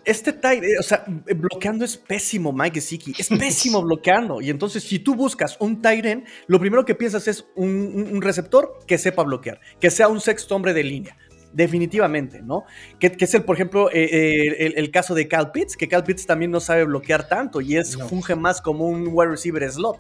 este 0.05 0.33
tight, 0.33 0.63
o 0.79 0.83
sea, 0.83 1.05
bloqueando 1.07 1.85
es 1.85 1.97
pésimo, 1.97 2.53
Mike 2.53 2.81
Gesicki. 2.81 3.15
Es 3.19 3.29
pésimo 3.39 3.83
bloqueando. 3.83 4.41
Y 4.41 4.51
entonces, 4.51 4.83
si 4.83 4.99
tú 4.99 5.15
buscas 5.15 5.57
un 5.61 5.81
tight 5.83 6.05
end, 6.05 6.25
lo 6.47 6.59
primero 6.59 6.85
que 6.85 6.95
piensas 6.95 7.29
es 7.29 7.47
un, 7.55 8.21
receptor 8.21 8.79
que 8.87 8.99
sepa 8.99 9.23
bloquear, 9.23 9.61
que 9.81 9.91
sea 9.91 10.09
un 10.09 10.21
sexto 10.21 10.55
hombre 10.55 10.73
de 10.73 10.85
línea. 10.85 11.17
Definitivamente, 11.53 12.43
¿no? 12.43 12.65
Que, 13.01 13.17
es 13.19 13.35
el, 13.35 13.43
por 13.43 13.57
ejemplo, 13.57 13.91
eh, 13.91 14.05
eh, 14.05 14.73
el, 14.77 14.91
caso 14.91 15.15
de 15.15 15.29
Cal 15.29 15.51
Pitts, 15.51 15.77
que 15.77 15.89
Cal 15.89 16.05
Pitts 16.05 16.27
también 16.27 16.51
no 16.51 16.61
sabe 16.61 16.85
bloquear 16.85 17.27
tanto 17.27 17.63
y 17.63 17.77
es, 17.77 17.97
funge 17.97 18.37
más 18.37 18.61
como 18.61 18.87
un 18.87 19.09
wide 19.11 19.31
receiver 19.31 19.71
slot. 19.71 19.99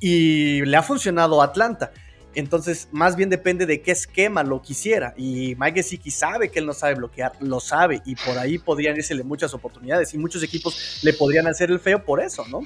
Y 0.00 0.62
le 0.64 0.76
ha 0.76 0.82
funcionado 0.82 1.42
a 1.42 1.46
Atlanta. 1.46 1.92
Entonces, 2.38 2.88
más 2.92 3.16
bien 3.16 3.30
depende 3.30 3.66
de 3.66 3.82
qué 3.82 3.90
esquema 3.90 4.44
lo 4.44 4.62
quisiera. 4.62 5.12
Y 5.16 5.56
Mike 5.58 5.82
Gesicki 5.82 6.12
sabe 6.12 6.50
que 6.50 6.60
él 6.60 6.66
no 6.66 6.72
sabe 6.72 6.94
bloquear, 6.94 7.32
lo 7.40 7.58
sabe. 7.58 8.00
Y 8.04 8.14
por 8.14 8.38
ahí 8.38 8.58
podrían 8.58 8.94
irse 8.94 9.20
muchas 9.24 9.54
oportunidades. 9.54 10.14
Y 10.14 10.18
muchos 10.18 10.40
equipos 10.44 11.00
le 11.02 11.12
podrían 11.14 11.48
hacer 11.48 11.68
el 11.72 11.80
feo 11.80 12.04
por 12.04 12.22
eso, 12.22 12.44
¿no? 12.46 12.60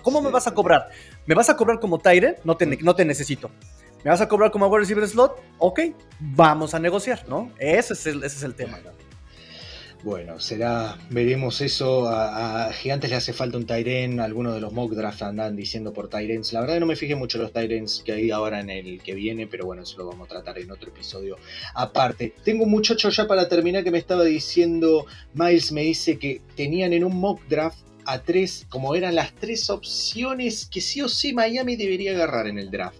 ¿Cómo 0.00 0.22
me 0.22 0.30
vas 0.30 0.46
a 0.46 0.54
cobrar? 0.54 0.88
¿Me 1.26 1.34
vas 1.34 1.50
a 1.50 1.56
cobrar 1.56 1.80
como 1.80 1.98
Tyre? 1.98 2.38
No 2.44 2.56
te, 2.56 2.64
no 2.64 2.94
te 2.94 3.04
necesito. 3.04 3.50
¿Me 4.04 4.10
vas 4.10 4.22
a 4.22 4.28
cobrar 4.28 4.50
como 4.50 4.68
wide 4.68 4.80
receiver 4.80 5.06
slot? 5.06 5.38
Ok, 5.58 5.80
vamos 6.20 6.72
a 6.72 6.78
negociar, 6.78 7.28
¿no? 7.28 7.52
Ese 7.58 7.92
es 7.92 8.06
el, 8.06 8.24
ese 8.24 8.38
es 8.38 8.42
el 8.42 8.54
tema. 8.54 8.78
Bueno, 10.04 10.38
será, 10.38 10.98
veremos 11.08 11.62
eso. 11.62 12.06
A, 12.08 12.70
Gigantes 12.74 13.08
le 13.08 13.16
hace 13.16 13.32
falta 13.32 13.56
un 13.56 13.64
Tyren. 13.64 14.20
Algunos 14.20 14.52
de 14.52 14.60
los 14.60 14.70
mock 14.70 14.92
draft 14.92 15.22
andan 15.22 15.56
diciendo 15.56 15.94
por 15.94 16.10
Tyrens. 16.10 16.52
La 16.52 16.60
verdad 16.60 16.78
no 16.78 16.84
me 16.84 16.94
fijé 16.94 17.14
mucho 17.14 17.38
los 17.38 17.54
Tyrens 17.54 18.02
que 18.04 18.12
hay 18.12 18.30
ahora 18.30 18.60
en 18.60 18.68
el 18.68 19.00
que 19.00 19.14
viene, 19.14 19.46
pero 19.46 19.64
bueno, 19.64 19.82
eso 19.82 19.96
lo 19.96 20.06
vamos 20.06 20.26
a 20.26 20.32
tratar 20.32 20.58
en 20.58 20.70
otro 20.70 20.90
episodio 20.90 21.38
aparte. 21.74 22.34
Tengo 22.44 22.64
un 22.64 22.70
muchacho 22.70 23.08
ya 23.08 23.26
para 23.26 23.48
terminar 23.48 23.82
que 23.82 23.90
me 23.90 23.96
estaba 23.96 24.24
diciendo, 24.24 25.06
Miles 25.32 25.72
me 25.72 25.80
dice 25.80 26.18
que 26.18 26.42
tenían 26.54 26.92
en 26.92 27.02
un 27.02 27.18
mock 27.18 27.40
draft 27.48 27.78
a 28.04 28.18
tres, 28.18 28.66
como 28.68 28.94
eran 28.94 29.14
las 29.14 29.34
tres 29.34 29.70
opciones 29.70 30.66
que 30.66 30.82
sí 30.82 31.00
o 31.00 31.08
sí 31.08 31.32
Miami 31.32 31.76
debería 31.76 32.12
agarrar 32.12 32.46
en 32.46 32.58
el 32.58 32.70
draft. 32.70 32.98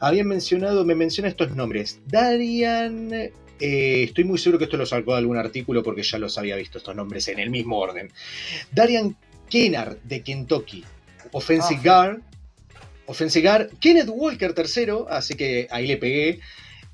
Habían 0.00 0.26
mencionado, 0.26 0.84
me 0.84 0.94
menciona 0.94 1.30
estos 1.30 1.56
nombres. 1.56 1.98
Darian 2.08 3.32
eh, 3.60 4.04
estoy 4.04 4.24
muy 4.24 4.38
seguro 4.38 4.58
que 4.58 4.64
esto 4.64 4.76
lo 4.76 4.86
sacó 4.86 5.12
de 5.12 5.18
algún 5.18 5.36
artículo 5.36 5.82
porque 5.82 6.02
ya 6.02 6.18
los 6.18 6.38
había 6.38 6.56
visto 6.56 6.78
estos 6.78 6.94
nombres 6.94 7.28
en 7.28 7.38
el 7.38 7.50
mismo 7.50 7.78
orden. 7.78 8.10
Darian 8.72 9.16
Kennard 9.48 9.98
de 10.02 10.22
Kentucky, 10.22 10.84
Offensive 11.32 11.80
ah. 11.80 11.82
Guard. 11.84 12.20
Offensive 13.06 13.46
Guard, 13.46 13.70
Kenneth 13.80 14.08
Walker 14.08 14.52
tercero, 14.54 15.06
así 15.10 15.34
que 15.34 15.66
ahí 15.70 15.86
le 15.86 15.96
pegué. 15.96 16.40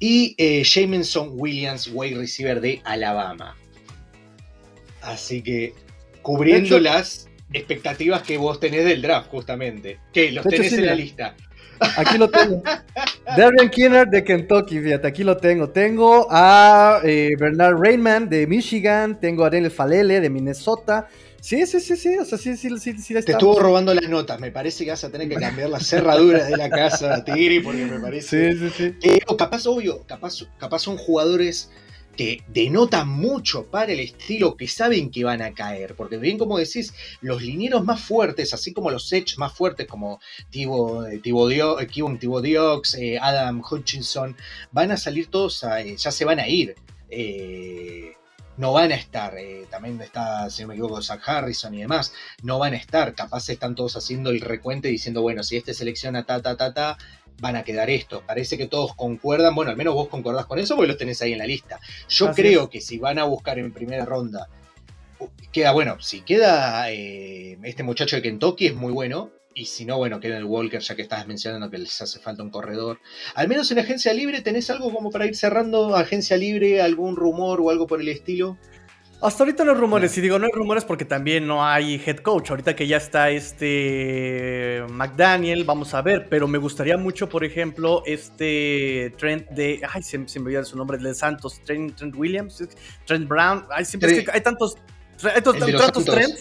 Y 0.00 0.34
eh, 0.38 0.62
Jameson 0.64 1.30
Williams, 1.32 1.90
wide 1.92 2.16
receiver 2.16 2.60
de 2.60 2.80
Alabama. 2.84 3.56
Así 5.02 5.42
que 5.42 5.74
cubriendo 6.22 6.78
las 6.78 7.28
expectativas 7.52 8.22
que 8.22 8.36
vos 8.36 8.60
tenés 8.60 8.84
del 8.84 9.02
draft, 9.02 9.28
justamente. 9.30 9.98
Que 10.12 10.32
los 10.32 10.46
tenés 10.46 10.72
en 10.72 10.86
la 10.86 10.94
lista. 10.94 11.36
Aquí 11.80 12.18
lo 12.18 12.28
tengo. 12.28 12.62
Darian 13.36 13.68
Kinnard 13.70 14.08
de 14.08 14.24
Kentucky, 14.24 14.80
fíjate, 14.80 15.06
aquí 15.06 15.24
lo 15.24 15.36
tengo. 15.36 15.70
Tengo 15.70 16.26
a 16.30 17.00
eh, 17.04 17.30
Bernard 17.38 17.76
Rainman 17.78 18.28
de 18.28 18.46
Michigan, 18.46 19.18
tengo 19.20 19.44
a 19.44 19.50
Daniel 19.50 19.70
Falele 19.70 20.20
de 20.20 20.30
Minnesota. 20.30 21.08
Sí, 21.40 21.64
sí, 21.66 21.78
sí, 21.80 21.96
sí, 21.96 22.18
o 22.18 22.24
sea, 22.24 22.36
sí, 22.36 22.56
sí, 22.56 22.68
sí, 22.78 22.98
sí 22.98 23.14
Te 23.14 23.32
estuvo 23.32 23.60
robando 23.60 23.94
las 23.94 24.08
notas, 24.08 24.40
me 24.40 24.50
parece 24.50 24.84
que 24.84 24.90
vas 24.90 25.04
a 25.04 25.10
tener 25.10 25.28
que 25.28 25.36
cambiar 25.36 25.70
las 25.70 25.86
cerraduras 25.86 26.48
de 26.48 26.56
la 26.56 26.68
casa, 26.68 27.24
Tigri, 27.24 27.60
porque 27.60 27.84
me 27.86 28.00
parece... 28.00 28.54
Sí, 28.54 28.58
sí, 28.58 28.70
sí. 28.76 28.94
Eh, 29.02 29.20
capaz, 29.38 29.64
obvio, 29.66 30.04
capaz, 30.04 30.44
capaz 30.58 30.80
son 30.80 30.96
jugadores 30.96 31.70
que 32.18 32.42
denotan 32.48 33.08
mucho 33.08 33.66
para 33.66 33.92
el 33.92 34.00
estilo 34.00 34.56
que 34.56 34.66
saben 34.66 35.12
que 35.12 35.22
van 35.22 35.40
a 35.40 35.54
caer. 35.54 35.94
Porque 35.94 36.18
bien 36.18 36.36
como 36.36 36.58
decís, 36.58 36.92
los 37.20 37.40
linieros 37.40 37.84
más 37.84 38.00
fuertes, 38.00 38.52
así 38.52 38.72
como 38.72 38.90
los 38.90 39.10
edge 39.12 39.38
más 39.38 39.52
fuertes 39.52 39.86
como 39.86 40.20
Tibo, 40.50 41.06
eh, 41.06 41.20
Tibo, 41.20 41.48
eh, 41.48 41.86
Diox, 42.42 42.94
eh, 42.94 43.18
Adam 43.20 43.62
Hutchinson, 43.62 44.36
van 44.72 44.90
a 44.90 44.96
salir 44.96 45.28
todos, 45.28 45.64
ya 45.96 46.10
se 46.10 46.24
van 46.24 46.40
a 46.40 46.48
ir. 46.48 46.74
no 48.56 48.72
van 48.72 48.90
a 48.90 48.96
estar, 48.96 49.34
también 49.70 50.00
está, 50.00 50.50
si 50.50 50.62
no 50.62 50.68
me 50.68 50.74
equivoco, 50.74 51.00
Zach 51.00 51.22
Harrison 51.28 51.72
y 51.74 51.82
demás, 51.82 52.12
no 52.42 52.58
van 52.58 52.74
a 52.74 52.76
estar, 52.76 53.14
capaz 53.14 53.48
están 53.50 53.76
todos 53.76 53.96
haciendo 53.96 54.30
el 54.30 54.40
recuente 54.40 54.88
diciendo, 54.88 55.22
bueno, 55.22 55.44
si 55.44 55.56
este 55.56 55.74
selecciona 55.74 56.24
ta, 56.24 56.42
ta, 56.42 56.56
ta, 56.56 56.74
ta, 56.74 56.98
van 57.40 57.56
a 57.56 57.64
quedar 57.64 57.90
estos. 57.90 58.22
Parece 58.22 58.58
que 58.58 58.66
todos 58.66 58.94
concuerdan, 58.94 59.54
bueno, 59.54 59.70
al 59.70 59.76
menos 59.76 59.94
vos 59.94 60.08
concordás 60.08 60.46
con 60.46 60.58
eso 60.58 60.76
porque 60.76 60.88
los 60.88 60.96
tenés 60.96 61.22
ahí 61.22 61.32
en 61.32 61.38
la 61.38 61.46
lista. 61.46 61.80
Yo 62.08 62.32
creo 62.32 62.68
que 62.68 62.80
si 62.80 62.98
van 62.98 63.18
a 63.18 63.24
buscar 63.24 63.58
en 63.58 63.72
primera 63.72 64.04
ronda, 64.04 64.48
queda 65.52 65.72
bueno, 65.72 66.00
si 66.00 66.20
queda 66.20 66.90
eh, 66.90 67.58
este 67.62 67.82
muchacho 67.82 68.16
de 68.16 68.22
Kentucky 68.22 68.66
es 68.66 68.74
muy 68.74 68.92
bueno. 68.92 69.30
Y 69.54 69.64
si 69.64 69.84
no, 69.84 69.96
bueno, 69.98 70.20
queda 70.20 70.36
el 70.36 70.44
Walker, 70.44 70.78
ya 70.78 70.94
que 70.94 71.02
estabas 71.02 71.26
mencionando 71.26 71.68
que 71.68 71.78
les 71.78 72.00
hace 72.00 72.20
falta 72.20 72.44
un 72.44 72.50
corredor. 72.50 73.00
Al 73.34 73.48
menos 73.48 73.68
en 73.72 73.80
agencia 73.80 74.12
libre, 74.12 74.40
¿tenés 74.40 74.70
algo 74.70 74.92
como 74.92 75.10
para 75.10 75.26
ir 75.26 75.34
cerrando 75.34 75.96
agencia 75.96 76.36
libre, 76.36 76.80
algún 76.80 77.16
rumor 77.16 77.60
o 77.60 77.70
algo 77.70 77.88
por 77.88 78.00
el 78.00 78.06
estilo? 78.06 78.56
Hasta 79.20 79.42
ahorita 79.42 79.64
no 79.64 79.72
hay 79.72 79.78
rumores, 79.78 80.16
y 80.16 80.20
digo 80.20 80.38
no 80.38 80.46
hay 80.46 80.52
rumores 80.52 80.84
porque 80.84 81.04
también 81.04 81.44
no 81.44 81.66
hay 81.66 82.00
head 82.06 82.18
coach. 82.18 82.50
Ahorita 82.50 82.76
que 82.76 82.86
ya 82.86 82.98
está 82.98 83.30
este 83.30 84.84
McDaniel, 84.90 85.64
vamos 85.64 85.92
a 85.94 86.02
ver, 86.02 86.28
pero 86.28 86.46
me 86.46 86.56
gustaría 86.56 86.96
mucho, 86.96 87.28
por 87.28 87.44
ejemplo, 87.44 88.04
este 88.06 89.12
Trent 89.18 89.48
de. 89.50 89.80
Ay, 89.92 90.04
se, 90.04 90.18
me 90.18 90.26
olvidó 90.40 90.64
su 90.64 90.76
nombre, 90.76 90.98
de 90.98 91.14
Santos, 91.14 91.60
Trent, 91.64 92.00
Williams, 92.14 92.62
Trent 93.06 93.28
Brown. 93.28 93.66
Ay, 93.70 93.84
siempre 93.84 94.18
es 94.18 94.24
que 94.24 94.30
hay 94.30 94.40
tantos. 94.40 94.76
Hay 95.34 95.42
tantos, 95.42 96.04
Trent. 96.04 96.38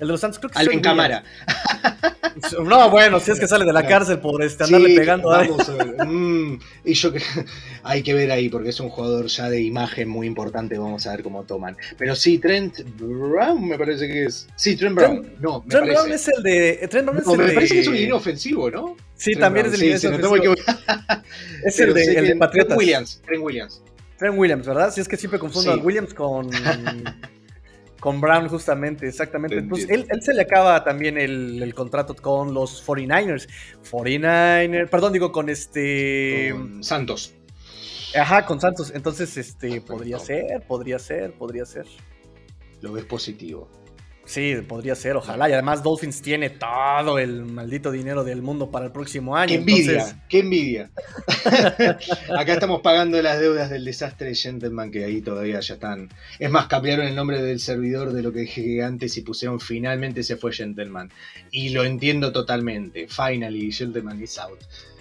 El 0.00 0.06
de 0.06 0.12
los 0.12 0.20
Santos 0.20 0.38
creo 0.38 0.50
que 0.50 0.58
Alvin 0.58 0.80
Cámara. 0.80 1.24
No, 2.64 2.90
bueno, 2.90 3.18
si 3.20 3.30
es 3.30 3.40
que 3.40 3.48
sale 3.48 3.64
de 3.64 3.72
la 3.72 3.86
cárcel 3.86 4.20
por 4.20 4.42
este, 4.42 4.64
andarle 4.64 4.94
pegando. 4.94 5.28
Vamos 5.28 5.68
a 5.68 5.72
ver. 5.74 6.06
Mm, 6.06 6.60
y 6.84 6.94
yo 6.94 7.12
que 7.12 7.20
hay 7.82 8.02
que 8.02 8.14
ver 8.14 8.30
ahí, 8.30 8.48
porque 8.48 8.70
es 8.70 8.80
un 8.80 8.88
jugador 8.88 9.26
ya 9.26 9.50
de 9.50 9.60
imagen 9.60 10.08
muy 10.08 10.26
importante. 10.26 10.78
Vamos 10.78 11.06
a 11.06 11.12
ver 11.12 11.22
cómo 11.22 11.44
toman. 11.44 11.76
Pero 11.96 12.14
sí, 12.14 12.38
Trent 12.38 12.80
Brown 12.96 13.66
me 13.66 13.78
parece 13.78 14.06
que 14.06 14.24
es. 14.24 14.46
Sí, 14.56 14.76
Trent 14.76 14.94
Brown. 14.94 15.32
no, 15.40 15.62
me 15.62 15.68
Trent 15.68 15.88
Brown 15.88 16.12
es 16.12 16.28
el 16.28 16.42
de. 16.42 16.88
Trent 16.88 17.06
Brown 17.06 17.18
es 17.18 17.26
no, 17.26 17.32
el 17.32 17.38
me 17.38 17.52
parece 17.52 17.74
que 17.74 17.80
es 17.80 17.88
un 17.88 17.96
línea 17.96 18.14
ofensivo, 18.14 18.70
¿no? 18.70 18.96
Sí, 19.14 19.34
también 19.34 19.66
es 19.66 19.74
el 19.74 19.80
línea 19.80 19.96
ofensivo. 19.96 20.54
es 21.64 21.80
el 21.80 21.94
de, 21.94 22.14
el 22.14 22.26
de 22.28 22.36
Patriotas. 22.36 22.68
Trent 22.68 22.78
Williams. 22.78 23.22
Trent 23.26 23.42
Williams. 23.42 23.82
Trent 24.16 24.38
Williams, 24.38 24.66
¿verdad? 24.66 24.92
Si 24.92 25.00
es 25.00 25.08
que 25.08 25.16
siempre 25.16 25.38
confundo 25.38 25.72
a 25.72 25.76
Williams 25.76 26.14
con. 26.14 26.50
Con 28.08 28.22
Brown, 28.22 28.48
justamente, 28.48 29.06
exactamente. 29.06 29.62
Pues 29.64 29.86
él, 29.90 30.06
se 30.22 30.32
le 30.32 30.40
acaba 30.40 30.82
también 30.82 31.18
el, 31.18 31.74
contrato 31.74 32.16
con 32.16 32.54
los 32.54 32.82
49ers. 32.86 33.46
49ers, 33.82 34.88
perdón, 34.88 35.12
digo 35.12 35.30
con 35.30 35.50
este. 35.50 36.54
Santos. 36.80 37.34
Ajá, 38.18 38.46
con 38.46 38.62
Santos. 38.62 38.92
Entonces, 38.94 39.36
este, 39.36 39.82
podría 39.82 40.18
ser, 40.18 40.66
podría 40.66 40.98
ser, 40.98 41.34
podría 41.34 41.66
ser. 41.66 41.84
Lo 42.80 42.94
ves 42.94 43.04
positivo. 43.04 43.68
Sí, 44.28 44.56
podría 44.68 44.94
ser, 44.94 45.16
ojalá. 45.16 45.48
Y 45.48 45.54
además 45.54 45.82
Dolphins 45.82 46.20
tiene 46.20 46.50
todo 46.50 47.18
el 47.18 47.46
maldito 47.46 47.90
dinero 47.90 48.24
del 48.24 48.42
mundo 48.42 48.70
para 48.70 48.84
el 48.84 48.92
próximo 48.92 49.34
año. 49.34 49.48
¡Qué 49.48 49.54
envidia! 49.54 50.22
¡Qué 50.28 50.40
envidia! 50.40 50.90
Acá 52.38 52.52
estamos 52.52 52.82
pagando 52.82 53.22
las 53.22 53.40
deudas 53.40 53.70
del 53.70 53.86
desastre 53.86 54.28
de 54.28 54.34
Gentleman, 54.34 54.90
que 54.90 55.06
ahí 55.06 55.22
todavía 55.22 55.60
ya 55.60 55.74
están. 55.74 56.10
Es 56.38 56.50
más, 56.50 56.66
cambiaron 56.66 57.06
el 57.06 57.14
nombre 57.14 57.40
del 57.40 57.58
servidor 57.58 58.12
de 58.12 58.22
lo 58.22 58.30
que 58.30 58.40
dije 58.40 58.82
antes 58.82 59.16
y 59.16 59.22
pusieron 59.22 59.60
finalmente 59.60 60.22
se 60.22 60.36
fue 60.36 60.52
Gentleman. 60.52 61.10
Y 61.50 61.70
lo 61.70 61.84
entiendo 61.84 62.30
totalmente. 62.30 63.08
Finally, 63.08 63.72
Gentleman 63.72 64.22
is 64.22 64.38
out. 64.38 64.60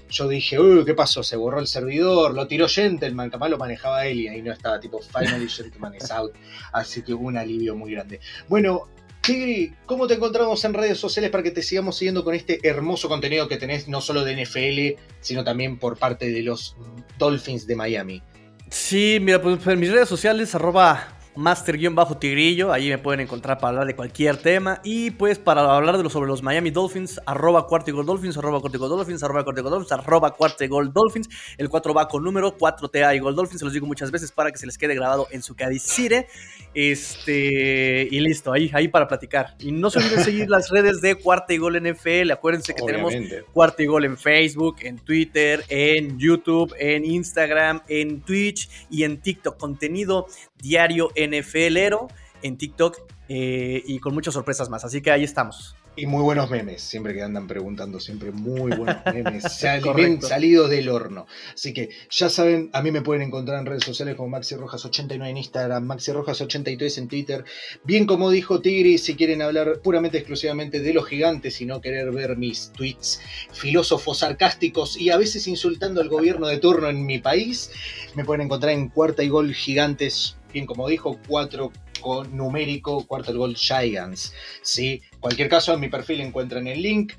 Yo 0.09 0.29
dije, 0.29 0.57
uy, 0.57 0.85
¿qué 0.85 0.93
pasó? 0.93 1.21
Se 1.21 1.35
borró 1.35 1.59
el 1.59 1.67
servidor, 1.67 2.33
lo 2.33 2.47
tiró 2.47 2.69
Gentleman, 2.69 3.29
capaz 3.29 3.49
lo 3.49 3.57
manejaba 3.57 4.05
él 4.05 4.21
y 4.21 4.27
ahí 4.29 4.41
no 4.41 4.53
estaba 4.53 4.79
tipo 4.79 5.01
Finally 5.01 5.49
Gentleman 5.49 5.95
is 5.95 6.09
out. 6.11 6.31
Así 6.71 7.01
que 7.01 7.13
hubo 7.13 7.27
un 7.27 7.35
alivio 7.37 7.75
muy 7.75 7.91
grande. 7.91 8.21
Bueno, 8.47 8.87
Tigri, 9.27 9.73
¿cómo 9.85 10.07
te 10.07 10.13
encontramos 10.13 10.63
en 10.63 10.73
redes 10.73 10.97
sociales 10.99 11.29
para 11.31 11.43
que 11.43 11.51
te 11.51 11.61
sigamos 11.61 11.97
siguiendo 11.97 12.23
con 12.23 12.33
este 12.33 12.61
hermoso 12.63 13.09
contenido 13.09 13.49
que 13.49 13.57
tenés 13.57 13.89
no 13.89 13.99
solo 13.99 14.23
de 14.23 14.41
NFL, 14.41 15.01
sino 15.19 15.43
también 15.43 15.77
por 15.77 15.97
parte 15.97 16.31
de 16.31 16.41
los 16.43 16.77
Dolphins 17.17 17.67
de 17.67 17.75
Miami? 17.75 18.23
Sí, 18.69 19.17
mira, 19.19 19.41
pues 19.41 19.67
en 19.67 19.81
mis 19.81 19.91
redes 19.91 20.07
sociales, 20.07 20.55
arroba 20.55 21.16
master-tigrillo, 21.37 22.73
ahí 22.73 22.89
me 22.89 22.97
pueden 22.97 23.21
encontrar 23.21 23.59
para 23.59 23.69
hablar 23.69 23.87
de 23.87 23.95
cualquier 23.95 24.37
tema. 24.37 24.81
Y 24.83 25.11
pues 25.11 25.39
para 25.39 25.75
hablar 25.75 25.97
de 25.97 26.03
lo, 26.03 26.09
sobre 26.09 26.27
los 26.27 26.43
Miami 26.43 26.71
Dolphins, 26.71 27.21
arroba 27.25 27.67
cuarto 27.67 27.93
gol 27.93 28.05
Dolphins, 28.05 28.37
arroba 28.37 28.59
cuarto 28.59 28.79
gol 28.79 28.89
Dolphins, 28.89 29.23
arroba 29.23 29.43
cuarto 29.43 29.63
gol 29.63 29.71
Dolphins, 29.71 29.91
arroba 29.91 30.31
cuarto 30.31 30.67
gol 30.67 30.91
Dolphins. 30.91 31.29
El 31.57 31.69
4 31.69 31.93
va 31.93 32.07
con 32.07 32.23
número, 32.23 32.57
4TA 32.57 33.15
y 33.15 33.19
gol 33.19 33.35
Dolphins, 33.35 33.59
se 33.59 33.65
los 33.65 33.73
digo 33.73 33.87
muchas 33.87 34.11
veces 34.11 34.31
para 34.31 34.51
que 34.51 34.57
se 34.57 34.65
les 34.65 34.77
quede 34.77 34.95
grabado 34.95 35.27
en 35.31 35.41
su 35.41 35.55
cadicire. 35.55 36.27
Este, 36.73 38.07
y 38.11 38.19
listo, 38.19 38.53
ahí, 38.53 38.69
ahí 38.73 38.87
para 38.87 39.07
platicar. 39.07 39.55
Y 39.59 39.71
no 39.71 39.89
se 39.89 39.99
olviden 39.99 40.23
seguir 40.23 40.49
las 40.49 40.69
redes 40.69 41.01
de 41.01 41.15
Cuarta 41.15 41.53
y 41.53 41.57
Gol 41.57 41.81
NFL. 41.81 42.31
Acuérdense 42.31 42.75
que 42.75 42.83
tenemos 42.83 43.13
Cuarta 43.51 43.83
y 43.83 43.87
Gol 43.87 44.05
en 44.05 44.17
Facebook, 44.17 44.77
en 44.81 44.99
Twitter, 44.99 45.63
en 45.69 46.19
YouTube, 46.19 46.73
en 46.77 47.05
Instagram, 47.05 47.81
en 47.87 48.21
Twitch 48.21 48.69
y 48.89 49.03
en 49.03 49.19
TikTok. 49.19 49.57
Contenido 49.57 50.27
diario 50.59 51.09
NFLero 51.15 52.07
en 52.41 52.57
TikTok 52.57 52.97
eh, 53.29 53.83
y 53.85 53.99
con 53.99 54.13
muchas 54.13 54.33
sorpresas 54.33 54.69
más. 54.69 54.85
Así 54.85 55.01
que 55.01 55.11
ahí 55.11 55.23
estamos. 55.23 55.75
Y 55.99 56.05
muy 56.05 56.21
buenos 56.21 56.51
memes, 56.51 56.83
siempre 56.83 57.15
que 57.15 57.23
andan 57.23 57.47
preguntando, 57.47 57.99
siempre 57.99 58.31
muy 58.31 58.71
buenos 58.71 58.97
memes, 59.11 59.43
salidos 60.21 60.69
del 60.69 60.89
horno. 60.89 61.25
Así 61.55 61.73
que 61.73 61.89
ya 62.11 62.29
saben, 62.29 62.69
a 62.73 62.83
mí 62.83 62.91
me 62.91 63.01
pueden 63.01 63.23
encontrar 63.23 63.59
en 63.59 63.65
redes 63.65 63.83
sociales 63.83 64.13
como 64.15 64.29
Maxi 64.29 64.53
Rojas89 64.53 65.27
en 65.27 65.37
Instagram, 65.37 65.83
Maxi 65.83 66.11
Rojas83 66.11 66.99
en 66.99 67.07
Twitter. 67.07 67.45
Bien 67.83 68.05
como 68.05 68.29
dijo 68.29 68.61
Tigri, 68.61 68.99
si 68.99 69.15
quieren 69.15 69.41
hablar 69.41 69.81
puramente 69.81 70.19
exclusivamente 70.19 70.81
de 70.81 70.93
los 70.93 71.07
gigantes 71.07 71.59
y 71.61 71.65
no 71.65 71.81
querer 71.81 72.11
ver 72.11 72.37
mis 72.37 72.71
tweets 72.73 73.19
filósofos 73.51 74.19
sarcásticos 74.19 74.97
y 74.97 75.09
a 75.09 75.17
veces 75.17 75.47
insultando 75.47 75.99
al 75.99 76.09
gobierno 76.09 76.45
de 76.45 76.59
turno 76.59 76.89
en 76.89 77.07
mi 77.07 77.17
país, 77.17 77.71
me 78.13 78.23
pueden 78.23 78.41
encontrar 78.41 78.73
en 78.73 78.89
Cuarta 78.89 79.23
y 79.23 79.29
Gol 79.29 79.51
Gigantes, 79.51 80.37
como 80.65 80.87
dijo, 80.87 81.19
cuatro 81.27 81.71
numérico 82.31 83.05
Cuarto 83.05 83.35
Gol 83.37 83.55
Giants. 83.55 84.33
¿sí? 84.61 85.01
Cualquier 85.19 85.49
caso, 85.49 85.73
en 85.73 85.79
mi 85.79 85.89
perfil 85.89 86.21
encuentran 86.21 86.67
el 86.67 86.81
link. 86.81 87.13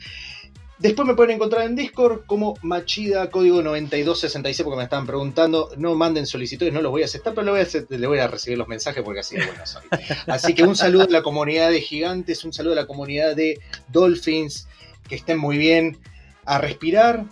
Después 0.79 1.09
me 1.09 1.15
pueden 1.15 1.35
encontrar 1.35 1.67
en 1.67 1.75
Discord 1.75 2.25
como 2.27 2.55
Machida, 2.63 3.31
código 3.31 3.63
9266, 3.63 4.65
porque 4.65 4.77
me 4.77 4.85
estaban 4.85 5.07
preguntando. 5.09 5.71
No 5.77 5.97
manden 5.97 6.25
solicitudes, 6.25 6.73
no 6.73 6.81
los 6.81 6.93
voy 6.93 7.03
a 7.03 7.07
aceptar, 7.07 7.35
pero 7.35 7.45
le 7.45 8.07
voy 8.07 8.19
a, 8.21 8.29
recibir 8.29 8.57
los 8.57 8.69
mensajes 8.69 9.03
porque 9.03 9.21
así. 9.21 9.37
Así 10.29 10.55
que 10.55 10.63
un 10.63 10.77
saludo 10.77 11.05
a 11.05 11.11
la 11.11 11.23
comunidad 11.23 11.71
de 11.71 11.81
gigantes, 11.81 12.45
un 12.45 12.53
saludo 12.53 12.75
a 12.75 12.77
la 12.77 12.87
comunidad 12.87 13.35
de 13.35 13.61
Dolphins, 13.89 14.69
que 15.09 15.17
estén 15.17 15.39
muy 15.39 15.59
bien. 15.59 15.99
A 16.45 16.59
respirar, 16.59 17.27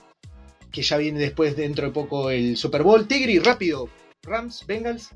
que 0.71 0.83
ya 0.83 0.99
viene 0.99 1.19
después 1.19 1.57
dentro 1.57 1.87
de 1.87 1.93
poco 1.93 2.31
el 2.31 2.57
Super 2.59 2.83
Bowl. 2.83 3.07
Tigri, 3.07 3.39
rápido. 3.39 3.89
Rams, 4.25 4.67
Bengals. 4.67 5.11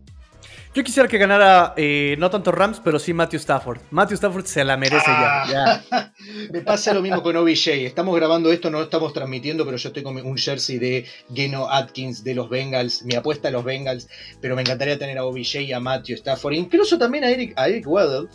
Yo 0.73 0.85
quisiera 0.85 1.09
que 1.09 1.18
ganara 1.18 1.75
eh, 1.77 2.14
no 2.21 2.31
tanto 2.31 2.53
Rams, 2.53 2.81
pero 2.85 3.01
sí 3.01 3.12
Matthew 3.12 3.41
Stafford. 3.41 3.81
Matthew 3.91 4.14
Stafford 4.14 4.45
se 4.45 4.62
la 4.62 4.77
merece 4.77 5.11
ya. 5.11 5.83
Ah. 5.91 6.12
Me 6.53 6.61
pasa 6.61 6.95
lo 6.95 7.03
mismo 7.03 7.25
con 7.25 7.35
OBJ. 7.37 7.68
Estamos 7.87 8.14
grabando 8.14 8.53
esto, 8.53 8.71
no 8.71 8.79
lo 8.79 8.85
estamos 8.85 9.12
transmitiendo, 9.12 9.64
pero 9.64 9.77
yo 9.77 9.89
estoy 9.89 10.05
con 10.05 10.16
un 10.16 10.39
jersey 10.39 10.79
de 10.79 11.07
Geno 11.35 11.68
Atkins 11.68 12.23
de 12.23 12.37
los 12.37 12.49
Bengals. 12.49 13.03
Mi 13.03 13.16
apuesta 13.16 13.49
a 13.49 13.51
los 13.51 13.64
Bengals, 13.64 14.09
pero 14.41 14.55
me 14.55 14.62
encantaría 14.62 14.97
tener 14.97 15.18
a 15.18 15.25
OBJ 15.25 15.57
y 15.62 15.73
a 15.73 15.81
Matthew 15.81 16.14
Stafford. 16.14 16.53
Incluso 16.53 16.99
también 16.99 17.25
a 17.25 17.31
Eric, 17.31 17.53
a 17.57 17.66
Eric 17.66 17.89
Weddle 17.89 18.29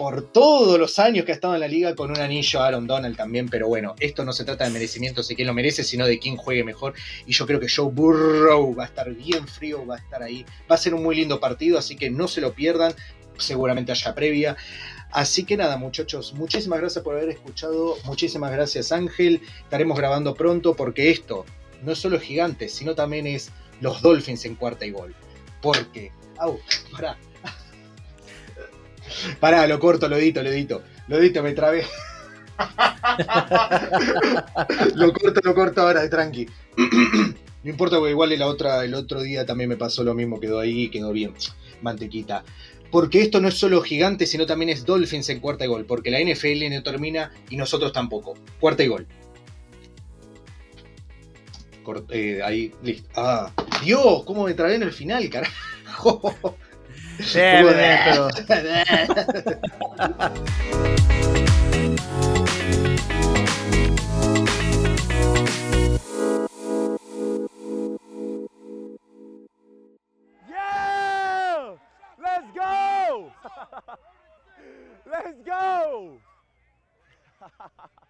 por 0.00 0.22
todos 0.22 0.78
los 0.78 0.98
años 0.98 1.26
que 1.26 1.32
ha 1.32 1.34
estado 1.34 1.52
en 1.52 1.60
la 1.60 1.68
liga 1.68 1.94
con 1.94 2.10
un 2.10 2.18
anillo 2.18 2.62
Aaron 2.62 2.86
Donald 2.86 3.18
también, 3.18 3.50
pero 3.50 3.68
bueno, 3.68 3.94
esto 4.00 4.24
no 4.24 4.32
se 4.32 4.46
trata 4.46 4.64
de 4.64 4.70
merecimientos 4.70 5.28
de 5.28 5.36
quién 5.36 5.46
lo 5.46 5.52
merece, 5.52 5.84
sino 5.84 6.06
de 6.06 6.18
quién 6.18 6.38
juegue 6.38 6.64
mejor. 6.64 6.94
Y 7.26 7.34
yo 7.34 7.46
creo 7.46 7.60
que 7.60 7.68
Joe 7.68 7.90
Burrow 7.92 8.74
va 8.74 8.84
a 8.84 8.86
estar 8.86 9.12
bien 9.12 9.46
frío, 9.46 9.84
va 9.84 9.96
a 9.96 9.98
estar 9.98 10.22
ahí. 10.22 10.46
Va 10.70 10.76
a 10.76 10.78
ser 10.78 10.94
un 10.94 11.02
muy 11.02 11.16
lindo 11.16 11.38
partido, 11.38 11.78
así 11.78 11.96
que 11.96 12.08
no 12.08 12.28
se 12.28 12.40
lo 12.40 12.54
pierdan. 12.54 12.94
Seguramente 13.36 13.92
haya 13.92 14.14
previa. 14.14 14.56
Así 15.10 15.44
que 15.44 15.58
nada, 15.58 15.76
muchachos, 15.76 16.32
muchísimas 16.32 16.80
gracias 16.80 17.04
por 17.04 17.16
haber 17.16 17.28
escuchado. 17.28 17.96
Muchísimas 18.04 18.52
gracias, 18.52 18.92
Ángel. 18.92 19.42
Estaremos 19.64 19.98
grabando 19.98 20.32
pronto 20.32 20.74
porque 20.76 21.10
esto 21.10 21.44
no 21.82 21.92
es 21.92 21.98
solo 21.98 22.18
gigantes, 22.18 22.72
sino 22.72 22.94
también 22.94 23.26
es 23.26 23.50
los 23.82 24.00
Dolphins 24.00 24.46
en 24.46 24.54
cuarta 24.54 24.86
y 24.86 24.92
gol. 24.92 25.14
Porque, 25.60 26.10
au, 26.38 26.58
pará, 26.90 27.18
Pará, 29.38 29.66
lo 29.66 29.78
corto, 29.78 30.08
lo 30.08 30.16
edito, 30.16 30.42
lo 30.42 30.50
edito. 30.50 30.82
Lo 31.08 31.18
edito, 31.18 31.42
me 31.42 31.52
trabé. 31.52 31.84
lo 34.94 35.12
corto, 35.12 35.40
lo 35.42 35.54
corto 35.54 35.82
ahora, 35.82 36.08
tranqui. 36.08 36.46
no 36.76 37.70
importa, 37.70 37.96
porque 37.96 38.12
igual 38.12 38.38
la 38.38 38.46
otra, 38.46 38.84
el 38.84 38.94
otro 38.94 39.22
día 39.22 39.46
también 39.46 39.68
me 39.68 39.76
pasó 39.76 40.04
lo 40.04 40.14
mismo, 40.14 40.40
quedó 40.40 40.60
ahí, 40.60 40.88
quedó 40.88 41.12
bien. 41.12 41.34
Mantequita. 41.82 42.44
Porque 42.90 43.22
esto 43.22 43.40
no 43.40 43.48
es 43.48 43.54
solo 43.54 43.80
gigante, 43.82 44.26
sino 44.26 44.46
también 44.46 44.70
es 44.70 44.84
Dolphins 44.84 45.28
en 45.28 45.40
cuarta 45.40 45.64
y 45.64 45.68
gol. 45.68 45.84
Porque 45.84 46.10
la 46.10 46.18
NFL 46.20 46.68
no 46.70 46.82
termina 46.82 47.32
y 47.48 47.56
nosotros 47.56 47.92
tampoco. 47.92 48.34
Cuarta 48.58 48.82
y 48.82 48.88
gol. 48.88 49.06
Eh, 52.10 52.40
ahí, 52.44 52.72
listo. 52.82 53.08
Ah, 53.16 53.52
Dios, 53.84 54.24
cómo 54.24 54.44
me 54.44 54.54
trabé 54.54 54.76
en 54.76 54.82
el 54.82 54.92
final, 54.92 55.28
carajo. 55.28 56.34
Bien, 57.20 57.64
bien. 57.64 58.30
Yeah! 70.48 71.72
Let's 72.22 72.46
go! 72.54 73.32
Let's 75.06 75.38
go! 75.44 76.18